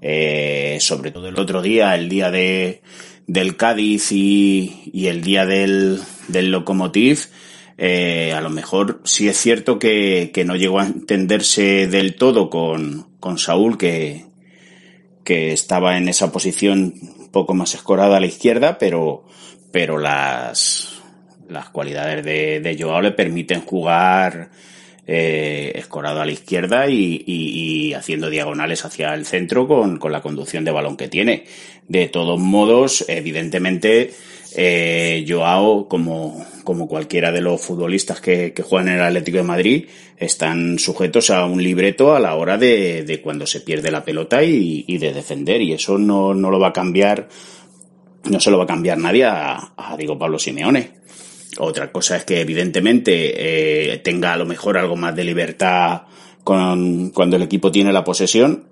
Eh, 0.00 0.78
sobre 0.80 1.10
todo 1.10 1.28
el 1.28 1.38
otro 1.38 1.62
día, 1.62 1.94
el 1.94 2.08
día 2.08 2.30
de, 2.30 2.82
del 3.26 3.56
Cádiz 3.56 4.12
y, 4.12 4.90
y 4.92 5.06
el 5.06 5.22
día 5.22 5.46
del, 5.46 6.00
del 6.28 6.50
Lokomotiv, 6.50 7.26
eh, 7.78 8.32
a 8.34 8.40
lo 8.40 8.50
mejor 8.50 9.00
sí 9.04 9.28
es 9.28 9.36
cierto 9.36 9.78
que, 9.78 10.30
que, 10.32 10.44
no 10.44 10.56
llegó 10.56 10.80
a 10.80 10.86
entenderse 10.86 11.86
del 11.88 12.14
todo 12.14 12.48
con, 12.48 13.08
con 13.20 13.38
Saúl, 13.38 13.76
que, 13.76 14.26
que 15.26 15.52
estaba 15.52 15.98
en 15.98 16.08
esa 16.08 16.30
posición 16.30 16.94
un 17.18 17.28
poco 17.32 17.52
más 17.52 17.74
escorada 17.74 18.16
a 18.16 18.20
la 18.20 18.26
izquierda, 18.26 18.78
pero, 18.78 19.24
pero 19.72 19.98
las, 19.98 21.02
las 21.48 21.68
cualidades 21.70 22.24
de, 22.24 22.60
de 22.60 22.76
Joao 22.80 23.02
le 23.02 23.10
permiten 23.10 23.62
jugar 23.62 24.50
eh, 25.04 25.72
escorado 25.74 26.20
a 26.20 26.26
la 26.26 26.30
izquierda 26.30 26.88
y, 26.88 27.24
y, 27.26 27.88
y, 27.88 27.94
haciendo 27.94 28.30
diagonales 28.30 28.84
hacia 28.84 29.14
el 29.14 29.26
centro 29.26 29.66
con, 29.66 29.98
con, 29.98 30.12
la 30.12 30.22
conducción 30.22 30.64
de 30.64 30.70
balón 30.70 30.96
que 30.96 31.08
tiene. 31.08 31.44
De 31.88 32.06
todos 32.06 32.38
modos, 32.38 33.04
evidentemente, 33.08 34.14
eh, 34.58 35.26
Joao, 35.28 35.86
como, 35.86 36.42
como 36.64 36.88
cualquiera 36.88 37.30
de 37.30 37.42
los 37.42 37.60
futbolistas 37.60 38.22
que, 38.22 38.54
juegan 38.66 38.88
en 38.88 38.94
el 38.94 39.02
Atlético 39.02 39.36
de 39.36 39.42
Madrid, 39.42 39.86
están 40.16 40.78
sujetos 40.78 41.28
a 41.28 41.44
un 41.44 41.62
libreto 41.62 42.16
a 42.16 42.20
la 42.20 42.34
hora 42.36 42.56
de, 42.56 43.04
de 43.04 43.20
cuando 43.20 43.46
se 43.46 43.60
pierde 43.60 43.90
la 43.90 44.02
pelota 44.02 44.42
y, 44.42 44.86
y, 44.88 44.96
de 44.96 45.12
defender. 45.12 45.60
Y 45.60 45.74
eso 45.74 45.98
no, 45.98 46.32
no 46.32 46.50
lo 46.50 46.58
va 46.58 46.68
a 46.68 46.72
cambiar, 46.72 47.28
no 48.24 48.40
se 48.40 48.50
lo 48.50 48.56
va 48.56 48.64
a 48.64 48.68
cambiar 48.68 48.96
nadie 48.96 49.24
a, 49.24 49.74
a 49.76 49.94
Diego 49.98 50.18
Pablo 50.18 50.38
Simeone. 50.38 50.90
Otra 51.58 51.92
cosa 51.92 52.16
es 52.16 52.24
que 52.24 52.40
evidentemente 52.40 53.92
eh, 53.92 53.98
tenga 53.98 54.32
a 54.32 54.36
lo 54.38 54.46
mejor 54.46 54.78
algo 54.78 54.96
más 54.96 55.14
de 55.14 55.24
libertad 55.24 56.02
con, 56.44 57.10
cuando 57.10 57.36
el 57.36 57.42
equipo 57.42 57.70
tiene 57.70 57.92
la 57.92 58.04
posesión 58.04 58.64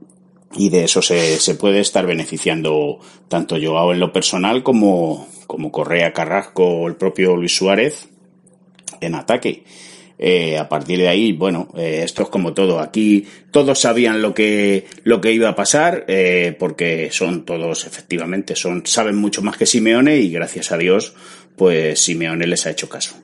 y 0.57 0.69
de 0.69 0.85
eso 0.85 1.03
se, 1.03 1.39
se 1.39 1.55
puede 1.55 1.81
estar 1.81 2.07
beneficiando 2.07 2.99
tanto 3.29 3.57
Joao 3.61 3.93
en 3.93 4.01
lo 4.01 4.13
personal 4.13 4.63
como, 4.63 5.29
como 5.47 5.73
Correa, 5.73 6.13
Carrasco 6.13 6.65
o 6.65 6.89
el 6.89 6.97
propio 6.97 7.37
Luis 7.37 7.57
Suárez 7.57 8.09
en 9.01 9.15
ataque. 9.15 9.65
Eh, 10.17 10.57
a 10.57 10.69
partir 10.69 10.99
de 11.01 11.09
ahí, 11.09 11.33
bueno, 11.33 11.69
eh, 11.77 12.03
esto 12.05 12.23
es 12.23 12.29
como 12.29 12.55
todo. 12.55 12.79
Aquí 12.79 13.27
todos 13.51 13.81
sabían 13.81 14.23
lo 14.23 14.33
que, 14.33 14.87
lo 15.03 15.21
que 15.21 15.33
iba 15.33 15.49
a 15.49 15.57
pasar, 15.57 16.05
eh, 16.07 16.55
porque 16.59 17.11
son 17.11 17.45
todos, 17.45 17.87
efectivamente, 17.87 18.55
son, 18.55 18.87
saben 18.87 19.17
mucho 19.17 19.43
más 19.43 19.57
que 19.57 19.67
Simeone 19.67 20.19
y 20.19 20.31
gracias 20.31 20.71
a 20.71 20.79
Dios, 20.79 21.15
pues 21.57 22.01
Simeone 22.01 22.47
les 22.47 22.65
ha 22.67 22.71
hecho 22.71 22.89
caso. 22.89 23.17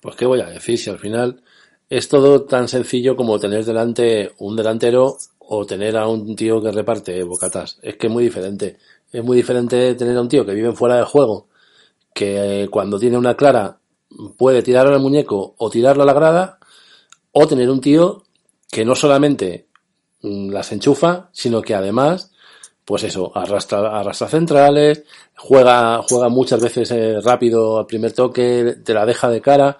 Pues 0.00 0.16
qué 0.16 0.24
voy 0.24 0.40
a 0.40 0.46
decir, 0.46 0.78
si 0.78 0.90
al 0.90 0.98
final 0.98 1.42
es 1.90 2.08
todo 2.08 2.44
tan 2.44 2.68
sencillo 2.68 3.14
como 3.14 3.38
tener 3.38 3.64
delante 3.64 4.32
un 4.38 4.56
delantero 4.56 5.18
o 5.54 5.66
tener 5.66 5.98
a 5.98 6.08
un 6.08 6.34
tío 6.34 6.62
que 6.62 6.72
reparte 6.72 7.22
bocatas. 7.24 7.78
Es 7.82 7.96
que 7.96 8.06
es 8.06 8.12
muy 8.12 8.24
diferente. 8.24 8.78
Es 9.12 9.22
muy 9.22 9.36
diferente 9.36 9.94
tener 9.96 10.16
a 10.16 10.22
un 10.22 10.28
tío 10.28 10.46
que 10.46 10.54
vive 10.54 10.72
fuera 10.72 10.96
de 10.96 11.04
juego, 11.04 11.48
que 12.14 12.68
cuando 12.70 12.98
tiene 12.98 13.18
una 13.18 13.36
clara 13.36 13.78
puede 14.38 14.62
tirarlo 14.62 14.94
al 14.94 15.02
muñeco 15.02 15.54
o 15.58 15.68
tirarlo 15.68 16.04
a 16.04 16.06
la 16.06 16.14
grada, 16.14 16.58
o 17.32 17.46
tener 17.46 17.68
un 17.68 17.82
tío 17.82 18.22
que 18.70 18.86
no 18.86 18.94
solamente 18.94 19.66
las 20.22 20.72
enchufa, 20.72 21.28
sino 21.32 21.60
que 21.60 21.74
además, 21.74 22.30
pues 22.86 23.02
eso, 23.02 23.30
arrastra, 23.34 24.00
arrastra 24.00 24.28
centrales, 24.28 25.04
juega, 25.36 26.00
juega 26.08 26.30
muchas 26.30 26.62
veces 26.62 26.90
eh, 26.92 27.20
rápido 27.20 27.78
al 27.78 27.86
primer 27.86 28.12
toque, 28.12 28.76
te 28.82 28.94
la 28.94 29.04
deja 29.04 29.28
de 29.28 29.42
cara. 29.42 29.76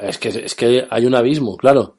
Es 0.00 0.16
que, 0.16 0.30
es 0.30 0.54
que 0.54 0.86
hay 0.88 1.04
un 1.04 1.14
abismo, 1.14 1.58
claro. 1.58 1.96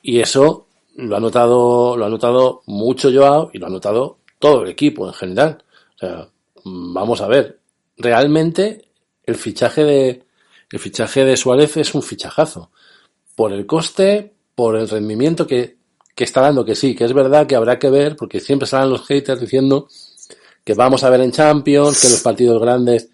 Y 0.00 0.20
eso 0.20 0.65
lo 0.96 1.16
ha 1.16 1.20
notado, 1.20 1.96
lo 1.96 2.04
ha 2.04 2.08
notado 2.08 2.62
mucho 2.66 3.10
Joao 3.12 3.50
y 3.52 3.58
lo 3.58 3.66
ha 3.66 3.70
notado 3.70 4.18
todo 4.38 4.62
el 4.62 4.70
equipo 4.70 5.06
en 5.06 5.14
general. 5.14 5.62
O 5.94 5.98
sea, 5.98 6.28
vamos 6.64 7.20
a 7.20 7.28
ver, 7.28 7.60
realmente 7.96 8.88
el 9.24 9.36
fichaje 9.36 9.84
de, 9.84 10.24
el 10.70 10.78
fichaje 10.78 11.24
de 11.24 11.36
Suárez 11.36 11.76
es 11.76 11.94
un 11.94 12.02
fichajazo. 12.02 12.70
Por 13.34 13.52
el 13.52 13.66
coste, 13.66 14.34
por 14.54 14.76
el 14.76 14.88
rendimiento 14.88 15.46
que, 15.46 15.76
que 16.14 16.24
está 16.24 16.40
dando, 16.40 16.64
que 16.64 16.74
sí, 16.74 16.94
que 16.94 17.04
es 17.04 17.12
verdad 17.12 17.46
que 17.46 17.56
habrá 17.56 17.78
que 17.78 17.90
ver, 17.90 18.16
porque 18.16 18.40
siempre 18.40 18.66
salen 18.66 18.90
los 18.90 19.06
haters 19.06 19.40
diciendo 19.40 19.88
que 20.64 20.74
vamos 20.74 21.04
a 21.04 21.10
ver 21.10 21.20
en 21.20 21.32
Champions, 21.32 22.00
que 22.00 22.08
los 22.08 22.22
partidos 22.22 22.60
grandes 22.60 23.10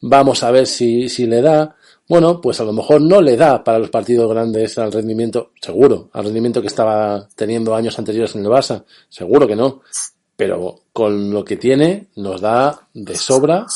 vamos 0.00 0.42
a 0.42 0.50
ver 0.50 0.66
si, 0.66 1.08
si 1.08 1.26
le 1.26 1.42
da. 1.42 1.76
Bueno, 2.08 2.40
pues 2.40 2.60
a 2.60 2.64
lo 2.64 2.72
mejor 2.72 3.00
no 3.00 3.20
le 3.20 3.36
da 3.36 3.64
para 3.64 3.80
los 3.80 3.90
partidos 3.90 4.30
grandes 4.30 4.78
al 4.78 4.92
rendimiento, 4.92 5.50
seguro, 5.60 6.08
al 6.12 6.24
rendimiento 6.24 6.60
que 6.60 6.68
estaba 6.68 7.28
teniendo 7.34 7.74
años 7.74 7.98
anteriores 7.98 8.34
en 8.36 8.44
el 8.44 8.50
Barça, 8.50 8.84
seguro 9.08 9.46
que 9.46 9.56
no. 9.56 9.82
Pero 10.36 10.82
con 10.92 11.32
lo 11.32 11.44
que 11.44 11.56
tiene 11.56 12.08
nos 12.16 12.40
da 12.40 12.88
de 12.94 13.16
sobra 13.16 13.66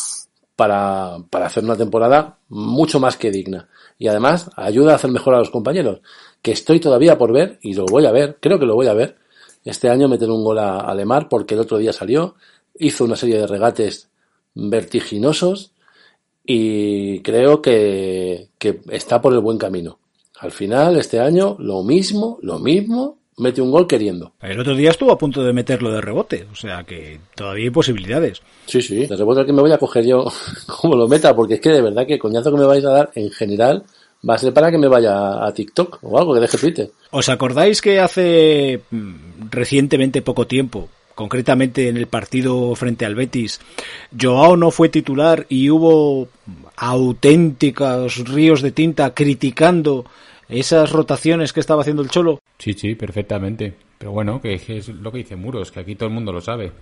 para, 0.55 1.17
para 1.29 1.47
hacer 1.47 1.65
una 1.65 1.77
temporada 1.77 2.39
mucho 2.51 3.01
más 3.01 3.17
que 3.17 3.33
digna. 3.33 3.69
Y 3.99 4.07
además 4.07 4.49
ayuda 4.55 4.93
a 4.93 4.97
hacer 4.97 5.11
mejor 5.11 5.35
a 5.35 5.39
los 5.39 5.51
compañeros, 5.51 6.01
que 6.41 6.53
estoy 6.53 6.79
todavía 6.79 7.19
por 7.19 7.33
ver, 7.33 7.59
y 7.63 7.75
lo 7.75 7.85
voy 7.87 8.07
a 8.07 8.13
ver, 8.13 8.39
creo 8.41 8.61
que 8.61 8.67
lo 8.67 8.77
voy 8.77 8.87
a 8.87 8.95
ver, 8.95 9.17
este 9.65 9.89
año 9.89 10.09
meter 10.09 10.31
un 10.31 10.45
gol 10.45 10.59
a, 10.59 10.81
a 10.81 10.95
Lemar, 10.95 11.29
porque 11.29 11.55
el 11.55 11.61
otro 11.61 11.79
día 11.79 11.93
salió, 11.93 12.37
hizo 12.79 13.05
una 13.05 13.17
serie 13.17 13.39
de 13.39 13.47
regates 13.47 14.09
vertiginosos, 14.55 15.73
y 16.53 17.21
creo 17.21 17.63
que, 17.63 18.49
que 18.59 18.81
está 18.91 19.21
por 19.21 19.33
el 19.33 19.39
buen 19.39 19.57
camino. 19.57 20.01
Al 20.41 20.51
final, 20.51 20.97
este 20.97 21.21
año, 21.21 21.55
lo 21.61 21.85
mismo, 21.85 22.41
lo 22.43 22.59
mismo, 22.59 23.19
mete 23.37 23.63
un 23.63 23.71
gol 23.71 23.87
queriendo. 23.87 24.33
El 24.43 24.59
otro 24.59 24.75
día 24.75 24.91
estuvo 24.91 25.13
a 25.13 25.19
punto 25.19 25.45
de 25.45 25.53
meterlo 25.53 25.93
de 25.93 26.01
rebote, 26.01 26.49
o 26.51 26.57
sea 26.57 26.83
que 26.83 27.21
todavía 27.37 27.67
hay 27.67 27.71
posibilidades. 27.71 28.43
Sí, 28.67 28.83
sí, 28.83 29.07
de 29.07 29.17
rebote 29.17 29.47
que 29.47 29.53
me 29.53 29.63
voy 29.63 29.71
a 29.71 29.79
coger 29.79 30.05
yo 30.05 30.25
como 30.67 30.97
lo 30.97 31.07
meta, 31.07 31.37
porque 31.37 31.55
es 31.55 31.61
que 31.61 31.71
de 31.71 31.83
verdad 31.83 32.05
que 32.05 32.15
el 32.15 32.19
coñazo 32.19 32.51
que 32.51 32.59
me 32.59 32.67
vais 32.67 32.85
a 32.85 32.91
dar 32.91 33.11
en 33.15 33.31
general 33.31 33.85
va 34.29 34.35
a 34.35 34.39
ser 34.39 34.53
para 34.53 34.73
que 34.73 34.79
me 34.79 34.89
vaya 34.89 35.47
a 35.47 35.55
TikTok 35.55 36.01
o 36.03 36.19
algo 36.19 36.35
que 36.35 36.41
deje 36.41 36.59
Twitter. 36.59 36.91
¿Os 37.13 37.29
acordáis 37.29 37.81
que 37.81 38.01
hace 38.01 38.81
mm, 38.91 39.51
recientemente 39.51 40.21
poco 40.21 40.49
tiempo, 40.49 40.89
concretamente 41.21 41.91
en 41.91 41.99
el 41.99 42.07
partido 42.07 42.75
frente 42.75 43.05
al 43.05 43.15
Betis, 43.15 43.61
Joao 44.19 44.57
no 44.57 44.71
fue 44.71 44.89
titular 44.89 45.45
y 45.51 45.69
hubo 45.69 46.29
auténticos 46.77 48.27
ríos 48.27 48.63
de 48.63 48.73
tinta 48.73 49.13
criticando 49.13 50.07
esas 50.49 50.91
rotaciones 50.93 51.53
que 51.53 51.61
estaba 51.61 51.83
haciendo 51.83 52.01
el 52.01 52.09
Cholo. 52.09 52.41
Sí, 52.59 52.73
sí, 52.73 52.95
perfectamente. 52.95 53.75
Pero 53.99 54.13
bueno, 54.13 54.41
que 54.41 54.55
es 54.55 54.89
lo 54.89 55.13
que 55.13 55.19
dice 55.19 55.37
Muros, 55.37 55.71
que 55.71 55.81
aquí 55.81 55.95
todo 55.95 56.09
el 56.09 56.15
mundo 56.15 56.33
lo 56.33 56.41
sabe. 56.41 56.73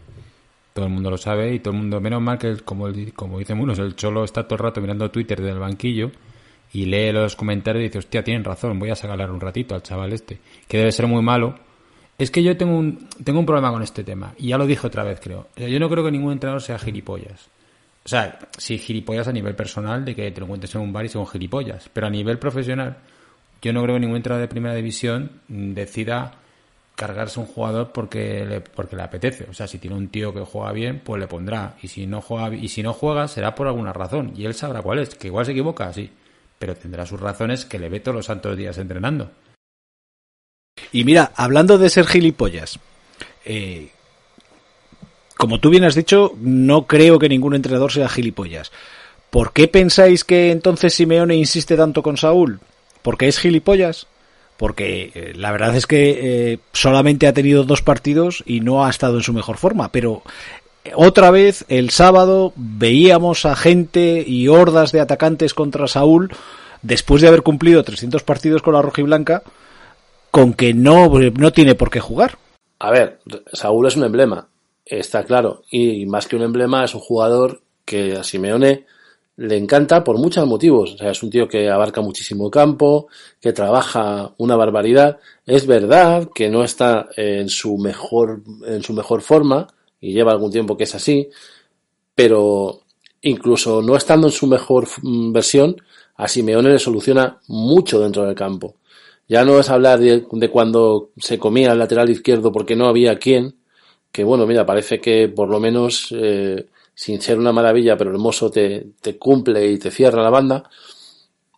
Todo 0.72 0.86
el 0.86 0.93
mundo 0.93 1.11
lo 1.11 1.18
sabe 1.18 1.53
y 1.53 1.59
todo 1.59 1.74
el 1.74 1.80
mundo, 1.80 2.01
menos 2.01 2.22
mal 2.22 2.39
que, 2.39 2.59
como, 2.59 2.86
como 3.16 3.41
dice 3.41 3.57
Muros, 3.57 3.80
el 3.80 3.97
Cholo 3.97 4.22
está 4.22 4.45
todo 4.45 4.55
el 4.55 4.61
rato 4.61 4.80
mirando 4.80 5.11
Twitter 5.11 5.43
del 5.43 5.59
banquillo 5.59 6.12
y 6.72 6.84
lee 6.84 7.11
los 7.11 7.34
comentarios 7.34 7.80
y 7.80 7.86
dice, 7.89 7.99
hostia, 7.99 8.22
tienen 8.22 8.45
razón, 8.45 8.78
voy 8.78 8.91
a 8.91 8.95
sacarle 8.95 9.24
un 9.24 9.41
ratito 9.41 9.74
al 9.74 9.82
chaval 9.82 10.12
este, 10.12 10.39
que 10.68 10.78
debe 10.78 10.93
ser 10.93 11.09
muy 11.09 11.22
malo. 11.24 11.66
Es 12.18 12.32
que 12.32 12.42
yo 12.42 12.56
tengo 12.56 12.76
un, 12.76 13.08
tengo 13.22 13.38
un 13.38 13.46
problema 13.46 13.70
con 13.70 13.82
este 13.82 14.02
tema, 14.02 14.34
y 14.36 14.48
ya 14.48 14.58
lo 14.58 14.66
dije 14.66 14.86
otra 14.86 15.04
vez, 15.04 15.20
creo. 15.20 15.46
Yo 15.56 15.78
no 15.78 15.88
creo 15.88 16.04
que 16.04 16.10
ningún 16.10 16.32
entrenador 16.32 16.60
sea 16.60 16.78
gilipollas. 16.78 17.48
O 18.04 18.08
sea, 18.08 18.38
sí, 18.56 18.78
gilipollas 18.78 19.28
a 19.28 19.32
nivel 19.32 19.54
personal, 19.54 20.04
de 20.04 20.16
que 20.16 20.30
te 20.32 20.40
lo 20.40 20.46
encuentres 20.46 20.74
en 20.74 20.80
un 20.80 20.92
bar 20.92 21.04
y 21.04 21.08
son 21.08 21.26
gilipollas, 21.26 21.88
pero 21.92 22.08
a 22.08 22.10
nivel 22.10 22.38
profesional, 22.38 22.96
yo 23.62 23.72
no 23.72 23.82
creo 23.82 23.94
que 23.94 24.00
ningún 24.00 24.16
entrenador 24.16 24.42
de 24.42 24.48
primera 24.48 24.74
división 24.74 25.30
decida 25.46 26.32
cargarse 26.98 27.38
un 27.38 27.46
jugador 27.46 27.92
porque 27.92 28.44
le, 28.44 28.60
porque 28.60 28.96
le 28.96 29.02
apetece. 29.02 29.46
O 29.48 29.54
sea, 29.54 29.68
si 29.68 29.78
tiene 29.78 29.96
un 29.96 30.08
tío 30.08 30.34
que 30.34 30.40
juega 30.40 30.72
bien, 30.72 31.00
pues 31.04 31.20
le 31.20 31.28
pondrá. 31.28 31.76
Y 31.80 31.86
si 31.86 32.08
no 32.08 32.20
juega, 32.20 32.54
y 32.56 32.68
si 32.68 32.82
no 32.82 32.92
juega, 32.92 33.28
será 33.28 33.54
por 33.54 33.68
alguna 33.68 33.92
razón. 33.92 34.32
Y 34.36 34.44
él 34.46 34.54
sabrá 34.54 34.82
cuál 34.82 34.98
es. 34.98 35.14
Que 35.14 35.28
igual 35.28 35.46
se 35.46 35.52
equivoca, 35.52 35.92
sí. 35.92 36.10
Pero 36.58 36.74
tendrá 36.74 37.06
sus 37.06 37.20
razones 37.20 37.64
que 37.64 37.78
le 37.78 37.88
ve 37.88 38.00
todos 38.00 38.16
los 38.16 38.26
santos 38.26 38.56
días 38.56 38.76
entrenando. 38.78 39.30
Y 40.93 41.05
mira, 41.05 41.33
hablando 41.37 41.79
de 41.79 41.91
ser 41.91 42.07
gilipollas, 42.07 42.79
eh, 43.45 43.89
como 45.37 45.61
tú 45.61 45.70
bien 45.70 45.85
has 45.85 45.95
dicho, 45.95 46.35
no 46.41 46.87
creo 46.87 47.18
que 47.18 47.29
ningún 47.29 47.55
entrenador 47.55 47.93
sea 47.93 48.09
gilipollas. 48.09 48.72
¿Por 49.31 49.53
qué 49.53 49.68
pensáis 49.68 50.24
que 50.24 50.51
entonces 50.51 50.95
Simeone 50.95 51.37
insiste 51.37 51.76
tanto 51.76 52.03
con 52.03 52.16
Saúl? 52.16 52.61
porque 53.03 53.29
es 53.29 53.39
gilipollas, 53.39 54.07
porque 54.57 55.12
eh, 55.14 55.33
la 55.35 55.53
verdad 55.53 55.74
es 55.76 55.87
que 55.87 56.53
eh, 56.53 56.59
solamente 56.72 57.26
ha 57.26 57.33
tenido 57.33 57.64
dos 57.64 57.83
partidos 57.83 58.43
y 58.47 58.61
no 58.61 58.85
ha 58.85 58.91
estado 58.91 59.16
en 59.16 59.22
su 59.22 59.33
mejor 59.33 59.57
forma, 59.57 59.91
pero 59.93 60.22
otra 60.95 61.31
vez 61.31 61.64
el 61.68 61.91
sábado 61.91 62.53
veíamos 62.57 63.47
a 63.47 63.57
gente 63.57 64.24
y 64.26 64.49
hordas 64.49 64.93
de 64.93 65.01
atacantes 65.01 65.55
contra 65.55 65.89
Saúl 65.89 66.31
después 66.83 67.22
de 67.22 67.29
haber 67.29 67.43
cumplido 67.43 67.83
300 67.83 68.22
partidos 68.22 68.62
con 68.62 68.74
la 68.74 68.93
y 68.97 69.03
blanca 69.03 69.43
con 70.31 70.55
que 70.55 70.74
no, 70.74 71.09
no 71.09 71.53
tiene 71.53 71.74
por 71.74 71.91
qué 71.91 72.01
jugar. 72.01 72.39
A 72.79 72.91
ver, 72.91 73.20
Saúl 73.53 73.87
es 73.87 73.97
un 73.97 74.05
emblema, 74.05 74.49
está 74.85 75.24
claro, 75.24 75.62
y 75.70 76.07
más 76.07 76.26
que 76.26 76.37
un 76.37 76.43
emblema 76.43 76.85
es 76.85 76.95
un 76.95 77.01
jugador 77.01 77.61
que 77.85 78.16
a 78.16 78.22
Simeone 78.22 78.87
le 79.39 79.57
encanta 79.57 80.03
por 80.03 80.18
muchos 80.18 80.47
motivos. 80.47 80.95
O 80.95 80.99
sea, 80.99 81.11
es 81.12 81.22
un 81.22 81.31
tío 81.31 81.49
que 81.49 81.70
abarca 81.70 82.01
muchísimo 82.01 82.51
campo, 82.51 83.07
que 83.41 83.53
trabaja 83.53 84.35
una 84.37 84.57
barbaridad. 84.57 85.18
Es 85.47 85.66
verdad 85.66 86.29
que 86.35 86.51
no 86.51 86.64
está 86.64 87.09
en 87.16 87.49
su 87.49 87.79
mejor, 87.79 88.43
en 88.66 88.83
su 88.83 88.93
mejor 88.93 89.22
forma, 89.22 89.68
y 90.01 90.12
lleva 90.12 90.33
algún 90.33 90.51
tiempo 90.51 90.76
que 90.76 90.85
es 90.85 90.95
así, 90.95 91.31
pero 92.14 92.81
incluso 93.22 93.81
no 93.81 93.97
estando 93.97 94.26
en 94.26 94.33
su 94.33 94.47
mejor 94.49 94.89
mm, 95.03 95.33
versión, 95.33 95.76
a 96.16 96.26
Simeone 96.26 96.70
le 96.70 96.79
soluciona 96.81 97.39
mucho 97.47 98.01
dentro 98.01 98.24
del 98.24 98.35
campo. 98.35 98.74
Ya 99.29 99.45
no 99.45 99.61
es 99.61 99.68
hablar 99.68 100.01
de, 100.01 100.24
cuando 100.51 101.11
se 101.18 101.39
comía 101.39 101.72
el 101.72 101.79
lateral 101.79 102.09
izquierdo 102.09 102.51
porque 102.51 102.74
no 102.74 102.87
había 102.87 103.18
quien, 103.18 103.57
que 104.11 104.24
bueno, 104.24 104.47
mira, 104.47 104.64
parece 104.64 105.01
que 105.01 105.29
por 105.29 105.51
lo 105.51 105.61
menos, 105.61 106.09
eh, 106.12 106.66
sin 106.95 107.20
ser 107.20 107.39
una 107.39 107.53
maravilla, 107.53 107.97
pero 107.97 108.11
hermoso, 108.11 108.51
te, 108.51 108.87
te 109.01 109.18
cumple 109.18 109.70
y 109.70 109.79
te 109.79 109.91
cierra 109.91 110.22
la 110.22 110.31
banda. 110.31 110.70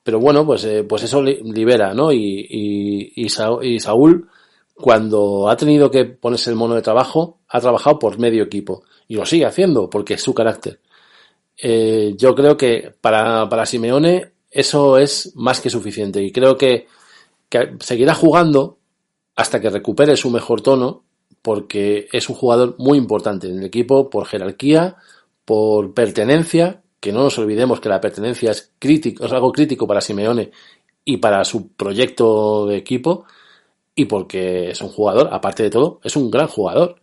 Pero 0.02 0.18
bueno, 0.18 0.44
pues, 0.44 0.64
eh, 0.64 0.84
pues 0.84 1.02
eso 1.04 1.22
libera, 1.22 1.94
¿no? 1.94 2.12
Y, 2.12 2.46
y, 2.50 3.12
y, 3.14 3.78
Saúl, 3.78 4.28
cuando 4.74 5.48
ha 5.48 5.56
tenido 5.56 5.90
que 5.90 6.06
ponerse 6.06 6.50
el 6.50 6.56
mono 6.56 6.74
de 6.74 6.82
trabajo, 6.82 7.38
ha 7.48 7.60
trabajado 7.60 7.98
por 7.98 8.18
medio 8.18 8.44
equipo. 8.44 8.82
Y 9.08 9.14
lo 9.16 9.26
sigue 9.26 9.46
haciendo, 9.46 9.88
porque 9.90 10.14
es 10.14 10.22
su 10.22 10.34
carácter. 10.34 10.80
Eh, 11.56 12.14
yo 12.16 12.34
creo 12.34 12.56
que 12.56 12.92
para, 13.00 13.48
para 13.48 13.66
Simeone 13.66 14.32
eso 14.50 14.98
es 14.98 15.32
más 15.36 15.60
que 15.60 15.70
suficiente. 15.70 16.22
Y 16.22 16.32
creo 16.32 16.56
que, 16.56 16.86
que 17.50 17.76
seguirá 17.80 18.14
jugando 18.14 18.78
hasta 19.36 19.60
que 19.60 19.68
recupere 19.68 20.16
su 20.16 20.30
mejor 20.30 20.62
tono, 20.62 21.04
porque 21.42 22.08
es 22.12 22.28
un 22.28 22.36
jugador 22.36 22.76
muy 22.78 22.96
importante 22.96 23.48
en 23.48 23.58
el 23.58 23.64
equipo 23.64 24.08
por 24.08 24.26
jerarquía, 24.26 24.96
por 25.44 25.92
pertenencia, 25.92 26.82
que 27.00 27.12
no 27.12 27.22
nos 27.22 27.38
olvidemos 27.38 27.80
que 27.80 27.88
la 27.88 28.00
pertenencia 28.00 28.50
es 28.50 28.72
crítico, 28.78 29.24
es 29.24 29.32
algo 29.32 29.52
crítico 29.52 29.86
para 29.86 30.00
Simeone 30.00 30.50
y 31.04 31.16
para 31.16 31.44
su 31.44 31.68
proyecto 31.72 32.66
de 32.66 32.76
equipo, 32.76 33.24
y 33.94 34.04
porque 34.04 34.70
es 34.70 34.80
un 34.80 34.88
jugador, 34.88 35.28
aparte 35.32 35.62
de 35.64 35.70
todo, 35.70 36.00
es 36.04 36.16
un 36.16 36.30
gran 36.30 36.46
jugador. 36.46 36.96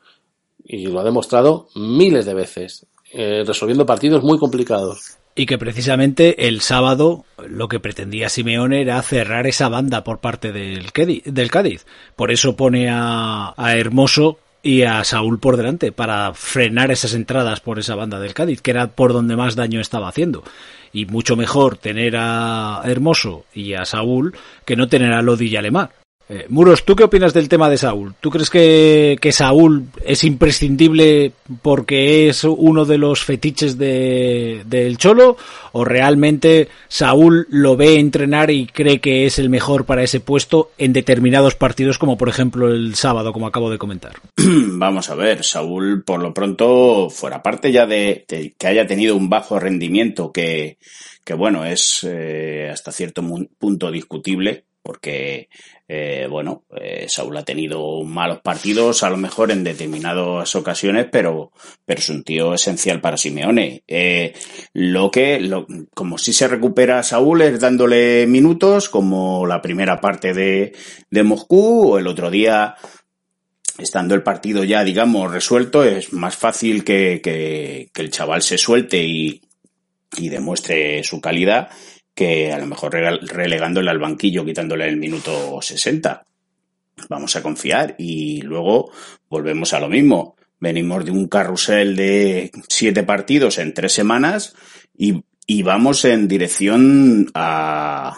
Y 0.64 0.88
lo 0.88 1.00
ha 1.00 1.04
demostrado 1.04 1.68
miles 1.76 2.26
de 2.26 2.34
veces, 2.34 2.86
eh, 3.12 3.44
resolviendo 3.46 3.86
partidos 3.86 4.24
muy 4.24 4.38
complicados. 4.38 5.18
Y 5.40 5.46
que 5.46 5.60
precisamente 5.60 6.48
el 6.48 6.62
sábado 6.62 7.24
lo 7.48 7.68
que 7.68 7.80
pretendía 7.80 8.28
Simeone 8.28 8.82
era 8.82 9.00
cerrar 9.04 9.46
esa 9.46 9.70
banda 9.70 10.04
por 10.04 10.18
parte 10.18 10.52
del 10.52 10.92
Cádiz. 11.52 11.86
Por 12.16 12.32
eso 12.32 12.56
pone 12.56 12.90
a, 12.90 13.54
Hermoso 13.56 14.40
y 14.64 14.82
a 14.82 15.04
Saúl 15.04 15.38
por 15.38 15.56
delante 15.56 15.92
para 15.92 16.34
frenar 16.34 16.90
esas 16.90 17.14
entradas 17.14 17.60
por 17.60 17.78
esa 17.78 17.94
banda 17.94 18.20
del 18.20 18.34
Cádiz, 18.34 18.64
que 18.64 18.72
era 18.72 18.88
por 18.88 19.14
donde 19.14 19.36
más 19.36 19.56
daño 19.56 19.80
estaba 19.80 20.08
haciendo. 20.10 20.44
Y 20.92 21.06
mucho 21.06 21.36
mejor 21.36 21.78
tener 21.78 22.16
a 22.18 22.82
Hermoso 22.86 23.46
y 23.54 23.76
a 23.76 23.86
Saúl 23.86 24.36
que 24.66 24.76
no 24.76 24.88
tener 24.88 25.14
a 25.14 25.22
Lodi 25.22 25.50
y 25.50 25.56
a 25.56 25.62
Lemar. 25.62 25.92
Eh, 26.30 26.46
Muros, 26.50 26.84
¿tú 26.84 26.94
qué 26.96 27.06
opinas 27.06 27.34
del 27.34 27.48
tema 27.48 27.70
de 27.70 27.78
Saúl? 27.78 28.14
¿Tú 28.20 28.30
crees 28.30 28.50
que, 28.50 29.18
que, 29.22 29.32
Saúl 29.32 29.86
es 30.04 30.26
imprescindible 30.26 31.32
porque 31.62 32.28
es 32.28 32.44
uno 32.44 32.84
de 32.84 32.98
los 32.98 33.24
fetiches 33.24 33.78
del 33.78 34.68
de, 34.68 34.96
Cholo? 34.98 35.38
¿O 35.72 35.86
realmente 35.86 36.68
Saúl 36.90 37.48
lo 37.50 37.78
ve 37.78 37.98
entrenar 37.98 38.52
y 38.52 38.68
cree 38.68 39.00
que 39.00 39.26
es 39.26 39.40
el 39.40 39.50
mejor 39.50 39.86
para 39.86 40.04
ese 40.04 40.20
puesto 40.20 40.72
en 40.78 40.92
determinados 40.92 41.56
partidos, 41.56 41.98
como 41.98 42.18
por 42.18 42.28
ejemplo 42.28 42.68
el 42.68 42.96
sábado, 42.96 43.32
como 43.32 43.48
acabo 43.48 43.70
de 43.70 43.78
comentar? 43.78 44.14
Vamos 44.38 45.10
a 45.10 45.16
ver, 45.16 45.46
Saúl, 45.46 46.04
por 46.04 46.22
lo 46.22 46.34
pronto, 46.34 47.10
fuera 47.10 47.42
parte 47.42 47.72
ya 47.72 47.86
de, 47.86 48.26
que 48.28 48.68
haya 48.68 48.86
tenido 48.86 49.16
un 49.16 49.30
bajo 49.30 49.62
rendimiento 49.62 50.34
que, 50.34 50.78
que 51.24 51.34
bueno, 51.34 51.64
es 51.64 52.06
eh, 52.06 52.70
hasta 52.70 52.92
cierto 52.92 53.24
punto 53.58 53.92
discutible, 53.92 54.66
porque 54.84 55.50
eh, 55.90 56.28
bueno, 56.30 56.66
eh, 56.76 57.06
Saúl 57.08 57.38
ha 57.38 57.46
tenido 57.46 58.04
malos 58.04 58.42
partidos, 58.42 59.04
a 59.04 59.10
lo 59.10 59.16
mejor 59.16 59.52
en 59.52 59.64
determinadas 59.64 60.54
ocasiones, 60.56 61.08
pero, 61.10 61.54
pero 61.86 62.00
es 62.00 62.10
un 62.10 62.24
tío 62.24 62.54
esencial 62.54 63.00
para 63.00 63.16
Simeone. 63.16 63.84
Eh, 63.88 64.34
lo 64.74 65.10
que, 65.10 65.40
lo, 65.40 65.66
como 65.94 66.18
si 66.18 66.34
se 66.34 66.50
recupera 66.50 67.04
Saúl 67.04 67.42
es 67.42 67.60
dándole 67.62 68.28
minutos, 68.28 68.90
como 68.90 69.46
la 69.46 69.62
primera 69.62 70.02
parte 70.02 70.34
de, 70.34 70.74
de 71.10 71.24
Moscú, 71.24 71.94
o 71.94 71.98
el 71.98 72.08
otro 72.08 72.30
día, 72.30 72.76
estando 73.78 74.14
el 74.14 74.24
partido 74.24 74.66
ya, 74.66 74.84
digamos, 74.84 75.32
resuelto, 75.32 75.86
es 75.86 76.12
más 76.12 76.36
fácil 76.36 76.84
que, 76.84 77.22
que, 77.24 77.90
que 77.94 78.02
el 78.02 78.12
chaval 78.12 78.42
se 78.42 78.58
suelte 78.58 79.02
y, 79.02 79.42
y 80.18 80.28
demuestre 80.28 81.02
su 81.06 81.22
calidad 81.22 81.70
que 82.18 82.52
a 82.52 82.58
lo 82.58 82.66
mejor 82.66 82.94
relegándole 82.94 83.92
al 83.92 84.00
banquillo, 84.00 84.44
quitándole 84.44 84.90
el 84.90 84.98
minuto 84.98 85.62
60. 85.62 86.26
Vamos 87.10 87.36
a 87.36 87.44
confiar 87.44 87.94
y 88.00 88.42
luego 88.42 88.92
volvemos 89.30 89.72
a 89.74 89.80
lo 89.80 89.88
mismo. 89.88 90.36
Venimos 90.60 91.06
de 91.06 91.12
un 91.12 91.28
carrusel 91.28 91.96
de 91.96 92.52
siete 92.68 93.04
partidos 93.04 93.60
en 93.60 93.72
tres 93.76 93.94
semanas 93.94 94.56
y, 94.98 95.24
y 95.46 95.62
vamos 95.62 96.06
en 96.06 96.28
dirección 96.28 97.30
a, 97.36 98.18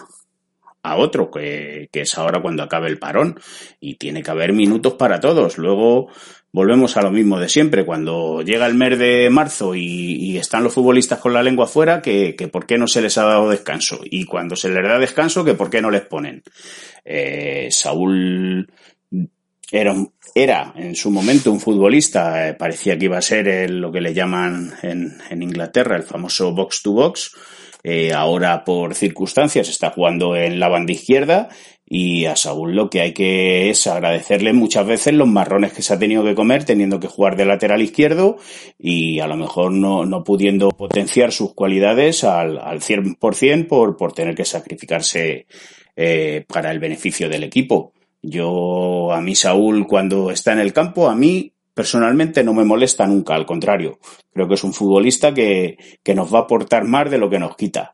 a 0.81 0.95
otro, 0.95 1.29
que, 1.29 1.89
que, 1.91 2.01
es 2.03 2.17
ahora 2.17 2.41
cuando 2.41 2.63
acabe 2.63 2.87
el 2.87 2.99
parón. 2.99 3.37
Y 3.81 3.95
tiene 3.95 4.23
que 4.23 4.31
haber 4.31 4.53
minutos 4.53 4.93
para 4.93 5.19
todos. 5.19 5.57
Luego 5.57 6.07
volvemos 6.51 6.97
a 6.97 7.01
lo 7.01 7.11
mismo 7.11 7.39
de 7.39 7.49
siempre. 7.49 7.85
Cuando 7.85 8.41
llega 8.41 8.65
el 8.65 8.75
mes 8.75 8.97
de 8.97 9.29
marzo 9.29 9.75
y, 9.75 10.37
están 10.37 10.63
los 10.63 10.73
futbolistas 10.73 11.19
con 11.19 11.33
la 11.33 11.43
lengua 11.43 11.67
fuera, 11.67 12.01
que, 12.01 12.35
que, 12.35 12.47
por 12.47 12.65
qué 12.65 12.77
no 12.77 12.87
se 12.87 13.01
les 13.01 13.17
ha 13.17 13.25
dado 13.25 13.49
descanso. 13.49 13.99
Y 14.03 14.25
cuando 14.25 14.55
se 14.55 14.69
les 14.69 14.83
da 14.83 14.97
descanso, 14.97 15.43
que 15.43 15.53
por 15.53 15.69
qué 15.69 15.81
no 15.81 15.91
les 15.91 16.01
ponen. 16.01 16.43
Eh, 17.03 17.67
Saúl 17.71 18.71
era, 19.71 19.95
era 20.33 20.73
en 20.75 20.95
su 20.95 21.11
momento 21.11 21.51
un 21.51 21.59
futbolista, 21.59 22.49
eh, 22.49 22.53
parecía 22.53 22.97
que 22.97 23.05
iba 23.05 23.17
a 23.17 23.21
ser 23.21 23.69
lo 23.69 23.91
que 23.91 24.01
le 24.01 24.13
llaman 24.13 24.73
en, 24.81 25.17
en, 25.29 25.43
Inglaterra 25.43 25.95
el 25.95 26.03
famoso 26.03 26.53
box 26.53 26.81
to 26.81 26.93
box. 26.93 27.31
Eh, 27.81 28.11
ahora 28.11 28.65
por 28.65 28.93
circunstancias 28.93 29.69
está 29.69 29.91
jugando 29.91 30.35
en 30.35 30.59
la 30.59 30.67
banda 30.67 30.91
izquierda 30.91 31.47
y 31.89 32.25
a 32.25 32.35
Saúl 32.35 32.75
lo 32.75 32.89
que 32.89 33.01
hay 33.01 33.13
que 33.13 33.71
es 33.71 33.87
agradecerle 33.87 34.53
muchas 34.53 34.85
veces 34.85 35.15
los 35.15 35.27
marrones 35.27 35.73
que 35.73 35.81
se 35.81 35.93
ha 35.93 35.99
tenido 35.99 36.23
que 36.23 36.35
comer 36.35 36.63
teniendo 36.63 36.99
que 36.99 37.07
jugar 37.07 37.35
de 37.35 37.45
lateral 37.45 37.81
izquierdo 37.81 38.37
y 38.77 39.19
a 39.19 39.27
lo 39.27 39.35
mejor 39.35 39.71
no, 39.71 40.05
no 40.05 40.23
pudiendo 40.23 40.69
potenciar 40.69 41.31
sus 41.31 41.55
cualidades 41.55 42.23
al, 42.23 42.59
al 42.59 42.79
100% 42.79 43.67
por, 43.67 43.97
por 43.97 44.13
tener 44.13 44.35
que 44.35 44.45
sacrificarse 44.45 45.47
eh, 45.95 46.45
para 46.47 46.71
el 46.71 46.79
beneficio 46.79 47.27
del 47.27 47.43
equipo. 47.43 47.93
Yo, 48.21 49.11
a 49.11 49.19
mí 49.21 49.33
Saúl, 49.33 49.87
cuando 49.87 50.29
está 50.29 50.53
en 50.53 50.59
el 50.59 50.73
campo, 50.73 51.09
a 51.09 51.15
mí 51.15 51.51
personalmente 51.73 52.43
no 52.43 52.53
me 52.53 52.65
molesta 52.65 53.07
nunca, 53.07 53.33
al 53.33 53.45
contrario. 53.45 53.99
Creo 54.31 54.47
que 54.47 54.53
es 54.55 54.63
un 54.63 54.73
futbolista 54.73 55.33
que, 55.33 55.77
que 56.03 56.13
nos 56.13 56.33
va 56.33 56.39
a 56.39 56.41
aportar 56.43 56.83
más 56.83 57.09
de 57.09 57.17
lo 57.17 57.29
que 57.29 57.39
nos 57.39 57.55
quita. 57.55 57.91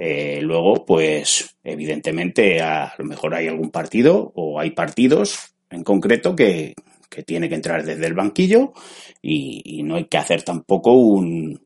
Eh, 0.00 0.38
luego, 0.42 0.86
pues, 0.86 1.56
evidentemente, 1.64 2.60
a 2.62 2.94
lo 2.98 3.04
mejor 3.04 3.34
hay 3.34 3.48
algún 3.48 3.72
partido 3.72 4.30
o 4.36 4.60
hay 4.60 4.70
partidos 4.70 5.56
en 5.70 5.82
concreto 5.82 6.36
que, 6.36 6.76
que 7.10 7.24
tiene 7.24 7.48
que 7.48 7.56
entrar 7.56 7.84
desde 7.84 8.06
el 8.06 8.14
banquillo 8.14 8.72
y, 9.20 9.60
y, 9.64 9.82
no 9.82 9.96
hay 9.96 10.04
que 10.04 10.18
hacer 10.18 10.44
tampoco 10.44 10.92
un, 10.92 11.60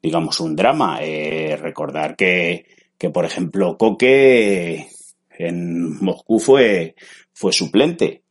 digamos, 0.00 0.38
un 0.38 0.54
drama. 0.54 1.00
Eh, 1.02 1.56
recordar 1.60 2.14
que, 2.14 2.64
que, 2.96 3.10
por 3.10 3.24
ejemplo, 3.24 3.76
Coque 3.76 4.86
en 5.36 5.98
Moscú 6.00 6.38
fue, 6.38 6.94
fue 7.32 7.52
suplente 7.52 8.23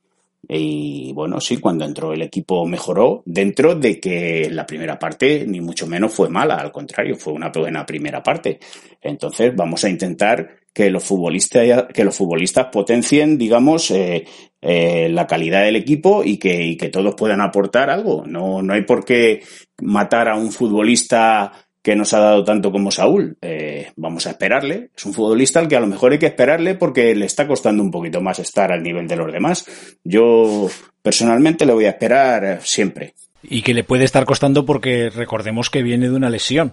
y 0.48 1.14
bueno, 1.14 1.39
sí, 1.39 1.58
cuando 1.58 1.86
entró 1.86 2.12
el 2.12 2.22
equipo 2.22 2.66
mejoró 2.66 3.24
dentro 3.26 3.76
de 3.76 4.00
que 4.00 4.50
la 4.52 4.66
primera 4.66 5.00
parte 5.00 5.46
ni 5.48 5.62
mucho 5.62 5.88
menos 5.88 6.14
fue 6.14 6.30
mala, 6.30 6.56
al 6.56 6.72
contrario, 6.72 7.16
fue 7.16 7.34
una 7.34 7.50
buena 7.50 7.86
primera 7.86 8.22
parte. 8.22 8.60
Entonces 9.02 9.56
vamos 9.56 9.84
a 9.84 9.89
intentar 9.89 10.58
que 10.74 10.89
los 10.89 11.04
futbolistas, 11.04 11.86
que 11.94 12.04
los 12.04 12.16
futbolistas 12.16 12.68
potencien, 12.72 13.38
digamos, 13.38 13.91
eh, 13.91 14.26
eh, 14.62 15.08
la 15.10 15.28
calidad 15.28 15.64
del 15.64 15.78
equipo 15.78 16.24
y 16.24 16.38
que, 16.38 16.66
y 16.66 16.78
que 16.78 16.89
todos 16.89 17.16
puedan 17.16 17.41
aportar 17.41 17.89
algo. 17.89 18.26
No, 18.26 18.62
no 18.62 18.74
hay 18.74 18.82
por 18.82 19.06
qué 19.06 19.41
matar 19.82 20.28
a 20.28 20.36
un 20.36 20.52
futbolista 20.52 21.52
que 21.84 21.97
nos 21.97 22.13
ha 22.13 22.19
dado 22.19 22.45
tanto 22.45 22.71
como 22.71 22.91
Saúl. 22.91 23.38
Eh, 23.41 23.91
vamos 23.97 24.25
a 24.25 24.31
esperarle. 24.31 24.89
Es 24.95 25.05
un 25.05 25.13
futbolista 25.13 25.59
al 25.59 25.67
que 25.67 25.75
a 25.75 25.81
lo 25.81 25.88
mejor 25.88 26.13
hay 26.13 26.17
que 26.17 26.27
esperarle 26.27 26.75
porque 26.75 27.13
le 27.13 27.25
está 27.25 27.45
costando 27.45 27.84
un 27.84 27.91
poquito 27.91 28.21
más 28.21 28.39
estar 28.39 28.71
al 28.71 28.81
nivel 28.81 29.05
de 29.05 29.17
los 29.17 29.31
demás. 29.31 29.65
Yo 30.01 30.69
personalmente 31.01 31.65
le 31.65 31.73
voy 31.73 31.86
a 31.86 31.89
esperar 31.89 32.61
siempre. 32.63 33.13
Y 33.43 33.61
que 33.61 33.73
le 33.73 33.84
puede 33.84 34.05
estar 34.05 34.23
costando 34.23 34.65
porque 34.65 35.09
recordemos 35.09 35.69
que 35.69 35.84
viene 35.84 36.09
de 36.09 36.15
una 36.15 36.29
lesión. 36.29 36.71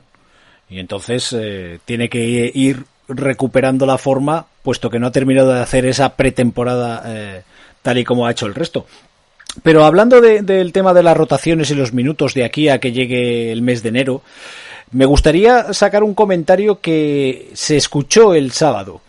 Y 0.69 0.79
entonces 0.79 1.37
eh, 1.37 1.81
tiene 1.85 2.09
que 2.09 2.53
ir 2.55 2.85
recuperando 3.09 3.87
la 3.87 3.99
forma, 3.99 4.47
puesto 4.63 4.91
que 4.91 5.01
no 5.01 5.09
ha 5.09 5.13
terminado 5.13 5.53
de 5.53 5.61
hacer 5.61 5.87
esa 5.87 6.15
pretemporada 6.15 7.03
eh, 7.07 7.43
tal 7.83 7.99
y 7.99 8.05
como 8.05 8.27
ha 8.27 8.31
hecho 8.31 8.47
el 8.47 8.55
resto. 8.55 8.87
Pero 9.65 9.85
hablando 9.85 10.21
del 10.21 10.73
tema 10.73 10.95
de 10.95 11.03
las 11.03 11.17
rotaciones 11.17 11.73
y 11.73 11.75
los 11.75 11.93
minutos 11.93 12.35
de 12.35 12.45
aquí 12.45 12.69
a 12.69 12.79
que 12.79 12.93
llegue 12.93 13.51
el 13.51 13.63
mes 13.63 13.83
de 13.83 13.89
enero, 13.89 14.23
me 14.93 15.05
gustaría 15.05 15.73
sacar 15.73 16.03
un 16.03 16.15
comentario 16.15 16.81
que 16.81 17.51
se 17.53 17.77
escuchó 17.77 18.35
el 18.35 18.53
sábado. 18.53 19.01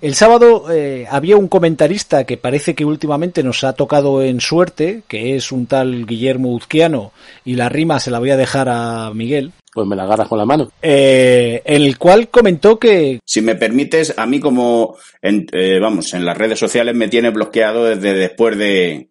El 0.00 0.14
sábado 0.14 0.66
eh, 0.70 1.06
había 1.10 1.36
un 1.36 1.48
comentarista 1.48 2.24
que 2.24 2.36
parece 2.36 2.76
que 2.76 2.84
últimamente 2.84 3.42
nos 3.42 3.64
ha 3.64 3.72
tocado 3.72 4.22
en 4.22 4.40
suerte, 4.40 5.02
que 5.08 5.34
es 5.34 5.50
un 5.50 5.66
tal 5.66 6.06
Guillermo 6.06 6.52
Uzquiano, 6.52 7.12
y 7.44 7.56
la 7.56 7.68
rima 7.68 7.98
se 7.98 8.12
la 8.12 8.20
voy 8.20 8.30
a 8.30 8.36
dejar 8.36 8.68
a 8.68 9.10
Miguel. 9.12 9.50
Pues 9.72 9.88
me 9.88 9.96
la 9.96 10.04
agarras 10.04 10.28
con 10.28 10.38
la 10.38 10.44
mano. 10.44 10.70
Eh, 10.80 11.62
el 11.64 11.98
cual 11.98 12.28
comentó 12.28 12.78
que... 12.78 13.18
Si 13.24 13.40
me 13.42 13.56
permites, 13.56 14.14
a 14.16 14.26
mí 14.26 14.38
como, 14.38 14.96
en, 15.20 15.46
eh, 15.52 15.80
vamos, 15.80 16.14
en 16.14 16.24
las 16.24 16.38
redes 16.38 16.60
sociales 16.60 16.94
me 16.94 17.08
tiene 17.08 17.30
bloqueado 17.30 17.84
desde 17.84 18.14
después 18.14 18.56
de, 18.56 19.08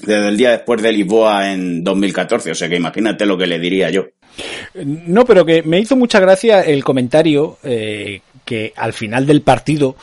desde 0.00 0.28
el 0.28 0.36
día 0.36 0.50
después 0.52 0.80
de 0.80 0.92
Lisboa 0.92 1.52
en 1.52 1.82
2014, 1.82 2.52
o 2.52 2.54
sea 2.54 2.68
que 2.68 2.76
imagínate 2.76 3.26
lo 3.26 3.36
que 3.36 3.48
le 3.48 3.58
diría 3.58 3.90
yo. 3.90 4.04
No, 4.74 5.24
pero 5.24 5.44
que 5.44 5.62
me 5.62 5.78
hizo 5.80 5.96
mucha 5.96 6.20
gracia 6.20 6.62
el 6.62 6.84
comentario 6.84 7.58
eh, 7.62 8.20
que 8.44 8.72
al 8.76 8.92
final 8.92 9.26
del 9.26 9.42
partido, 9.42 9.96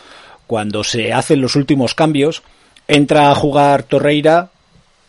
cuando 0.45 0.83
se 0.83 1.13
hacen 1.13 1.41
los 1.41 1.55
últimos 1.55 1.95
cambios, 1.95 2.43
entra 2.87 3.31
a 3.31 3.35
jugar 3.35 3.83
Torreira, 3.83 4.49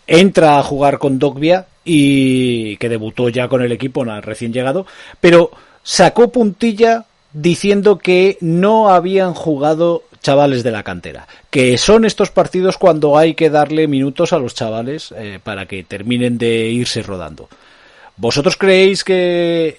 entra 0.06 0.58
a 0.58 0.62
jugar 0.62 0.98
con 0.98 1.18
Dogbia 1.18 1.66
y 1.84 2.76
que 2.76 2.88
debutó 2.88 3.28
ya 3.28 3.48
con 3.48 3.62
el 3.62 3.72
equipo 3.72 4.04
recién 4.04 4.52
llegado, 4.52 4.86
pero 5.20 5.50
sacó 5.82 6.30
puntilla 6.30 7.06
diciendo 7.32 7.98
que 7.98 8.36
no 8.40 8.88
habían 8.90 9.34
jugado 9.34 10.02
chavales 10.20 10.62
de 10.62 10.70
la 10.70 10.82
cantera, 10.82 11.28
que 11.50 11.78
son 11.78 12.04
estos 12.04 12.30
partidos 12.30 12.76
cuando 12.76 13.16
hay 13.16 13.34
que 13.34 13.50
darle 13.50 13.86
minutos 13.86 14.32
a 14.32 14.38
los 14.38 14.54
chavales 14.54 15.14
eh, 15.16 15.38
para 15.42 15.66
que 15.66 15.84
terminen 15.84 16.38
de 16.38 16.68
irse 16.70 17.02
rodando. 17.02 17.48
¿Vosotros 18.18 18.56
creéis 18.56 19.04
que 19.04 19.78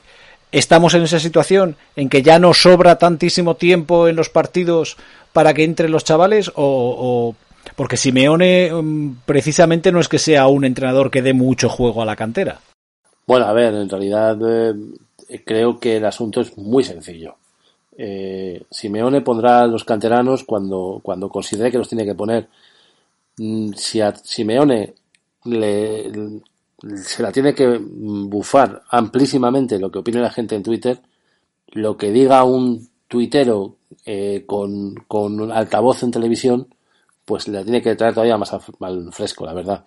estamos 0.52 0.94
en 0.94 1.04
esa 1.04 1.20
situación 1.20 1.76
en 1.96 2.10
que 2.10 2.24
ya 2.24 2.40
no 2.40 2.54
sobra 2.54 2.98
tantísimo 2.98 3.56
tiempo 3.56 4.08
en 4.08 4.16
los 4.16 4.30
partidos 4.30 4.98
para 5.34 5.54
que 5.54 5.64
entren 5.64 5.92
los 5.92 6.04
chavales 6.04 6.52
o, 6.56 7.36
porque 7.76 7.98
Simeone 7.98 8.72
mm, 8.72 9.18
precisamente 9.26 9.92
no 9.92 10.00
es 10.00 10.08
que 10.08 10.20
sea 10.20 10.48
un 10.48 10.66
entrenador 10.66 11.12
que 11.12 11.22
dé 11.22 11.34
mucho 11.34 11.70
juego 11.70 12.02
a 12.02 12.06
la 12.06 12.16
cantera? 12.16 12.60
Bueno, 13.28 13.46
a 13.46 13.54
ver, 13.54 13.74
en 13.76 13.90
realidad 13.90 14.38
eh, 14.42 14.74
creo 15.46 15.80
que 15.80 15.98
el 15.98 16.06
asunto 16.06 16.42
es 16.42 16.58
muy 16.58 16.84
sencillo. 16.84 17.36
Eh, 17.98 18.64
Simeone 18.72 19.22
pondrá 19.22 19.62
a 19.62 19.68
los 19.68 19.84
canteranos 19.84 20.46
cuando, 20.46 21.00
cuando 21.04 21.30
considere 21.30 21.70
que 21.70 21.78
los 21.78 21.90
tiene 21.90 22.06
que 22.06 22.16
poner. 22.16 22.48
Mm, 23.38 23.74
si 23.74 24.02
a 24.02 24.16
Simeone 24.16 24.94
le, 25.44 26.10
se 26.96 27.24
la 27.24 27.32
tiene 27.32 27.54
que 27.54 27.80
bufar 27.80 28.84
amplísimamente 28.90 29.80
lo 29.80 29.92
que 29.92 30.00
opine 30.00 30.22
la 30.22 30.32
gente 30.32 30.56
en 30.56 30.64
Twitter, 30.64 31.02
lo 31.72 31.98
que 31.98 32.12
diga 32.12 32.44
un 32.44 32.90
tuitero 33.08 33.76
eh, 34.06 34.44
con, 34.46 34.96
con 35.08 35.52
altavoz 35.52 36.04
en 36.04 36.12
televisión, 36.12 36.74
pues 37.26 37.48
le 37.48 37.64
tiene 37.64 37.82
que 37.82 37.96
traer 37.96 38.14
todavía 38.14 38.38
más 38.38 38.54
al 38.54 39.14
fresco, 39.14 39.46
la 39.46 39.54
verdad. 39.54 39.86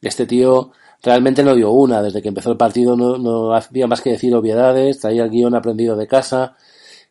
Este 0.00 0.26
tío 0.26 0.72
realmente 1.02 1.42
no 1.42 1.54
dio 1.54 1.70
una, 1.70 2.02
desde 2.02 2.22
que 2.22 2.28
empezó 2.28 2.50
el 2.50 2.56
partido 2.56 2.96
no, 2.96 3.18
no 3.18 3.54
había 3.54 3.86
más 3.86 4.00
que 4.00 4.10
decir 4.10 4.34
obviedades, 4.34 5.00
traía 5.00 5.24
el 5.24 5.30
guion 5.30 5.54
aprendido 5.54 5.96
de 5.96 6.06
casa, 6.06 6.56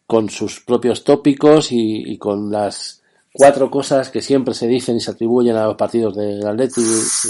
con 0.06 0.30
sus 0.30 0.62
propios 0.62 1.04
tópicos 1.04 1.72
y, 1.72 2.12
y 2.12 2.18
con 2.18 2.52
las 2.52 3.04
cuatro 3.38 3.70
cosas 3.70 4.10
que 4.10 4.22
siempre 4.22 4.54
se 4.54 4.68
dicen 4.68 4.98
y 4.98 5.00
se 5.00 5.12
atribuyen 5.12 5.56
a 5.56 5.66
los 5.66 5.76
partidos 5.76 6.16
del 6.16 6.46
Atleti 6.46 6.82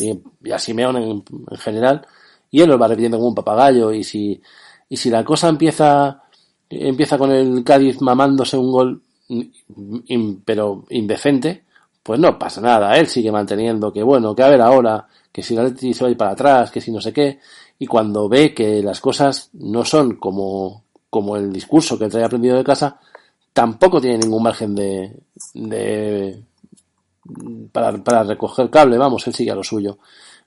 y, 0.01 0.47
y 0.47 0.51
a 0.51 0.57
Simeone 0.57 1.03
en, 1.03 1.23
en, 1.51 1.57
general, 1.57 2.07
y 2.49 2.61
él 2.61 2.69
lo 2.69 2.79
va 2.79 2.87
repitiendo 2.87 3.17
como 3.17 3.29
un 3.29 3.35
papagayo, 3.35 3.91
y 3.91 4.03
si, 4.03 4.41
y 4.87 4.95
si 4.95 5.09
la 5.09 5.23
cosa 5.25 5.49
empieza, 5.49 6.23
empieza 6.69 7.17
con 7.17 7.31
el 7.31 7.63
Cádiz 7.63 8.01
mamándose 8.01 8.57
un 8.57 8.71
gol, 8.71 9.01
in, 9.27 10.41
pero 10.45 10.85
indecente, 10.89 11.65
pues 12.01 12.19
no 12.19 12.39
pasa 12.39 12.61
nada, 12.61 12.97
él 12.97 13.07
sigue 13.07 13.31
manteniendo 13.31 13.91
que 13.91 14.01
bueno, 14.01 14.33
que 14.33 14.43
a 14.43 14.49
ver 14.49 14.61
ahora, 14.61 15.05
que 15.31 15.43
si 15.43 15.55
el 15.55 15.59
Atleti 15.59 15.93
se 15.93 16.03
va 16.03 16.07
a 16.07 16.11
ir 16.11 16.17
para 16.17 16.31
atrás, 16.31 16.71
que 16.71 16.79
si 16.79 16.89
no 16.89 17.01
sé 17.01 17.11
qué, 17.11 17.39
y 17.79 17.85
cuando 17.85 18.29
ve 18.29 18.53
que 18.53 18.81
las 18.81 19.01
cosas 19.01 19.49
no 19.53 19.83
son 19.83 20.15
como, 20.15 20.85
como 21.09 21.35
el 21.35 21.51
discurso 21.51 21.99
que 21.99 22.07
trae 22.07 22.23
aprendido 22.23 22.55
de 22.55 22.63
casa, 22.63 22.99
tampoco 23.57 23.99
tiene 23.99 24.19
ningún 24.19 24.43
margen 24.43 24.75
de, 24.75 25.19
de 25.55 26.43
para, 27.71 28.23
recoger 28.23 28.69
cable, 28.69 28.99
vamos, 28.99 29.25
él 29.25 29.33
sigue 29.33 29.49
a 29.49 29.55
lo 29.55 29.63
suyo. 29.63 29.97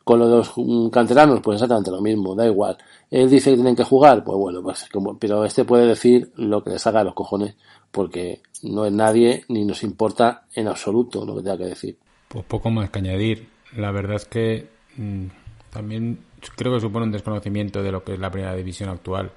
Con 0.04 0.20
los 0.20 0.54
canteranos, 0.92 1.40
pues 1.40 1.56
exactamente 1.56 1.90
lo 1.90 2.00
mismo, 2.00 2.36
da 2.36 2.46
igual. 2.46 2.78
Él 3.10 3.28
dice 3.28 3.50
que 3.50 3.56
tienen 3.56 3.74
que 3.74 3.82
jugar, 3.82 4.22
pues 4.22 4.38
bueno, 4.38 4.62
pues 4.62 4.88
como, 4.92 5.18
pero 5.18 5.44
este 5.44 5.64
puede 5.64 5.88
decir 5.88 6.30
lo 6.36 6.62
que 6.62 6.70
les 6.70 6.86
haga 6.86 7.00
a 7.00 7.04
los 7.04 7.14
cojones, 7.14 7.56
porque 7.90 8.42
no 8.62 8.86
es 8.86 8.92
nadie 8.92 9.44
ni 9.48 9.64
nos 9.64 9.82
importa 9.82 10.44
en 10.54 10.68
absoluto 10.68 11.26
lo 11.26 11.34
que 11.34 11.42
tenga 11.42 11.58
que 11.58 11.64
decir. 11.64 11.98
Pues 12.28 12.44
poco 12.44 12.70
más 12.70 12.90
que 12.90 13.00
añadir. 13.00 13.48
La 13.76 13.90
verdad 13.90 14.14
es 14.14 14.26
que 14.26 14.68
mmm, 14.96 15.26
también 15.70 16.20
creo 16.54 16.74
que 16.74 16.80
supone 16.80 17.06
un 17.06 17.12
desconocimiento 17.12 17.82
de 17.82 17.90
lo 17.90 18.04
que 18.04 18.14
es 18.14 18.20
la 18.20 18.30
primera 18.30 18.54
división 18.54 18.88
actual 18.88 19.32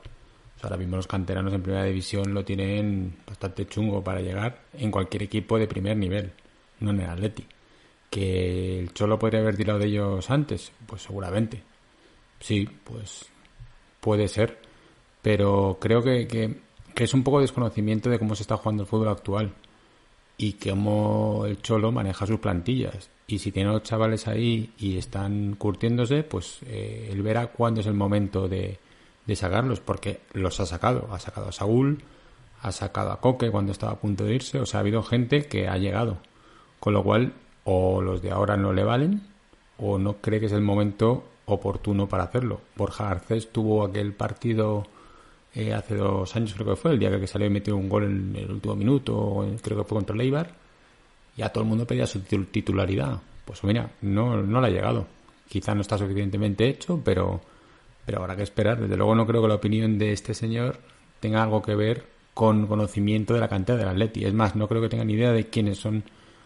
ahora 0.64 0.78
mismo 0.78 0.95
los 0.95 1.07
canteranos 1.07 1.53
en 1.53 1.61
primera 1.61 1.84
división 1.84 2.34
lo 2.34 2.45
tienen 2.45 3.18
bastante 3.28 3.68
chungo 3.68 4.03
para 4.03 4.22
llegar 4.22 4.64
en 4.74 4.91
cualquier 4.91 5.24
equipo 5.24 5.59
de 5.59 5.68
primer 5.68 5.97
nivel, 5.97 6.32
no 6.80 6.91
en 6.91 7.01
el 7.01 7.09
Atleti. 7.09 7.45
Que 8.09 8.80
el 8.80 8.93
Cholo 8.93 9.20
podría 9.20 9.41
haber 9.41 9.57
tirado 9.57 9.80
de 9.80 9.88
ellos 9.88 10.30
antes, 10.30 10.72
pues 10.88 11.01
seguramente. 11.01 11.61
Sí, 12.39 12.68
pues 12.84 13.26
puede 13.99 14.28
ser. 14.28 14.59
Pero 15.22 15.78
creo 15.82 16.01
que, 16.01 16.28
que, 16.28 17.03
es 17.03 17.14
un 17.14 17.24
poco 17.24 17.41
desconocimiento 17.41 18.09
de 18.09 18.20
cómo 18.20 18.36
se 18.36 18.43
está 18.43 18.57
jugando 18.57 18.84
el 18.84 18.89
fútbol 18.89 19.09
actual 19.09 19.53
y 20.38 20.53
cómo 20.53 21.45
el 21.45 21.61
Cholo 21.61 21.91
maneja 21.91 22.26
sus 22.26 22.39
plantillas. 22.39 23.09
Y 23.28 23.39
si 23.39 23.51
tiene 23.51 23.72
los 23.72 23.84
chavales 23.84 24.28
ahí 24.28 24.74
y 24.78 24.97
están 24.97 25.55
curtiéndose, 25.55 26.24
pues 26.24 26.59
eh, 26.68 27.09
él 27.11 27.22
verá 27.22 27.47
cuándo 27.47 27.82
es 27.82 27.88
el 27.88 27.93
momento 27.93 28.47
de, 28.47 28.78
de 29.26 29.36
sacarlos, 29.36 29.80
porque 29.80 30.21
los 30.34 30.59
ha 30.59 30.65
sacado. 30.65 31.07
Ha 31.11 31.19
sacado 31.19 31.49
a 31.49 31.51
Saúl, 31.51 32.03
ha 32.61 32.71
sacado 32.71 33.11
a 33.11 33.19
Coque 33.19 33.51
cuando 33.51 33.71
estaba 33.71 33.93
a 33.93 33.99
punto 33.99 34.24
de 34.24 34.36
irse, 34.36 34.59
o 34.59 34.65
sea, 34.65 34.80
ha 34.80 34.82
habido 34.82 35.03
gente 35.03 35.45
que 35.45 35.67
ha 35.67 35.78
llegado. 35.78 36.17
Con 36.80 36.93
lo 36.93 37.03
cual, 37.03 37.34
o 37.63 38.01
los 38.01 38.21
de 38.21 38.32
ahora 38.32 38.57
no 38.57 38.74
le 38.74 38.84
valen, 38.84 39.28
o 39.78 39.97
no 39.97 40.17
cree 40.17 40.39
que 40.39 40.47
es 40.47 40.51
el 40.51 40.61
momento 40.61 41.24
oportuno 41.45 42.07
para 42.07 42.24
hacerlo. 42.24 42.61
Borja 42.76 43.05
Garcés 43.05 43.51
tuvo 43.51 43.84
aquel 43.84 44.13
partido 44.13 44.86
eh, 45.53 45.74
hace 45.74 45.95
dos 45.95 46.36
años, 46.36 46.53
creo 46.53 46.67
que 46.67 46.76
fue, 46.76 46.91
el 46.91 46.99
día 46.99 47.19
que 47.19 47.28
salió 47.28 47.47
y 47.47 47.51
metió 47.51 47.76
un 47.76 47.89
gol 47.89 48.03
en 48.03 48.36
el 48.36 48.51
último 48.51 48.76
minuto, 48.76 49.45
creo 49.61 49.78
que 49.78 49.84
fue 49.84 49.97
contra 49.97 50.15
el 50.15 50.21
Eibar, 50.21 50.55
y 51.38 51.41
a 51.41 51.49
todo 51.49 51.63
el 51.63 51.69
mundo 51.69 51.86
pedía 51.86 52.07
su 52.07 52.21
titularidad. 52.21 53.19
Pues 53.45 53.63
mira, 53.63 53.91
no, 54.01 54.41
no 54.41 54.61
le 54.61 54.67
ha 54.67 54.71
llegado. 54.71 55.05
Quizá 55.47 55.76
no 55.76 55.82
está 55.82 55.97
suficientemente 55.97 56.67
hecho, 56.67 57.01
pero 57.03 57.41
pero 58.06 58.20
habrá 58.20 58.36
que 58.36 58.43
esperar. 58.43 58.80
Desde 58.80 58.97
luego 58.97 59.16
no 59.16 59.26
creo 59.26 59.41
que 59.41 59.47
la 59.47 59.56
opinión 59.56 59.97
de 59.97 60.12
este 60.12 60.34
señor 60.34 60.80
tenga 61.20 61.43
algo 61.43 61.62
que 61.62 61.76
ver 61.76 62.06
con 62.34 62.68
conocimiento 62.68 63.34
de 63.34 63.39
la 63.39 63.47
cantidad 63.47 63.78
del 63.78 63.88
Atleti. 63.88 64.26
Es 64.26 64.34
más, 64.34 64.56
no 64.56 64.68
creo 64.68 64.82
que 64.82 64.89
tenga 64.89 65.06
ni 65.06 65.14
idea 65.14 65.32
de 65.32 65.47
quiénes 65.49 65.78
son, 65.78 66.04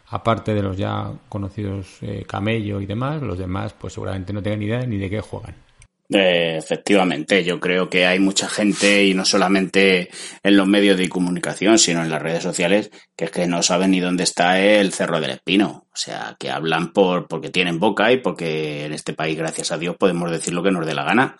aparte 0.08 0.53
de 0.53 0.62
los 0.62 0.78
ya 0.78 1.12
conocidos 1.30 1.97
eh, 2.01 2.26
Camello 2.28 2.82
y 2.82 2.86
demás, 2.86 3.22
los 3.22 3.38
demás 3.38 3.74
pues 3.74 3.93
seguramente 3.93 4.34
no 4.34 4.41
tengan 4.41 4.62
idea 4.62 4.86
ni 4.86 4.97
de 4.97 5.10
qué 5.10 5.22
juegan. 5.22 5.66
Eh, 6.10 6.55
efectivamente, 6.58 7.43
yo 7.43 7.60
creo 7.60 7.89
que 7.89 8.05
hay 8.05 8.20
mucha 8.20 8.47
gente 8.47 9.03
y 9.05 9.14
no 9.14 9.26
solamente 9.26 10.10
en 10.41 10.55
los 10.55 10.66
medios 10.66 10.97
de 10.97 11.10
comunicación, 11.10 11.78
sino 11.78 12.01
en 12.01 12.10
las 12.10 12.22
redes 12.22 12.43
sociales, 12.43 12.91
que 13.16 13.26
es 13.26 13.32
que 13.32 13.45
no 13.45 13.62
saben 13.62 13.91
ni 13.91 13.99
dónde 13.99 14.24
está 14.24 14.60
el 14.60 14.93
Cerro 14.93 15.20
del 15.20 15.32
Espino. 15.32 15.86
O 15.91 15.95
sea, 15.95 16.38
que 16.39 16.49
hablan 16.49 16.93
por 16.93 17.28
porque 17.28 17.49
tienen 17.49 17.80
boca 17.80 18.12
y 18.12 18.18
porque 18.22 18.86
en 18.86 18.93
este 18.93 19.14
país, 19.14 19.38
gracias 19.38 19.72
a 19.72 19.78
Dios, 19.78 19.97
podemos 19.97 20.32
decir 20.32 20.53
lo 20.53 20.64
que 20.64 20.72
nos 20.72 20.86
dé 20.86 20.93
la 20.93 21.03
gana. 21.03 21.36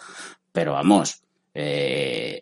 Pero 0.52 0.74
vamos, 0.74 1.22
eh, 1.54 2.42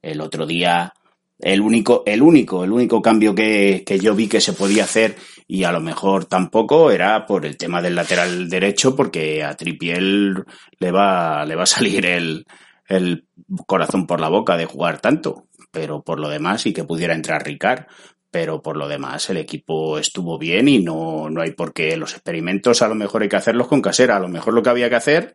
el 0.00 0.20
otro 0.20 0.46
día 0.46 0.94
el 1.38 1.60
único, 1.60 2.02
el 2.06 2.22
único, 2.22 2.64
el 2.64 2.72
único 2.72 3.02
cambio 3.02 3.34
que, 3.34 3.82
que, 3.84 3.98
yo 3.98 4.14
vi 4.14 4.28
que 4.28 4.40
se 4.40 4.54
podía 4.54 4.84
hacer 4.84 5.16
y 5.48 5.64
a 5.64 5.72
lo 5.72 5.80
mejor 5.80 6.24
tampoco 6.24 6.90
era 6.90 7.24
por 7.26 7.46
el 7.46 7.56
tema 7.56 7.80
del 7.80 7.94
lateral 7.94 8.48
derecho 8.48 8.96
porque 8.96 9.44
a 9.44 9.54
Tripiel 9.54 10.44
le 10.78 10.90
va, 10.90 11.44
le 11.44 11.54
va 11.54 11.62
a 11.62 11.66
salir 11.66 12.04
el, 12.06 12.46
el 12.88 13.26
corazón 13.66 14.06
por 14.06 14.20
la 14.20 14.28
boca 14.28 14.56
de 14.56 14.66
jugar 14.66 15.00
tanto, 15.00 15.46
pero 15.70 16.02
por 16.02 16.18
lo 16.18 16.28
demás 16.28 16.66
y 16.66 16.72
que 16.72 16.84
pudiera 16.84 17.14
entrar 17.14 17.44
Ricard. 17.44 17.86
Pero 18.28 18.60
por 18.60 18.76
lo 18.76 18.88
demás 18.88 19.30
el 19.30 19.38
equipo 19.38 19.98
estuvo 19.98 20.36
bien 20.36 20.68
y 20.68 20.80
no, 20.80 21.30
no 21.30 21.40
hay 21.40 21.52
por 21.52 21.72
qué 21.72 21.96
los 21.96 22.12
experimentos 22.12 22.82
a 22.82 22.88
lo 22.88 22.94
mejor 22.94 23.22
hay 23.22 23.28
que 23.28 23.36
hacerlos 23.36 23.68
con 23.68 23.80
casera. 23.80 24.16
A 24.16 24.20
lo 24.20 24.28
mejor 24.28 24.52
lo 24.52 24.62
que 24.62 24.68
había 24.68 24.90
que 24.90 24.96
hacer 24.96 25.34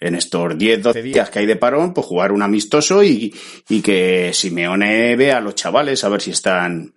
en 0.00 0.14
estos 0.16 0.58
10, 0.58 0.82
12 0.82 1.02
días 1.02 1.30
que 1.30 1.40
hay 1.40 1.46
de 1.46 1.56
parón, 1.56 1.94
pues 1.94 2.06
jugar 2.06 2.32
un 2.32 2.42
amistoso 2.42 3.04
y, 3.04 3.32
y 3.68 3.80
que 3.80 4.32
Simeone 4.32 5.14
vea 5.14 5.36
a 5.38 5.40
los 5.40 5.54
chavales 5.54 6.02
a 6.02 6.08
ver 6.08 6.20
si 6.20 6.32
están 6.32 6.94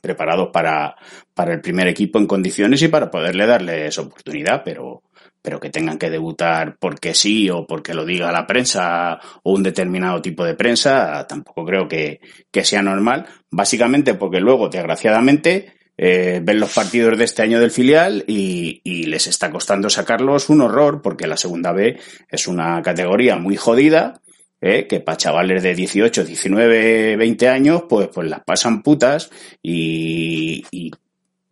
preparados 0.00 0.48
para, 0.52 0.96
para 1.34 1.54
el 1.54 1.60
primer 1.60 1.88
equipo 1.88 2.18
en 2.18 2.26
condiciones 2.26 2.82
y 2.82 2.88
para 2.88 3.10
poderle 3.10 3.46
darles 3.46 3.98
oportunidad, 3.98 4.62
pero, 4.64 5.02
pero 5.42 5.60
que 5.60 5.70
tengan 5.70 5.98
que 5.98 6.10
debutar 6.10 6.76
porque 6.78 7.14
sí 7.14 7.48
o 7.50 7.66
porque 7.66 7.94
lo 7.94 8.04
diga 8.04 8.32
la 8.32 8.46
prensa 8.46 9.18
o 9.42 9.52
un 9.52 9.62
determinado 9.62 10.20
tipo 10.20 10.44
de 10.44 10.54
prensa, 10.54 11.26
tampoco 11.26 11.64
creo 11.64 11.88
que, 11.88 12.20
que 12.50 12.64
sea 12.64 12.82
normal, 12.82 13.26
básicamente 13.50 14.14
porque 14.14 14.40
luego, 14.40 14.68
desgraciadamente, 14.68 15.74
eh, 16.02 16.40
ven 16.42 16.60
los 16.60 16.72
partidos 16.72 17.18
de 17.18 17.24
este 17.24 17.42
año 17.42 17.60
del 17.60 17.70
filial 17.70 18.24
y, 18.26 18.80
y, 18.84 19.04
les 19.04 19.26
está 19.26 19.50
costando 19.50 19.90
sacarlos. 19.90 20.48
Un 20.48 20.62
horror 20.62 21.02
porque 21.02 21.26
la 21.26 21.36
segunda 21.36 21.72
B 21.72 21.98
es 22.26 22.48
una 22.48 22.80
categoría 22.80 23.36
muy 23.36 23.56
jodida 23.56 24.22
¿eh? 24.60 24.86
que 24.86 25.00
para 25.00 25.16
chavales 25.16 25.62
de 25.62 25.74
18, 25.74 26.24
19, 26.24 27.16
20 27.16 27.48
años, 27.48 27.84
pues, 27.88 28.08
pues 28.08 28.28
las 28.28 28.42
pasan 28.44 28.82
putas 28.82 29.30
y, 29.62 30.64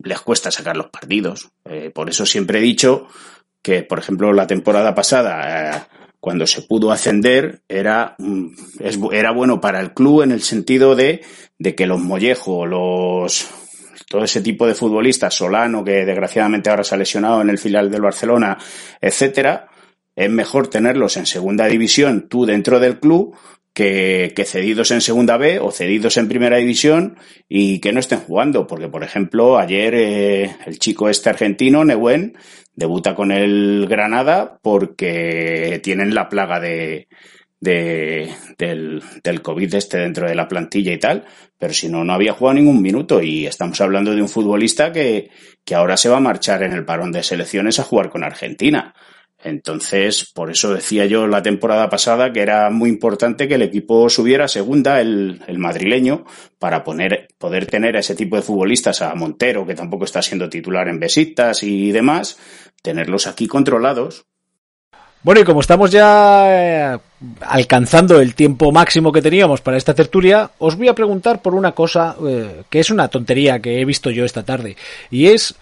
les 0.01 0.21
cuesta 0.21 0.49
sacar 0.49 0.77
los 0.77 0.89
partidos. 0.89 1.49
Eh, 1.65 1.91
por 1.93 2.09
eso 2.09 2.25
siempre 2.25 2.59
he 2.59 2.61
dicho 2.61 3.07
que, 3.61 3.83
por 3.83 3.99
ejemplo, 3.99 4.31
la 4.31 4.47
temporada 4.47 4.95
pasada, 4.95 5.75
eh, 5.75 5.81
cuando 6.21 6.47
se 6.47 6.61
pudo 6.61 6.91
ascender, 6.91 7.63
era, 7.67 8.15
mm, 8.17 8.47
era 9.11 9.31
bueno 9.31 9.59
para 9.59 9.81
el 9.81 9.93
club 9.93 10.21
en 10.21 10.31
el 10.31 10.41
sentido 10.41 10.95
de, 10.95 11.21
de 11.57 11.75
que 11.75 11.85
los 11.85 11.99
mollejos, 11.99 12.67
los, 12.69 13.49
todo 14.07 14.23
ese 14.23 14.41
tipo 14.41 14.65
de 14.65 14.73
futbolistas, 14.73 15.33
Solano, 15.33 15.83
que 15.83 16.05
desgraciadamente 16.05 16.69
ahora 16.69 16.85
se 16.85 16.95
ha 16.95 16.97
lesionado 16.97 17.41
en 17.41 17.49
el 17.49 17.57
filial 17.57 17.91
del 17.91 18.01
Barcelona, 18.01 18.57
etcétera, 19.01 19.69
es 20.19 20.29
mejor 20.29 20.67
tenerlos 20.67 21.15
en 21.15 21.25
segunda 21.25 21.65
división 21.67 22.27
tú 22.27 22.45
dentro 22.45 22.81
del 22.81 22.99
club 22.99 23.37
que, 23.73 24.33
que, 24.35 24.43
cedidos 24.43 24.91
en 24.91 24.99
segunda 24.99 25.37
B 25.37 25.59
o 25.59 25.71
cedidos 25.71 26.17
en 26.17 26.27
primera 26.27 26.57
división 26.57 27.17
y 27.47 27.79
que 27.79 27.93
no 27.93 28.01
estén 28.01 28.19
jugando. 28.19 28.67
Porque, 28.67 28.89
por 28.89 29.05
ejemplo, 29.05 29.57
ayer 29.57 29.95
eh, 29.95 30.55
el 30.65 30.77
chico 30.77 31.07
este 31.07 31.29
argentino, 31.29 31.85
Neuen, 31.85 32.37
debuta 32.75 33.15
con 33.15 33.31
el 33.31 33.87
Granada 33.87 34.59
porque 34.61 35.79
tienen 35.81 36.13
la 36.13 36.27
plaga 36.27 36.59
de, 36.59 37.07
de, 37.61 38.29
del, 38.57 39.01
del 39.23 39.41
COVID 39.41 39.73
este 39.73 39.99
dentro 39.99 40.27
de 40.27 40.35
la 40.35 40.49
plantilla 40.49 40.91
y 40.91 40.99
tal, 40.99 41.23
pero 41.57 41.73
si 41.73 41.87
no, 41.87 42.03
no 42.03 42.11
había 42.11 42.33
jugado 42.33 42.55
ningún 42.55 42.81
minuto 42.81 43.21
y 43.21 43.45
estamos 43.45 43.79
hablando 43.79 44.13
de 44.13 44.21
un 44.21 44.27
futbolista 44.27 44.91
que, 44.91 45.29
que 45.63 45.75
ahora 45.75 45.95
se 45.95 46.09
va 46.09 46.17
a 46.17 46.21
marchar 46.21 46.63
en 46.63 46.73
el 46.73 46.83
parón 46.83 47.13
de 47.13 47.23
selecciones 47.23 47.79
a 47.79 47.83
jugar 47.83 48.09
con 48.09 48.25
Argentina. 48.25 48.93
Entonces, 49.41 50.29
por 50.33 50.51
eso 50.51 50.73
decía 50.73 51.05
yo 51.05 51.25
la 51.25 51.41
temporada 51.41 51.89
pasada 51.89 52.33
que 52.33 52.41
era 52.41 52.69
muy 52.69 52.89
importante 52.89 53.47
que 53.47 53.55
el 53.55 53.61
equipo 53.61 54.09
subiera 54.09 54.45
a 54.45 54.49
segunda, 54.49 54.99
el, 54.99 55.39
madrileño, 55.57 56.25
para 56.57 56.83
poner, 56.83 57.29
poder 57.37 57.65
tener 57.65 57.95
a 57.95 58.01
ese 58.01 58.15
tipo 58.15 58.35
de 58.35 58.41
futbolistas, 58.41 59.01
a 59.01 59.15
Montero, 59.15 59.65
que 59.65 59.75
tampoco 59.75 60.03
está 60.03 60.21
siendo 60.21 60.49
titular 60.49 60.89
en 60.89 60.99
Besitas 60.99 61.63
y 61.63 61.91
demás, 61.91 62.37
tenerlos 62.81 63.27
aquí 63.27 63.47
controlados. 63.47 64.25
Bueno, 65.21 65.41
y 65.41 65.43
como 65.43 65.59
estamos 65.61 65.91
ya 65.91 66.93
eh, 66.93 66.99
alcanzando 67.41 68.21
el 68.21 68.35
tiempo 68.35 68.71
máximo 68.71 69.11
que 69.11 69.21
teníamos 69.21 69.59
para 69.61 69.77
esta 69.77 69.93
tertulia, 69.93 70.51
os 70.59 70.77
voy 70.77 70.87
a 70.87 70.95
preguntar 70.95 71.41
por 71.41 71.55
una 71.55 71.73
cosa 71.73 72.15
eh, 72.25 72.63
que 72.69 72.79
es 72.79 72.89
una 72.89 73.09
tontería 73.09 73.59
que 73.59 73.81
he 73.81 73.85
visto 73.85 74.11
yo 74.11 74.23
esta 74.23 74.43
tarde, 74.43 74.77
y 75.11 75.27
es 75.27 75.55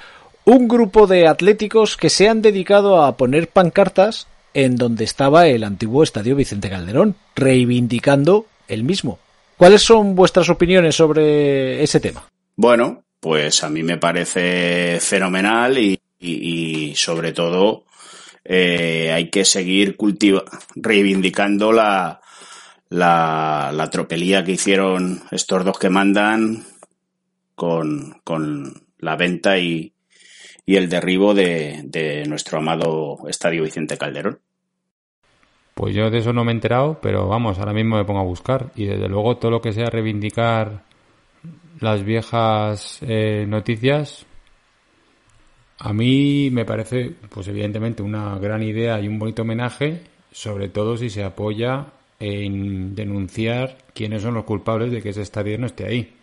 un 0.48 0.70
grupo 0.70 1.08
de 1.08 1.28
atléticos 1.28 1.98
que 1.98 2.10
se 2.10 2.30
han 2.30 2.41
dedicado 2.41 3.04
a 3.04 3.18
poner 3.18 3.50
pancartas 3.50 4.28
en 4.54 4.78
donde 4.78 5.04
estaba 5.04 5.48
el 5.48 5.66
antiguo 5.66 6.04
estadio 6.04 6.38
Vicente 6.38 6.70
Calderón, 6.70 7.16
reivindicando 7.36 8.45
el 8.70 8.86
mismo. 8.86 9.20
¿Cuáles 9.58 9.82
son 9.82 10.16
vuestras 10.16 10.48
opiniones 10.48 10.95
sobre 10.95 11.84
ese 11.84 12.00
tema? 12.00 12.30
Bueno, 12.56 13.04
pues 13.20 13.62
a 13.66 13.70
mí 13.70 13.84
me 13.84 13.98
parece 13.98 15.00
fenomenal 15.02 15.78
y, 15.78 16.00
y, 16.18 16.91
y 16.91 16.95
sobre 16.95 17.34
todo 17.34 17.84
eh, 18.45 19.12
hay 19.14 19.30
que 19.30 19.43
seguir 19.43 19.98
cultiva 19.98 20.45
reivindicando 20.78 21.74
la, 21.74 22.22
la, 22.88 23.72
la 23.74 23.89
tropelía 23.89 24.45
que 24.45 24.54
hicieron 24.54 25.24
estos 25.30 25.66
dos 25.66 25.78
que 25.78 25.89
mandan 25.89 26.64
con, 27.54 28.22
con 28.24 28.88
la 29.00 29.18
venta 29.18 29.58
y, 29.58 29.91
y 30.70 30.76
el 30.76 30.89
derribo 30.89 31.34
de, 31.34 32.26
nuestro 32.28 32.57
amado 32.57 33.20
Estadio 33.30 33.63
Vicente 33.63 33.97
Calderón. 33.97 34.39
Pues 35.74 35.95
yo 35.95 36.09
de 36.09 36.18
eso 36.18 36.34
no 36.34 36.43
me 36.43 36.51
he 36.51 36.55
enterado, 36.55 36.99
pero 37.01 37.26
vamos, 37.28 37.57
ahora 37.57 37.72
mismo 37.72 37.95
me 37.95 38.03
pongo 38.03 38.20
a 38.20 38.24
buscar. 38.24 38.72
Y 38.76 38.86
desde 38.86 39.07
luego 39.07 39.38
todo 39.38 39.49
lo 39.49 39.61
que 39.61 39.72
sea 39.72 39.89
reivindicar 39.89 40.84
las 41.80 42.03
viejas 42.03 42.99
eh, 43.01 43.45
noticias, 43.47 44.26
a 45.80 45.93
mí 45.93 46.49
me 46.51 46.65
parece, 46.65 47.15
pues 47.30 47.47
evidentemente, 47.47 48.03
una 48.03 48.38
gran 48.38 48.61
idea 48.61 48.99
y 48.99 49.07
un 49.07 49.20
bonito 49.20 49.43
homenaje, 49.43 50.01
sobre 50.34 50.68
todo 50.68 50.97
si 50.97 51.09
se 51.09 51.24
apoya 51.24 51.93
en 52.20 52.93
denunciar 52.93 53.78
quiénes 53.93 54.22
son 54.22 54.34
los 54.34 54.43
culpables 54.43 54.91
de 54.91 55.01
que 55.01 55.09
ese 55.09 55.22
estadio 55.22 55.57
no 55.57 55.68
esté 55.68 55.86
ahí, 55.86 56.13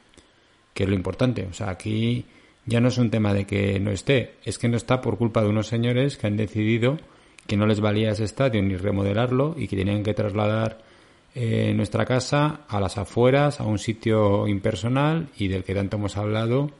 que 0.74 0.82
es 0.82 0.88
lo 0.88 0.94
importante. 0.94 1.46
O 1.46 1.54
sea, 1.54 1.70
aquí 1.70 2.26
ya 2.66 2.80
no 2.80 2.88
es 2.88 2.98
un 2.98 3.10
tema 3.10 3.34
de 3.34 3.46
que 3.46 3.78
no 3.80 3.90
esté, 3.90 4.34
es 4.44 4.58
que 4.58 4.68
no 4.68 4.76
está 4.76 5.00
por 5.00 5.18
culpa 5.18 5.42
de 5.42 5.48
unos 5.48 5.66
señores 5.66 6.16
que 6.16 6.26
han 6.26 6.36
decidido 6.36 6.98
que 7.46 7.56
no 7.56 7.66
les 7.66 7.80
valía 7.80 8.10
ese 8.10 8.24
estadio 8.24 8.62
ni 8.62 8.76
remodelarlo 8.76 9.54
y 9.56 9.68
que 9.68 9.76
tenían 9.76 10.02
que 10.02 10.14
trasladar 10.14 10.78
eh, 11.34 11.72
nuestra 11.74 12.04
casa 12.04 12.60
a 12.68 12.80
las 12.80 12.96
afueras, 12.96 13.60
a 13.60 13.64
un 13.64 13.78
sitio 13.78 14.46
impersonal 14.46 15.28
y 15.36 15.48
del 15.48 15.64
que 15.64 15.74
tanto 15.74 15.96
hemos 15.96 16.16
hablado 16.16 16.70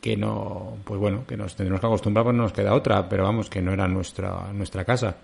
que 0.00 0.16
no, 0.16 0.76
pues 0.84 1.00
bueno, 1.00 1.24
que 1.26 1.36
nos 1.36 1.56
tendremos 1.56 1.80
que 1.80 1.86
acostumbrar, 1.86 2.24
pues 2.24 2.36
no 2.36 2.42
nos 2.42 2.52
queda 2.52 2.74
otra, 2.74 3.08
pero 3.08 3.22
vamos, 3.22 3.48
que 3.48 3.62
no 3.62 3.72
era 3.72 3.88
nuestra, 3.88 4.52
nuestra 4.52 4.84
casa. 4.84 5.16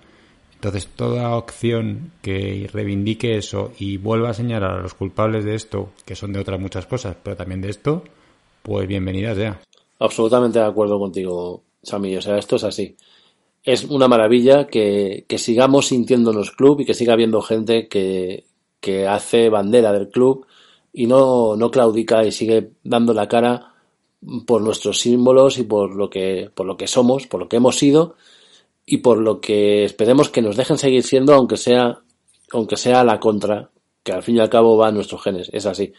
Entonces, 0.55 0.89
toda 0.89 1.37
opción 1.37 2.13
que 2.23 2.69
reivindique 2.73 3.37
eso 3.37 3.73
y 3.79 3.99
vuelva 3.99 4.31
a 4.31 4.35
señalar 4.35 4.71
a 4.73 4.81
los 4.81 4.95
culpables 4.95 5.45
de 5.45 5.55
esto, 5.55 5.93
que 6.07 6.15
son 6.15 6.33
de 6.33 6.41
otras 6.41 6.59
muchas 6.59 6.87
cosas, 6.87 7.15
pero 7.23 7.37
también 7.37 7.61
de 7.61 7.69
esto, 7.69 8.05
pues 8.63 8.89
bienvenidas 8.89 9.37
ya. 9.37 9.61
Absolutamente 10.01 10.59
de 10.59 10.65
acuerdo 10.65 10.99
contigo, 10.99 11.63
Sami. 11.83 12.17
O 12.17 12.23
sea, 12.23 12.39
esto 12.39 12.57
es 12.57 12.65
así. 12.65 12.97
Es 13.63 13.85
una 13.85 14.09
maravilla 14.09 14.67
que, 14.67 15.27
que 15.29 15.37
sigamos 15.39 15.89
sintiéndonos 15.89 16.53
club 16.53 16.81
y 16.81 16.87
que 16.87 16.95
siga 16.95 17.13
habiendo 17.13 17.43
gente 17.43 17.87
que, 17.87 18.47
que 18.81 19.07
hace 19.07 19.51
bandera 19.51 19.93
del 19.93 20.09
club 20.09 20.47
y 20.93 21.07
no, 21.07 21.55
no 21.55 21.71
claudica 21.71 22.25
y 22.25 22.33
sigue 22.33 22.73
dando 22.83 23.13
la 23.13 23.29
cara 23.29 23.75
por 24.47 24.63
nuestros 24.63 25.01
símbolos 25.01 25.59
y 25.59 25.65
por 25.65 25.95
lo 25.95 26.09
que, 26.09 26.51
por 26.55 26.65
lo 26.65 26.79
que 26.79 26.87
somos, 26.87 27.27
por 27.27 27.41
lo 27.41 27.49
que 27.49 27.57
hemos 27.57 27.77
sido 27.77 28.17
y 28.87 28.99
por 28.99 29.19
lo 29.19 29.41
que 29.43 29.85
esperemos 29.85 30.31
que 30.31 30.41
nos 30.41 30.57
dejen 30.57 30.79
seguir 30.79 31.03
siendo, 31.03 31.35
aunque 31.35 31.59
sea, 31.59 32.01
aunque 32.53 32.79
sea 32.79 33.05
la 33.05 33.21
contra, 33.21 33.71
que 34.03 34.13
al 34.13 34.23
fin 34.23 34.37
y 34.37 34.41
al 34.41 34.49
cabo 34.49 34.79
va 34.79 34.89
a 34.89 34.93
nuestros 34.93 35.23
genes, 35.23 35.51
es 35.53 35.67
así. 35.67 35.93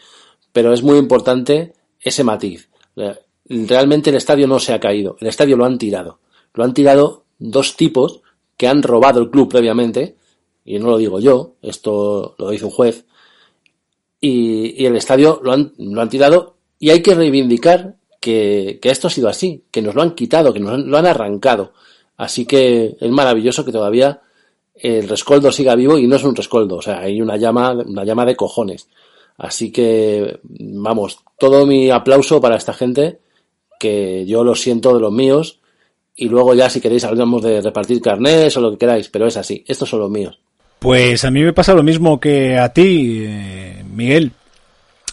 Pero 0.52 0.72
es 0.72 0.82
muy 0.82 0.98
importante 0.98 1.72
ese 2.00 2.24
matiz 2.24 2.68
realmente 3.48 4.10
el 4.10 4.16
estadio 4.16 4.46
no 4.46 4.58
se 4.58 4.72
ha 4.72 4.80
caído, 4.80 5.16
el 5.20 5.28
estadio 5.28 5.56
lo 5.56 5.64
han 5.64 5.78
tirado. 5.78 6.18
Lo 6.54 6.64
han 6.64 6.74
tirado 6.74 7.24
dos 7.38 7.76
tipos 7.76 8.20
que 8.56 8.68
han 8.68 8.82
robado 8.82 9.20
el 9.20 9.30
club 9.30 9.48
previamente, 9.50 10.16
y 10.64 10.78
no 10.78 10.90
lo 10.90 10.98
digo 10.98 11.18
yo, 11.20 11.54
esto 11.62 12.34
lo 12.38 12.50
dice 12.50 12.64
un 12.64 12.70
juez, 12.70 13.04
y, 14.20 14.84
el 14.86 14.96
estadio 14.96 15.40
lo 15.42 15.52
han, 15.52 15.72
lo 15.78 16.00
han 16.00 16.08
tirado 16.08 16.56
y 16.78 16.90
hay 16.90 17.02
que 17.02 17.14
reivindicar 17.14 17.96
que, 18.20 18.78
que, 18.80 18.90
esto 18.90 19.08
ha 19.08 19.10
sido 19.10 19.28
así, 19.28 19.64
que 19.70 19.82
nos 19.82 19.94
lo 19.94 20.02
han 20.02 20.14
quitado, 20.14 20.52
que 20.52 20.60
nos 20.60 20.78
lo 20.78 20.96
han 20.96 21.06
arrancado. 21.06 21.72
Así 22.16 22.46
que 22.46 22.96
es 23.00 23.10
maravilloso 23.10 23.64
que 23.64 23.72
todavía 23.72 24.20
el 24.74 25.08
rescoldo 25.08 25.50
siga 25.50 25.74
vivo 25.74 25.98
y 25.98 26.06
no 26.06 26.16
es 26.16 26.24
un 26.24 26.36
rescoldo, 26.36 26.76
o 26.76 26.82
sea, 26.82 27.00
hay 27.00 27.20
una 27.20 27.36
llama, 27.36 27.72
una 27.72 28.04
llama 28.04 28.24
de 28.24 28.36
cojones. 28.36 28.88
Así 29.36 29.72
que, 29.72 30.38
vamos, 30.44 31.18
todo 31.38 31.66
mi 31.66 31.90
aplauso 31.90 32.40
para 32.40 32.56
esta 32.56 32.72
gente 32.72 33.18
que 33.82 34.24
yo 34.26 34.44
lo 34.44 34.54
siento 34.54 34.94
de 34.94 35.00
los 35.00 35.12
míos 35.12 35.58
y 36.14 36.28
luego 36.28 36.54
ya 36.54 36.70
si 36.70 36.80
queréis 36.80 37.02
hablamos 37.02 37.42
de 37.42 37.60
repartir 37.60 38.00
carnés 38.00 38.56
o 38.56 38.60
lo 38.60 38.70
que 38.70 38.78
queráis, 38.78 39.08
pero 39.08 39.26
es 39.26 39.36
así, 39.36 39.64
estos 39.66 39.88
son 39.88 39.98
los 39.98 40.10
míos. 40.10 40.38
Pues 40.78 41.24
a 41.24 41.32
mí 41.32 41.42
me 41.42 41.52
pasa 41.52 41.74
lo 41.74 41.82
mismo 41.82 42.20
que 42.20 42.58
a 42.58 42.72
ti, 42.72 43.24
eh, 43.26 43.84
Miguel, 43.92 44.30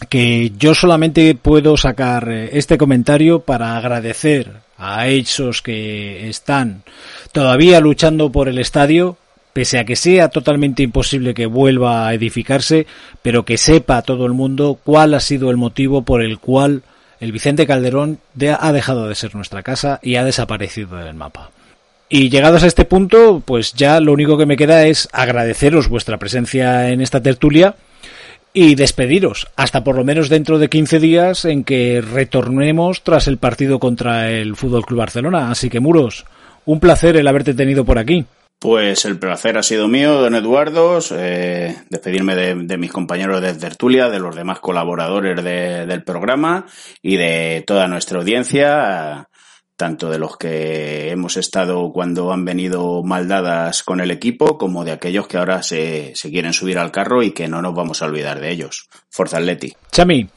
que 0.08 0.52
yo 0.56 0.72
solamente 0.74 1.34
puedo 1.34 1.76
sacar 1.76 2.28
eh, 2.30 2.50
este 2.52 2.78
comentario 2.78 3.40
para 3.40 3.76
agradecer 3.76 4.52
a 4.78 5.08
esos 5.08 5.62
que 5.62 6.28
están 6.28 6.84
todavía 7.32 7.80
luchando 7.80 8.30
por 8.30 8.48
el 8.48 8.58
estadio, 8.58 9.16
pese 9.52 9.80
a 9.80 9.84
que 9.84 9.96
sea 9.96 10.28
totalmente 10.28 10.84
imposible 10.84 11.34
que 11.34 11.46
vuelva 11.46 12.06
a 12.06 12.14
edificarse, 12.14 12.86
pero 13.20 13.44
que 13.44 13.58
sepa 13.58 14.02
todo 14.02 14.26
el 14.26 14.32
mundo 14.32 14.78
cuál 14.84 15.14
ha 15.14 15.20
sido 15.20 15.50
el 15.50 15.56
motivo 15.56 16.02
por 16.02 16.22
el 16.22 16.38
cual 16.38 16.82
el 17.20 17.32
Vicente 17.32 17.66
Calderón 17.66 18.18
ha 18.58 18.72
dejado 18.72 19.08
de 19.08 19.14
ser 19.14 19.34
nuestra 19.34 19.62
casa 19.62 20.00
y 20.02 20.16
ha 20.16 20.24
desaparecido 20.24 20.96
del 20.96 21.14
mapa. 21.14 21.50
Y 22.08 22.28
llegados 22.28 22.64
a 22.64 22.66
este 22.66 22.84
punto, 22.84 23.40
pues 23.44 23.72
ya 23.74 24.00
lo 24.00 24.12
único 24.12 24.36
que 24.36 24.46
me 24.46 24.56
queda 24.56 24.86
es 24.86 25.08
agradeceros 25.12 25.88
vuestra 25.88 26.18
presencia 26.18 26.88
en 26.88 27.00
esta 27.00 27.22
tertulia 27.22 27.76
y 28.52 28.74
despediros 28.74 29.46
hasta 29.54 29.84
por 29.84 29.96
lo 29.96 30.04
menos 30.04 30.28
dentro 30.28 30.58
de 30.58 30.68
15 30.68 30.98
días 30.98 31.44
en 31.44 31.62
que 31.62 32.00
retornemos 32.00 33.02
tras 33.02 33.28
el 33.28 33.38
partido 33.38 33.78
contra 33.78 34.30
el 34.30 34.56
Fútbol 34.56 34.84
Club 34.84 34.98
Barcelona. 34.98 35.50
Así 35.50 35.70
que 35.70 35.78
muros, 35.78 36.24
Un 36.64 36.80
placer 36.80 37.16
el 37.16 37.28
haberte 37.28 37.54
tenido 37.54 37.84
por 37.84 37.98
aquí. 37.98 38.26
Pues 38.60 39.06
el 39.06 39.18
placer 39.18 39.56
ha 39.56 39.62
sido 39.62 39.88
mío, 39.88 40.20
don 40.20 40.34
Eduardo, 40.34 40.98
eh, 41.12 41.76
despedirme 41.88 42.36
de, 42.36 42.76
mis 42.76 42.92
compañeros 42.92 43.40
de 43.40 43.54
tertulia, 43.54 44.10
de 44.10 44.20
los 44.20 44.36
demás 44.36 44.60
colaboradores 44.60 45.42
del 45.42 46.04
programa 46.04 46.66
y 47.00 47.16
de 47.16 47.64
toda 47.66 47.88
nuestra 47.88 48.18
audiencia, 48.18 49.30
tanto 49.76 50.10
de 50.10 50.18
los 50.18 50.36
que 50.36 51.10
hemos 51.10 51.38
estado 51.38 51.90
cuando 51.90 52.34
han 52.34 52.44
venido 52.44 53.02
maldadas 53.02 53.82
con 53.82 53.98
el 53.98 54.10
equipo, 54.10 54.58
como 54.58 54.84
de 54.84 54.92
aquellos 54.92 55.26
que 55.26 55.38
ahora 55.38 55.62
se, 55.62 56.12
se 56.14 56.28
quieren 56.28 56.52
subir 56.52 56.78
al 56.78 56.92
carro 56.92 57.22
y 57.22 57.32
que 57.32 57.48
no 57.48 57.62
nos 57.62 57.74
vamos 57.74 58.02
a 58.02 58.04
olvidar 58.04 58.40
de 58.40 58.50
ellos. 58.50 58.90
Forza 59.08 59.38
Atleti. 59.38 59.72
Chami, 59.90 60.28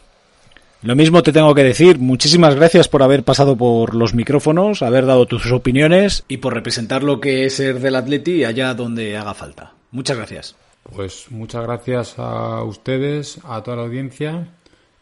lo 0.84 0.98
mismo 0.98 1.24
te 1.24 1.32
tengo 1.32 1.56
que 1.56 1.64
decir, 1.64 1.98
muchísimas 1.98 2.56
gracias 2.56 2.90
por 2.90 3.04
haber 3.04 3.24
pasado 3.24 3.56
por 3.56 3.96
los 3.96 4.14
micrófonos, 4.14 4.82
haber 4.82 5.06
dado 5.06 5.26
tus 5.26 5.50
opiniones 5.50 6.26
y 6.28 6.38
por 6.38 6.54
representar 6.54 7.04
lo 7.04 7.22
que 7.22 7.46
es 7.46 7.56
ser 7.56 7.80
del 7.80 7.96
Atleti 7.96 8.44
allá 8.44 8.74
donde 8.74 9.16
haga 9.16 9.34
falta. 9.34 9.74
Muchas 9.92 10.18
gracias. 10.18 10.56
Pues 10.94 11.28
muchas 11.30 11.64
gracias 11.64 12.16
a 12.18 12.64
ustedes, 12.64 13.40
a 13.46 13.64
toda 13.64 13.78
la 13.78 13.84
audiencia 13.84 14.50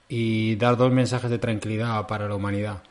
y 0.08 0.56
dar 0.58 0.78
dos 0.78 0.92
mensajes 0.92 1.32
de 1.32 1.40
tranquilidad 1.40 2.06
para 2.06 2.28
la 2.28 2.36
humanidad. 2.36 2.84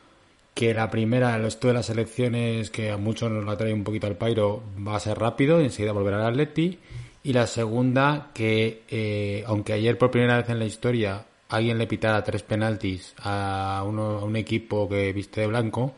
Que 0.53 0.73
la 0.73 0.91
primera, 0.91 1.37
esto 1.47 1.69
de 1.69 1.75
las 1.75 1.89
elecciones, 1.89 2.71
que 2.71 2.91
a 2.91 2.97
muchos 2.97 3.31
nos 3.31 3.45
la 3.45 3.55
trae 3.55 3.73
un 3.73 3.85
poquito 3.85 4.07
al 4.07 4.17
pairo, 4.17 4.63
va 4.85 4.97
a 4.97 4.99
ser 4.99 5.17
rápido, 5.17 5.61
enseguida 5.61 5.93
volverá 5.93 6.17
al 6.17 6.33
Atleti. 6.33 6.77
Y 7.23 7.31
la 7.31 7.47
segunda, 7.47 8.31
que 8.33 8.81
eh, 8.89 9.45
aunque 9.47 9.71
ayer 9.71 9.97
por 9.97 10.11
primera 10.11 10.35
vez 10.35 10.49
en 10.49 10.59
la 10.59 10.65
historia 10.65 11.23
alguien 11.51 11.77
le 11.77 11.87
pitara 11.87 12.23
tres 12.23 12.43
penaltis 12.43 13.13
a, 13.19 13.83
uno, 13.85 14.19
a 14.19 14.23
un 14.23 14.35
equipo 14.35 14.87
que 14.89 15.11
viste 15.13 15.41
de 15.41 15.47
blanco, 15.47 15.93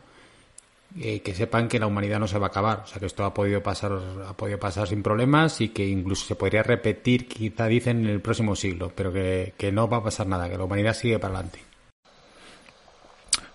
eh, 1.00 1.20
que 1.20 1.34
sepan 1.34 1.68
que 1.68 1.78
la 1.78 1.86
humanidad 1.86 2.18
no 2.18 2.26
se 2.26 2.38
va 2.38 2.46
a 2.46 2.50
acabar. 2.50 2.82
O 2.84 2.86
sea, 2.86 2.98
que 2.98 3.06
esto 3.06 3.24
ha 3.24 3.32
podido 3.32 3.62
pasar, 3.62 3.92
ha 4.28 4.36
podido 4.36 4.58
pasar 4.58 4.88
sin 4.88 5.02
problemas 5.02 5.60
y 5.60 5.68
que 5.68 5.86
incluso 5.86 6.26
se 6.26 6.34
podría 6.34 6.62
repetir, 6.62 7.28
quizá 7.28 7.66
dicen, 7.66 8.00
en 8.00 8.10
el 8.10 8.20
próximo 8.20 8.56
siglo, 8.56 8.92
pero 8.94 9.12
que, 9.12 9.54
que 9.56 9.72
no 9.72 9.88
va 9.88 9.98
a 9.98 10.04
pasar 10.04 10.26
nada, 10.26 10.50
que 10.50 10.58
la 10.58 10.64
humanidad 10.64 10.94
sigue 10.94 11.18
para 11.18 11.34
adelante. 11.34 11.60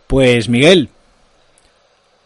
Pues 0.07 0.49
Miguel, 0.49 0.89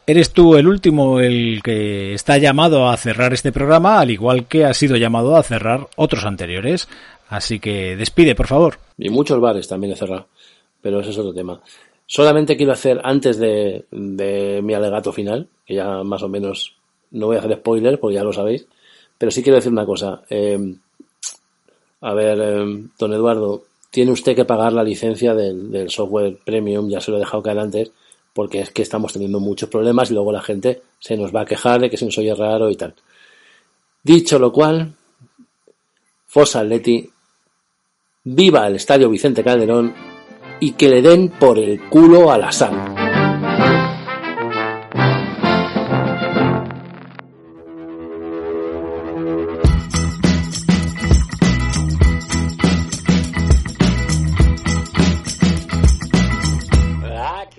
eres 0.05 0.31
tú 0.31 0.55
el 0.55 0.67
último 0.67 1.19
el 1.19 1.61
que 1.63 2.13
está 2.13 2.37
llamado 2.37 2.89
a 2.89 2.97
cerrar 2.97 3.33
este 3.33 3.51
programa, 3.51 3.99
al 3.99 4.11
igual 4.11 4.45
que 4.45 4.65
ha 4.65 4.73
sido 4.73 4.97
llamado 4.97 5.35
a 5.35 5.43
cerrar 5.43 5.87
otros 5.95 6.25
anteriores. 6.25 6.87
Así 7.27 7.59
que 7.59 7.95
despide, 7.95 8.35
por 8.35 8.47
favor. 8.47 8.77
Y 8.97 9.09
muchos 9.09 9.39
bares 9.39 9.67
también 9.67 9.93
he 9.93 9.95
cerrado, 9.95 10.27
pero 10.81 10.99
ese 10.99 11.11
es 11.11 11.17
otro 11.17 11.33
tema. 11.33 11.61
Solamente 12.05 12.57
quiero 12.57 12.73
hacer, 12.73 13.01
antes 13.03 13.37
de, 13.37 13.85
mi 13.91 14.73
alegato 14.73 15.11
final, 15.11 15.47
que 15.65 15.75
ya 15.75 16.03
más 16.03 16.21
o 16.23 16.29
menos 16.29 16.75
no 17.11 17.27
voy 17.27 17.37
a 17.37 17.39
hacer 17.39 17.57
spoiler 17.57 17.99
porque 17.99 18.15
ya 18.15 18.23
lo 18.23 18.33
sabéis, 18.33 18.67
pero 19.17 19.31
sí 19.31 19.41
quiero 19.41 19.55
decir 19.55 19.71
una 19.71 19.85
cosa. 19.85 20.23
Eh, 20.29 20.75
a 22.01 22.13
ver, 22.13 22.39
eh, 22.41 22.87
don 22.99 23.13
Eduardo, 23.13 23.63
tiene 23.89 24.11
usted 24.11 24.35
que 24.35 24.43
pagar 24.43 24.73
la 24.73 24.83
licencia 24.83 25.35
del, 25.35 25.89
software 25.89 26.37
premium, 26.43 26.89
ya 26.89 26.99
se 26.99 27.11
lo 27.11 27.17
he 27.17 27.19
dejado 27.19 27.43
caer 27.43 27.59
antes, 27.59 27.91
porque 28.33 28.59
es 28.59 28.71
que 28.71 28.81
estamos 28.81 29.13
teniendo 29.13 29.39
muchos 29.39 29.69
problemas 29.69 30.09
y 30.09 30.15
luego 30.15 30.31
la 30.31 30.41
gente 30.41 30.81
se 30.99 31.15
nos 31.15 31.33
va 31.33 31.41
a 31.41 31.45
quejar 31.45 31.79
de 31.79 31.89
que 31.89 31.97
se 31.97 32.05
nos 32.05 32.17
oye 32.17 32.33
raro 32.33 32.71
y 32.71 32.75
tal. 32.75 32.95
Dicho 34.01 34.39
lo 34.39 34.51
cual, 34.51 34.93
Fosa 36.25 36.63
viva 38.25 38.65
el 38.67 38.77
Estadio 38.77 39.09
Vicente 39.09 39.43
Calderón 39.43 39.93
y 40.61 40.71
que 40.73 40.87
le 40.87 41.01
den 41.01 41.27
por 41.27 41.59
el 41.59 41.89
culo 41.89 42.31
a 42.31 42.37
la 42.37 42.53
sal. 42.53 42.73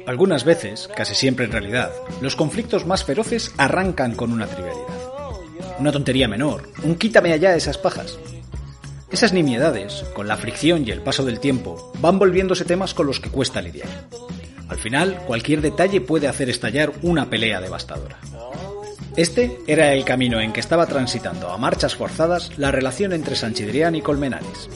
Algunas 0.07 0.45
veces, 0.45 0.89
casi 0.95 1.15
siempre 1.15 1.45
en 1.45 1.53
realidad, 1.53 1.91
los 2.23 2.37
conflictos 2.37 2.87
más 2.87 3.05
feroces 3.05 3.53
arrancan 3.59 4.15
con 4.15 4.33
una 4.33 4.47
trivialidad. 4.47 4.85
Una 5.79 5.93
tontería 5.93 6.29
menor, 6.29 6.71
un 6.85 6.95
quítame 6.95 7.33
allá 7.33 7.55
esas 7.55 7.77
pajas, 7.77 8.19
esas 9.15 9.33
nimiedades, 9.33 10.05
con 10.13 10.27
la 10.27 10.37
fricción 10.37 10.87
y 10.87 10.91
el 10.91 11.01
paso 11.01 11.25
del 11.25 11.39
tiempo, 11.39 11.93
van 12.01 12.19
volviéndose 12.19 12.65
temas 12.65 12.95
con 12.95 13.07
los 13.07 13.21
que 13.21 13.31
cuesta 13.31 13.63
lidiar. 13.63 13.89
Al 14.69 14.77
final, 14.77 15.23
cualquier 15.25 15.61
detalle 15.61 16.01
puede 16.01 16.27
hacer 16.27 16.51
estallar 16.51 16.93
una 17.03 17.31
pelea 17.31 17.61
devastadora. 17.61 18.19
Este 19.17 19.57
era 19.69 19.93
el 19.93 20.05
camino 20.05 20.41
en 20.41 20.53
que 20.53 20.59
estaba 20.59 20.87
transitando 20.87 21.51
a 21.51 21.59
marchas 21.59 21.95
forzadas 21.95 22.59
la 22.59 22.73
relación 22.73 23.13
entre 23.13 23.37
Sanchidrián 23.37 23.95
y 23.95 24.03
Colmenares. 24.03 24.69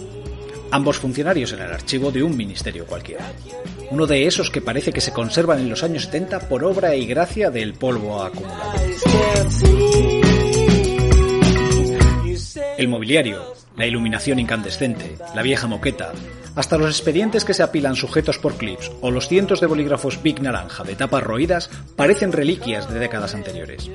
Ambos 0.70 0.98
funcionarios 0.98 1.52
en 1.52 1.60
el 1.60 1.72
archivo 1.72 2.12
de 2.12 2.22
un 2.22 2.36
ministerio 2.36 2.86
cualquiera. 2.86 3.32
Uno 3.90 4.06
de 4.06 4.28
esos 4.28 4.50
que 4.50 4.60
parece 4.60 4.92
que 4.92 5.00
se 5.00 5.12
conservan 5.12 5.58
en 5.58 5.68
los 5.68 5.82
años 5.82 6.04
70 6.04 6.48
por 6.48 6.62
obra 6.62 6.94
y 6.94 7.06
gracia 7.06 7.50
del 7.50 7.74
polvo 7.74 8.22
acumulado. 8.22 8.72
El 12.76 12.88
mobiliario, 12.88 13.54
la 13.76 13.86
iluminación 13.86 14.38
incandescente, 14.38 15.16
la 15.34 15.42
vieja 15.42 15.66
moqueta, 15.66 16.12
hasta 16.56 16.78
los 16.78 16.90
expedientes 16.90 17.44
que 17.44 17.54
se 17.54 17.62
apilan 17.62 17.94
sujetos 17.94 18.38
por 18.38 18.56
clips 18.56 18.90
o 19.00 19.10
los 19.10 19.28
cientos 19.28 19.60
de 19.60 19.66
bolígrafos 19.66 20.22
Big 20.22 20.42
Naranja 20.42 20.82
de 20.84 20.96
tapas 20.96 21.22
roídas 21.22 21.70
parecen 21.94 22.32
reliquias 22.32 22.92
de 22.92 22.98
décadas 22.98 23.34
anteriores. 23.34 23.90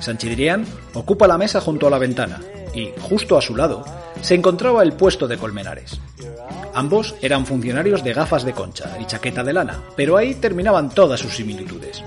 Sanchidrián 0.00 0.64
ocupa 0.94 1.26
la 1.26 1.38
mesa 1.38 1.60
junto 1.60 1.86
a 1.86 1.90
la 1.90 1.98
ventana 1.98 2.40
y, 2.74 2.92
justo 3.00 3.36
a 3.36 3.42
su 3.42 3.56
lado, 3.56 3.84
se 4.20 4.34
encontraba 4.34 4.82
el 4.82 4.92
puesto 4.92 5.26
de 5.26 5.38
Colmenares. 5.38 6.00
Ambos 6.74 7.14
eran 7.22 7.46
funcionarios 7.46 8.04
de 8.04 8.12
gafas 8.12 8.44
de 8.44 8.52
concha 8.52 8.96
y 9.00 9.06
chaqueta 9.06 9.42
de 9.42 9.54
lana, 9.54 9.82
pero 9.96 10.16
ahí 10.16 10.34
terminaban 10.34 10.90
todas 10.90 11.18
sus 11.18 11.34
similitudes. 11.34 12.04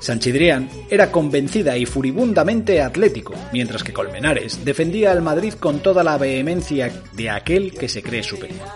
Sanchidrián 0.00 0.68
era 0.88 1.12
convencida 1.12 1.76
y 1.76 1.86
furibundamente 1.86 2.80
atlético, 2.80 3.34
mientras 3.52 3.84
que 3.84 3.92
Colmenares 3.92 4.64
defendía 4.64 5.12
al 5.12 5.22
Madrid 5.22 5.54
con 5.54 5.80
toda 5.80 6.02
la 6.02 6.18
vehemencia 6.18 6.90
de 7.12 7.30
aquel 7.30 7.72
que 7.72 7.88
se 7.88 8.02
cree 8.02 8.22
superior. 8.22 8.66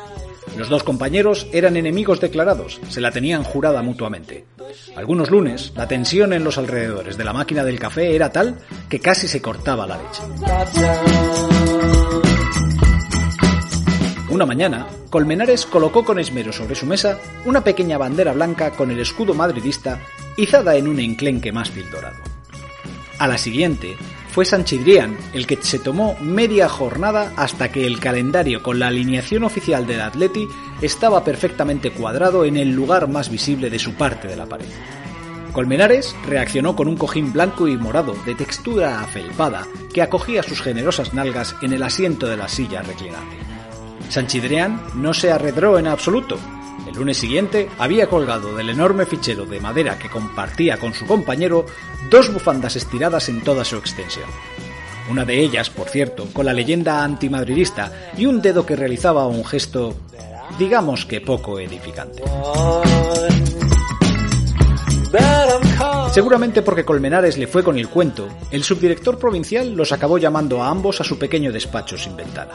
Los 0.57 0.69
dos 0.69 0.85
compañeros 0.85 1.49
eran 1.53 1.77
enemigos 1.77 2.21
declarados, 2.21 2.81
se 2.89 3.01
la 3.01 3.11
tenían 3.11 3.43
jurada 3.43 3.83
mutuamente. 3.83 4.45
Algunos 4.95 5.31
lunes, 5.31 5.73
la 5.75 5.89
tensión 5.89 6.33
en 6.33 6.45
los 6.45 6.59
alrededores 6.59 7.17
de 7.17 7.25
la 7.25 7.33
máquina 7.33 7.65
del 7.65 7.81
café 7.81 8.15
era 8.15 8.31
tal 8.31 8.59
que 8.89 9.01
casi 9.01 9.27
se 9.27 9.43
cortaba 9.43 9.87
la 9.87 9.99
leche. 9.99 11.64
Una 14.35 14.47
mañana, 14.47 14.89
Colmenares 15.11 15.65
colocó 15.65 16.05
con 16.05 16.19
esmero 16.19 16.53
sobre 16.53 16.75
su 16.75 16.87
mesa 16.87 17.21
una 17.45 17.63
pequeña 17.63 17.99
bandera 17.99 18.33
blanca 18.33 18.73
con 18.73 18.91
el 18.91 18.99
escudo 18.99 19.33
madridista 19.33 20.01
izada 20.37 20.75
en 20.75 20.89
un 20.89 20.99
enclenque 20.99 21.53
mástil 21.53 21.89
dorado. 21.89 22.17
A 23.21 23.29
la 23.29 23.39
siguiente, 23.39 23.97
fue 24.31 24.45
Sanchidrián 24.45 25.17
el 25.35 25.47
que 25.47 25.57
se 25.63 25.79
tomó 25.79 26.17
media 26.21 26.69
jornada 26.69 27.33
hasta 27.37 27.71
que 27.71 27.87
el 27.87 28.01
calendario 28.01 28.61
con 28.61 28.81
la 28.81 28.89
alineación 28.89 29.45
oficial 29.45 29.87
del 29.87 30.01
Atleti 30.01 30.49
estaba 30.83 31.23
perfectamente 31.23 31.93
cuadrado 31.93 32.45
en 32.45 32.57
el 32.57 32.73
lugar 32.73 33.07
más 33.07 33.31
visible 33.31 33.71
de 33.71 33.79
su 33.79 33.95
parte 33.95 34.27
de 34.27 34.35
la 34.35 34.47
pared. 34.47 34.67
Colmenares 35.53 36.17
reaccionó 36.27 36.75
con 36.75 36.89
un 36.89 36.97
cojín 36.97 37.33
blanco 37.33 37.69
y 37.69 37.77
morado 37.77 38.17
de 38.27 38.35
textura 38.35 39.01
afelpada 39.01 39.69
que 39.93 40.03
acogía 40.03 40.43
sus 40.43 40.61
generosas 40.61 41.15
nalgas 41.15 41.55
en 41.63 41.73
el 41.73 41.85
asiento 41.85 42.27
de 42.27 42.37
la 42.37 42.49
silla 42.49 42.83
reclinante. 42.83 43.54
Sanchidrián 44.09 44.81
no 44.95 45.15
se 45.15 45.33
arredró 45.33 45.79
en 45.79 45.87
absoluto, 45.87 46.39
el 46.87 46.95
lunes 46.95 47.17
siguiente 47.17 47.69
había 47.79 48.09
colgado 48.09 48.55
del 48.55 48.71
enorme 48.71 49.07
fichero 49.07 49.47
de 49.47 49.61
madera 49.61 49.99
que 49.99 50.11
compartía 50.11 50.77
con 50.77 50.93
su 50.95 51.07
compañero 51.07 51.67
dos 52.11 52.33
bufandas 52.33 52.77
estiradas 52.77 53.29
en 53.29 53.43
toda 53.43 53.65
su 53.65 53.77
extensión. 53.77 54.29
Una 55.11 55.25
de 55.25 55.41
ellas, 55.41 55.71
por 55.71 55.89
cierto, 55.89 56.27
con 56.33 56.47
la 56.47 56.53
leyenda 56.53 57.03
antimadridista 57.03 57.93
y 58.17 58.27
un 58.27 58.41
dedo 58.41 58.65
que 58.65 58.77
realizaba 58.77 59.27
un 59.27 59.45
gesto, 59.45 59.97
digamos 60.59 61.05
que 61.05 61.21
poco 61.21 61.59
edificante. 61.59 62.23
Seguramente 66.13 66.63
porque 66.63 66.85
Colmenares 66.85 67.39
le 67.39 67.47
fue 67.47 67.65
con 67.65 67.77
el 67.77 67.89
cuento, 67.89 68.29
el 68.51 68.63
subdirector 68.63 69.19
provincial 69.19 69.75
los 69.75 69.93
acabó 69.93 70.19
llamando 70.19 70.63
a 70.63 70.69
ambos 70.69 71.01
a 71.01 71.05
su 71.05 71.19
pequeño 71.19 71.51
despacho 71.53 71.99
sin 71.99 72.17
ventana. 72.17 72.53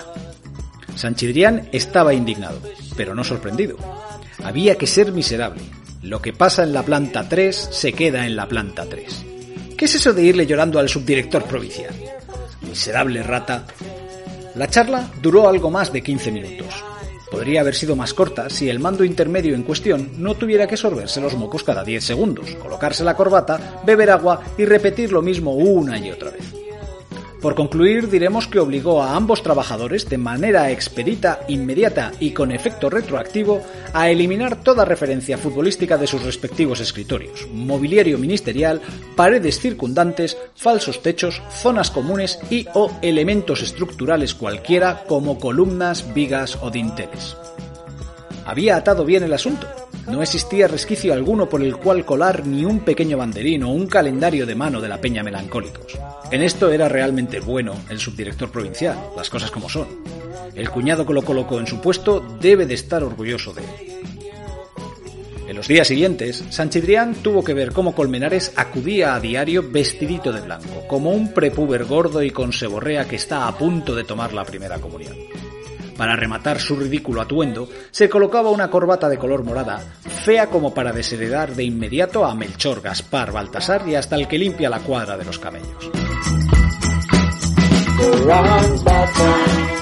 Sanchidrián 0.99 1.69
estaba 1.71 2.13
indignado, 2.13 2.59
pero 2.97 3.15
no 3.15 3.23
sorprendido. 3.23 3.77
Había 4.43 4.77
que 4.77 4.85
ser 4.85 5.13
miserable. 5.13 5.61
Lo 6.01 6.21
que 6.21 6.33
pasa 6.33 6.63
en 6.63 6.73
la 6.73 6.83
planta 6.83 7.29
3 7.29 7.69
se 7.71 7.93
queda 7.93 8.25
en 8.25 8.35
la 8.35 8.49
planta 8.49 8.85
3. 8.85 9.25
¿Qué 9.77 9.85
es 9.85 9.95
eso 9.95 10.11
de 10.11 10.23
irle 10.23 10.45
llorando 10.45 10.77
al 10.77 10.89
subdirector 10.89 11.45
provincial? 11.45 11.95
Miserable 12.67 13.23
rata. 13.23 13.65
La 14.55 14.67
charla 14.67 15.09
duró 15.21 15.47
algo 15.47 15.71
más 15.71 15.93
de 15.93 16.03
15 16.03 16.31
minutos. 16.33 16.83
Podría 17.31 17.61
haber 17.61 17.75
sido 17.75 17.95
más 17.95 18.13
corta 18.13 18.49
si 18.49 18.69
el 18.69 18.79
mando 18.79 19.05
intermedio 19.05 19.55
en 19.55 19.63
cuestión 19.63 20.11
no 20.17 20.35
tuviera 20.35 20.67
que 20.67 20.75
sorberse 20.75 21.21
los 21.21 21.35
mocos 21.35 21.63
cada 21.63 21.85
10 21.85 22.03
segundos, 22.03 22.55
colocarse 22.55 23.05
la 23.05 23.15
corbata, 23.15 23.81
beber 23.85 24.09
agua 24.09 24.41
y 24.57 24.65
repetir 24.65 25.13
lo 25.13 25.21
mismo 25.21 25.53
una 25.53 25.97
y 25.97 26.11
otra 26.11 26.31
vez. 26.31 26.58
Por 27.41 27.55
concluir, 27.55 28.09
diremos 28.09 28.47
que 28.47 28.59
obligó 28.59 29.01
a 29.01 29.15
ambos 29.15 29.41
trabajadores 29.41 30.09
de 30.09 30.17
manera 30.17 30.71
expedita, 30.71 31.39
inmediata 31.47 32.11
y 32.19 32.31
con 32.31 32.51
efecto 32.51 32.89
retroactivo 32.89 33.61
a 33.93 34.09
eliminar 34.09 34.61
toda 34.61 34.83
referencia 34.83 35.37
futbolística 35.37 35.97
de 35.97 36.07
sus 36.07 36.23
respectivos 36.23 36.81
escritorios, 36.81 37.47
mobiliario 37.53 38.17
ministerial, 38.17 38.81
paredes 39.15 39.61
circundantes, 39.61 40.37
falsos 40.53 41.01
techos, 41.01 41.41
zonas 41.49 41.91
comunes 41.91 42.39
y 42.49 42.67
o 42.73 42.91
elementos 43.01 43.61
estructurales 43.61 44.33
cualquiera 44.33 45.05
como 45.07 45.39
columnas, 45.39 46.13
vigas 46.13 46.57
o 46.61 46.69
dinteles. 46.69 47.37
Había 48.45 48.75
atado 48.75 49.05
bien 49.05 49.23
el 49.23 49.31
asunto, 49.31 49.65
no 50.09 50.21
existía 50.21 50.67
resquicio 50.67 51.13
alguno 51.13 51.47
por 51.47 51.61
el 51.61 51.77
cual 51.77 52.03
colar 52.03 52.45
ni 52.45 52.65
un 52.65 52.79
pequeño 52.79 53.17
banderín 53.17 53.63
o 53.63 53.71
un 53.71 53.87
calendario 53.87 54.45
de 54.45 54.55
mano 54.55 54.81
de 54.81 54.89
la 54.89 54.99
Peña 54.99 55.23
Melancólicos. 55.23 55.97
En 56.31 56.41
esto 56.41 56.71
era 56.71 56.89
realmente 56.89 57.39
bueno 57.39 57.73
el 57.89 57.99
subdirector 57.99 58.51
provincial, 58.51 58.97
las 59.15 59.29
cosas 59.29 59.51
como 59.51 59.69
son. 59.69 59.87
El 60.55 60.69
cuñado 60.69 61.05
que 61.05 61.13
lo 61.13 61.23
colocó 61.23 61.59
en 61.59 61.67
su 61.67 61.79
puesto 61.79 62.19
debe 62.41 62.65
de 62.65 62.73
estar 62.73 63.03
orgulloso 63.03 63.53
de 63.53 63.61
él. 63.61 63.99
En 65.47 65.55
los 65.55 65.67
días 65.67 65.87
siguientes, 65.87 66.43
Sanchidrián 66.49 67.15
tuvo 67.15 67.43
que 67.43 67.55
ver 67.55 67.71
cómo 67.71 67.95
Colmenares 67.95 68.53
acudía 68.55 69.15
a 69.15 69.19
diario 69.19 69.67
vestidito 69.67 70.31
de 70.31 70.41
blanco, 70.41 70.87
como 70.87 71.11
un 71.11 71.33
prepuber 71.33 71.85
gordo 71.85 72.21
y 72.21 72.29
con 72.29 72.53
seborrea 72.53 73.07
que 73.07 73.15
está 73.15 73.47
a 73.47 73.57
punto 73.57 73.95
de 73.95 74.03
tomar 74.03 74.31
la 74.31 74.45
primera 74.45 74.77
comunión. 74.77 75.15
Para 75.99 76.15
rematar 76.15 76.61
su 76.61 76.77
ridículo 76.77 77.19
atuendo, 77.19 77.67
se 77.91 78.07
colocaba 78.07 78.51
una 78.51 78.69
corbata 78.69 79.09
de 79.09 79.17
color 79.17 79.43
morada, 79.43 79.83
fea 80.23 80.47
como 80.47 80.73
para 80.73 80.93
desheredar 80.93 81.53
de 81.53 81.65
inmediato 81.65 82.23
a 82.23 82.33
Melchor, 82.35 82.79
Gaspar, 82.79 83.33
Baltasar 83.33 83.85
y 83.85 83.95
hasta 83.95 84.15
el 84.15 84.25
que 84.29 84.37
limpia 84.37 84.69
la 84.69 84.79
cuadra 84.79 85.17
de 85.17 85.25
los 85.25 85.37
camellos. 85.39 85.91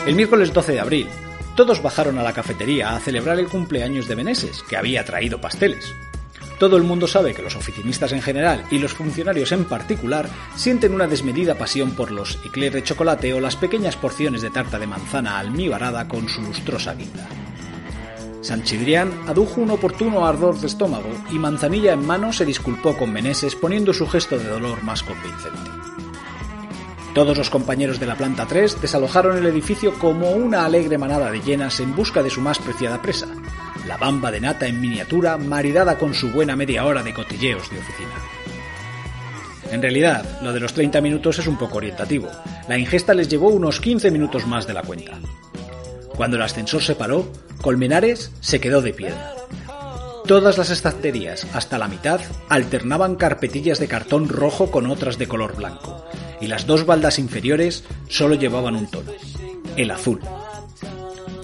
El 0.08 0.16
miércoles 0.16 0.52
12 0.52 0.72
de 0.72 0.80
abril, 0.80 1.08
todos 1.56 1.84
bajaron 1.84 2.18
a 2.18 2.24
la 2.24 2.34
cafetería 2.34 2.96
a 2.96 3.00
celebrar 3.00 3.38
el 3.38 3.48
cumpleaños 3.48 4.08
de 4.08 4.16
Meneses, 4.16 4.64
que 4.68 4.76
había 4.76 5.06
traído 5.06 5.40
pasteles. 5.40 5.94
Todo 6.60 6.76
el 6.78 6.84
mundo 6.84 7.06
sabe 7.08 7.36
que 7.36 7.44
los 7.44 7.56
oficinistas 7.56 8.12
en 8.14 8.22
general 8.22 8.66
y 8.72 8.80
los 8.80 8.94
funcionarios 8.94 9.52
en 9.52 9.66
particular 9.66 10.28
sienten 10.56 10.94
una 10.94 11.06
desmedida 11.06 11.56
pasión 11.56 11.92
por 11.92 12.12
los 12.12 12.40
eclairs 12.46 12.74
de 12.74 12.84
chocolate 12.84 13.34
o 13.34 13.40
las 13.40 13.56
pequeñas 13.56 13.96
porciones 13.96 14.42
de 14.42 14.50
tarta 14.50 14.80
de 14.80 14.88
manzana 14.88 15.38
almibarada 15.38 16.08
con 16.08 16.28
su 16.28 16.42
lustrosa 16.42 16.96
guinda. 16.96 17.28
Sanchidrián 18.42 19.12
adujo 19.28 19.62
un 19.62 19.72
oportuno 19.72 20.26
ardor 20.26 20.60
de 20.60 20.68
estómago 20.68 21.10
y 21.32 21.38
manzanilla 21.38 21.94
en 21.94 22.06
mano 22.06 22.34
se 22.34 22.46
disculpó 22.46 22.98
con 22.98 23.12
Meneses 23.12 23.56
poniendo 23.56 23.94
su 23.94 24.08
gesto 24.08 24.40
de 24.40 24.46
dolor 24.46 24.84
más 24.84 25.04
convincente. 25.04 25.60
Todos 27.14 27.38
los 27.38 27.50
compañeros 27.50 28.00
de 28.00 28.06
la 28.06 28.16
planta 28.16 28.46
3 28.46 28.82
desalojaron 28.82 29.38
el 29.38 29.46
edificio 29.48 29.94
como 30.00 30.32
una 30.32 30.66
alegre 30.66 30.98
manada 30.98 31.32
de 31.32 31.42
llenas 31.42 31.80
en 31.80 31.96
busca 31.96 32.22
de 32.22 32.30
su 32.30 32.42
más 32.42 32.60
preciada 32.60 33.02
presa, 33.02 33.28
la 33.88 33.98
bamba 33.98 34.32
de 34.32 34.42
nata 34.42 34.68
en 34.68 34.82
miniatura 34.82 35.38
maridada 35.38 35.98
con 35.98 36.14
su 36.14 36.32
buena 36.32 36.56
media 36.56 36.86
hora 36.86 37.02
de 37.04 37.14
cotilleos 37.14 37.70
de 37.72 37.80
oficina. 37.80 38.14
En 39.72 39.82
realidad, 39.82 40.40
lo 40.42 40.54
de 40.54 40.60
los 40.60 40.74
30 40.74 41.02
minutos 41.02 41.40
es 41.40 41.48
un 41.48 41.58
poco 41.58 41.78
orientativo. 41.78 42.30
La 42.68 42.78
ingesta 42.78 43.14
les 43.14 43.28
llevó 43.28 43.50
unos 43.50 43.80
15 43.80 44.12
minutos 44.12 44.46
más 44.46 44.68
de 44.68 44.74
la 44.74 44.84
cuenta. 44.84 45.20
Cuando 46.16 46.38
el 46.38 46.44
ascensor 46.44 46.82
se 46.82 46.96
paró, 46.96 47.32
Colmenares 47.62 48.32
se 48.40 48.60
quedó 48.60 48.82
de 48.82 48.94
piedra. 48.94 49.34
Todas 50.26 50.58
las 50.58 50.70
estanterías, 50.70 51.48
hasta 51.54 51.78
la 51.78 51.88
mitad, 51.88 52.20
alternaban 52.50 53.16
carpetillas 53.16 53.80
de 53.80 53.88
cartón 53.88 54.28
rojo 54.28 54.72
con 54.72 54.88
otras 54.88 55.18
de 55.18 55.28
color 55.28 55.56
blanco, 55.56 56.06
y 56.42 56.48
las 56.48 56.68
dos 56.68 56.86
baldas 56.86 57.18
inferiores 57.18 57.86
solo 58.10 58.36
llevaban 58.36 58.76
un 58.76 58.92
tono, 58.92 59.14
el 59.78 59.92
azul. 59.92 60.20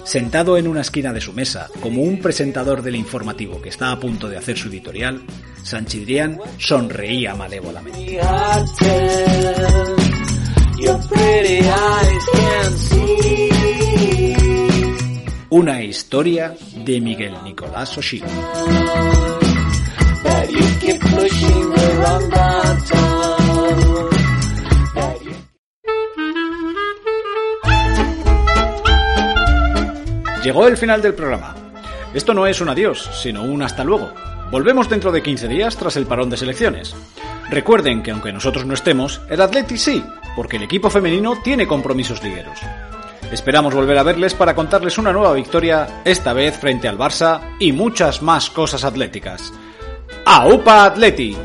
Sentado 0.04 0.58
en 0.58 0.68
una 0.68 0.82
esquina 0.82 1.12
de 1.12 1.20
su 1.20 1.32
mesa, 1.32 1.68
como 1.80 2.02
un 2.02 2.20
presentador 2.20 2.82
del 2.82 2.94
informativo 2.94 3.60
que 3.60 3.70
está 3.70 3.90
a 3.90 3.98
punto 3.98 4.28
de 4.28 4.36
hacer 4.36 4.56
su 4.56 4.68
editorial, 4.68 5.22
Sanchidrián 5.62 6.38
sonreía 6.58 7.34
malévolamente. 7.34 8.20
Una 15.48 15.82
historia 15.82 16.54
de 16.84 17.00
Miguel 17.00 17.34
Nicolás 17.42 17.96
Oshiro. 17.96 18.26
Llegó 30.44 30.68
el 30.68 30.76
final 30.76 31.00
del 31.00 31.14
programa. 31.14 31.54
Esto 32.12 32.34
no 32.34 32.46
es 32.46 32.60
un 32.60 32.68
adiós, 32.68 33.08
sino 33.14 33.42
un 33.44 33.62
hasta 33.62 33.82
luego. 33.82 34.12
Volvemos 34.50 34.90
dentro 34.90 35.10
de 35.10 35.22
15 35.22 35.48
días 35.48 35.74
tras 35.74 35.96
el 35.96 36.04
parón 36.04 36.28
de 36.28 36.36
selecciones. 36.36 36.94
Recuerden 37.48 38.02
que 38.02 38.10
aunque 38.10 38.30
nosotros 38.30 38.66
no 38.66 38.74
estemos, 38.74 39.22
el 39.30 39.40
Atleti 39.40 39.78
sí, 39.78 40.04
porque 40.36 40.58
el 40.58 40.64
equipo 40.64 40.90
femenino 40.90 41.40
tiene 41.42 41.66
compromisos 41.66 42.22
ligueros. 42.22 42.60
Esperamos 43.32 43.74
volver 43.74 43.96
a 43.96 44.02
verles 44.02 44.34
para 44.34 44.54
contarles 44.54 44.98
una 44.98 45.14
nueva 45.14 45.32
victoria, 45.32 46.02
esta 46.04 46.34
vez 46.34 46.58
frente 46.58 46.88
al 46.88 46.98
Barça 46.98 47.56
y 47.58 47.72
muchas 47.72 48.20
más 48.20 48.50
cosas 48.50 48.84
atléticas. 48.84 49.50
¡Aupa 50.26 50.84
Atleti! 50.84 51.38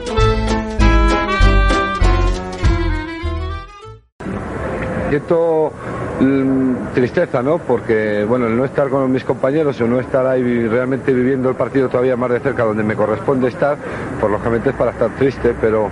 Tristeza, 6.94 7.42
¿no? 7.42 7.60
Porque, 7.60 8.26
bueno, 8.28 8.48
el 8.48 8.58
no 8.58 8.66
estar 8.66 8.90
con 8.90 9.12
mis 9.12 9.24
compañeros 9.24 9.80
o 9.80 9.88
no 9.88 10.00
estar 10.00 10.26
ahí 10.26 10.68
realmente 10.68 11.14
viviendo 11.14 11.50
el 11.50 11.56
partido 11.56 11.88
todavía 11.88 12.18
más 12.18 12.32
de 12.32 12.40
cerca 12.40 12.64
donde 12.64 12.84
me 12.84 12.96
corresponde 12.96 13.48
estar, 13.48 13.78
por 14.20 14.30
lógicamente 14.30 14.72
es 14.72 14.76
para 14.76 14.92
estar 14.92 15.10
triste, 15.12 15.56
pero, 15.60 15.90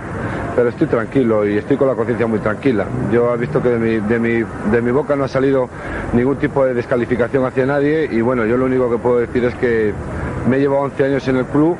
pero 0.54 0.68
estoy 0.68 0.86
tranquilo 0.86 1.46
y 1.46 1.56
estoy 1.56 1.76
con 1.76 1.88
la 1.88 1.94
conciencia 1.94 2.26
muy 2.26 2.40
tranquila. 2.40 2.84
Yo 3.10 3.32
he 3.34 3.38
visto 3.38 3.62
que 3.62 3.70
de 3.70 3.78
mi, 3.78 4.06
de, 4.06 4.18
mi, 4.18 4.44
de 4.70 4.82
mi 4.82 4.90
boca 4.90 5.16
no 5.16 5.24
ha 5.24 5.28
salido 5.28 5.68
ningún 6.12 6.36
tipo 6.36 6.64
de 6.64 6.74
descalificación 6.74 7.44
hacia 7.46 7.64
nadie 7.64 8.08
y, 8.10 8.20
bueno, 8.20 8.44
yo 8.44 8.56
lo 8.56 8.66
único 8.66 8.90
que 8.90 8.98
puedo 8.98 9.18
decir 9.18 9.44
es 9.44 9.54
que 9.54 9.94
me 10.48 10.56
he 10.56 10.60
llevado 10.60 10.82
11 10.82 11.04
años 11.04 11.28
en 11.28 11.36
el 11.36 11.44
club. 11.46 11.76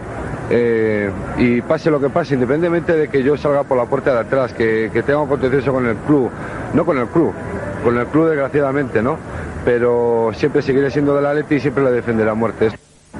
eh, 0.50 1.10
y 1.36 1.60
pase 1.60 1.90
lo 1.90 2.00
que 2.00 2.08
pase, 2.08 2.32
independientemente 2.34 2.94
de 2.94 3.08
que 3.08 3.22
yo 3.22 3.36
salga 3.36 3.64
por 3.64 3.76
la 3.76 3.84
puerta 3.84 4.14
de 4.14 4.20
atrás, 4.20 4.54
que, 4.54 4.90
que 4.90 5.02
tenga 5.02 5.20
un 5.20 5.28
con 5.28 5.86
el 5.86 5.96
club, 6.06 6.30
no 6.72 6.84
con 6.86 6.96
el 6.96 7.06
club, 7.08 7.34
con 7.88 7.96
el 7.96 8.06
club 8.08 8.28
desgraciadamente, 8.28 9.00
¿no? 9.00 9.16
Pero 9.64 10.30
siempre 10.34 10.60
seguiré 10.60 10.90
siendo 10.90 11.16
del 11.16 11.24
Atleti 11.24 11.54
y 11.54 11.60
siempre 11.60 11.82
le 11.84 11.90
defenderé 11.90 12.28
a 12.28 12.34
muerte. 12.34 12.68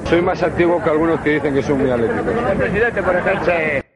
Soy 0.03 0.21
más 0.21 0.43
antiguo 0.43 0.79
que 0.83 0.91
algunos 0.91 1.19
que 1.21 1.31
dicen 1.31 1.55
que 1.55 1.63
son 1.63 1.79
muy 1.79 1.89
atléticos. 1.89 2.23
Presidente, 2.55 3.01
por 3.01 3.15
ejemplo. 3.15 3.88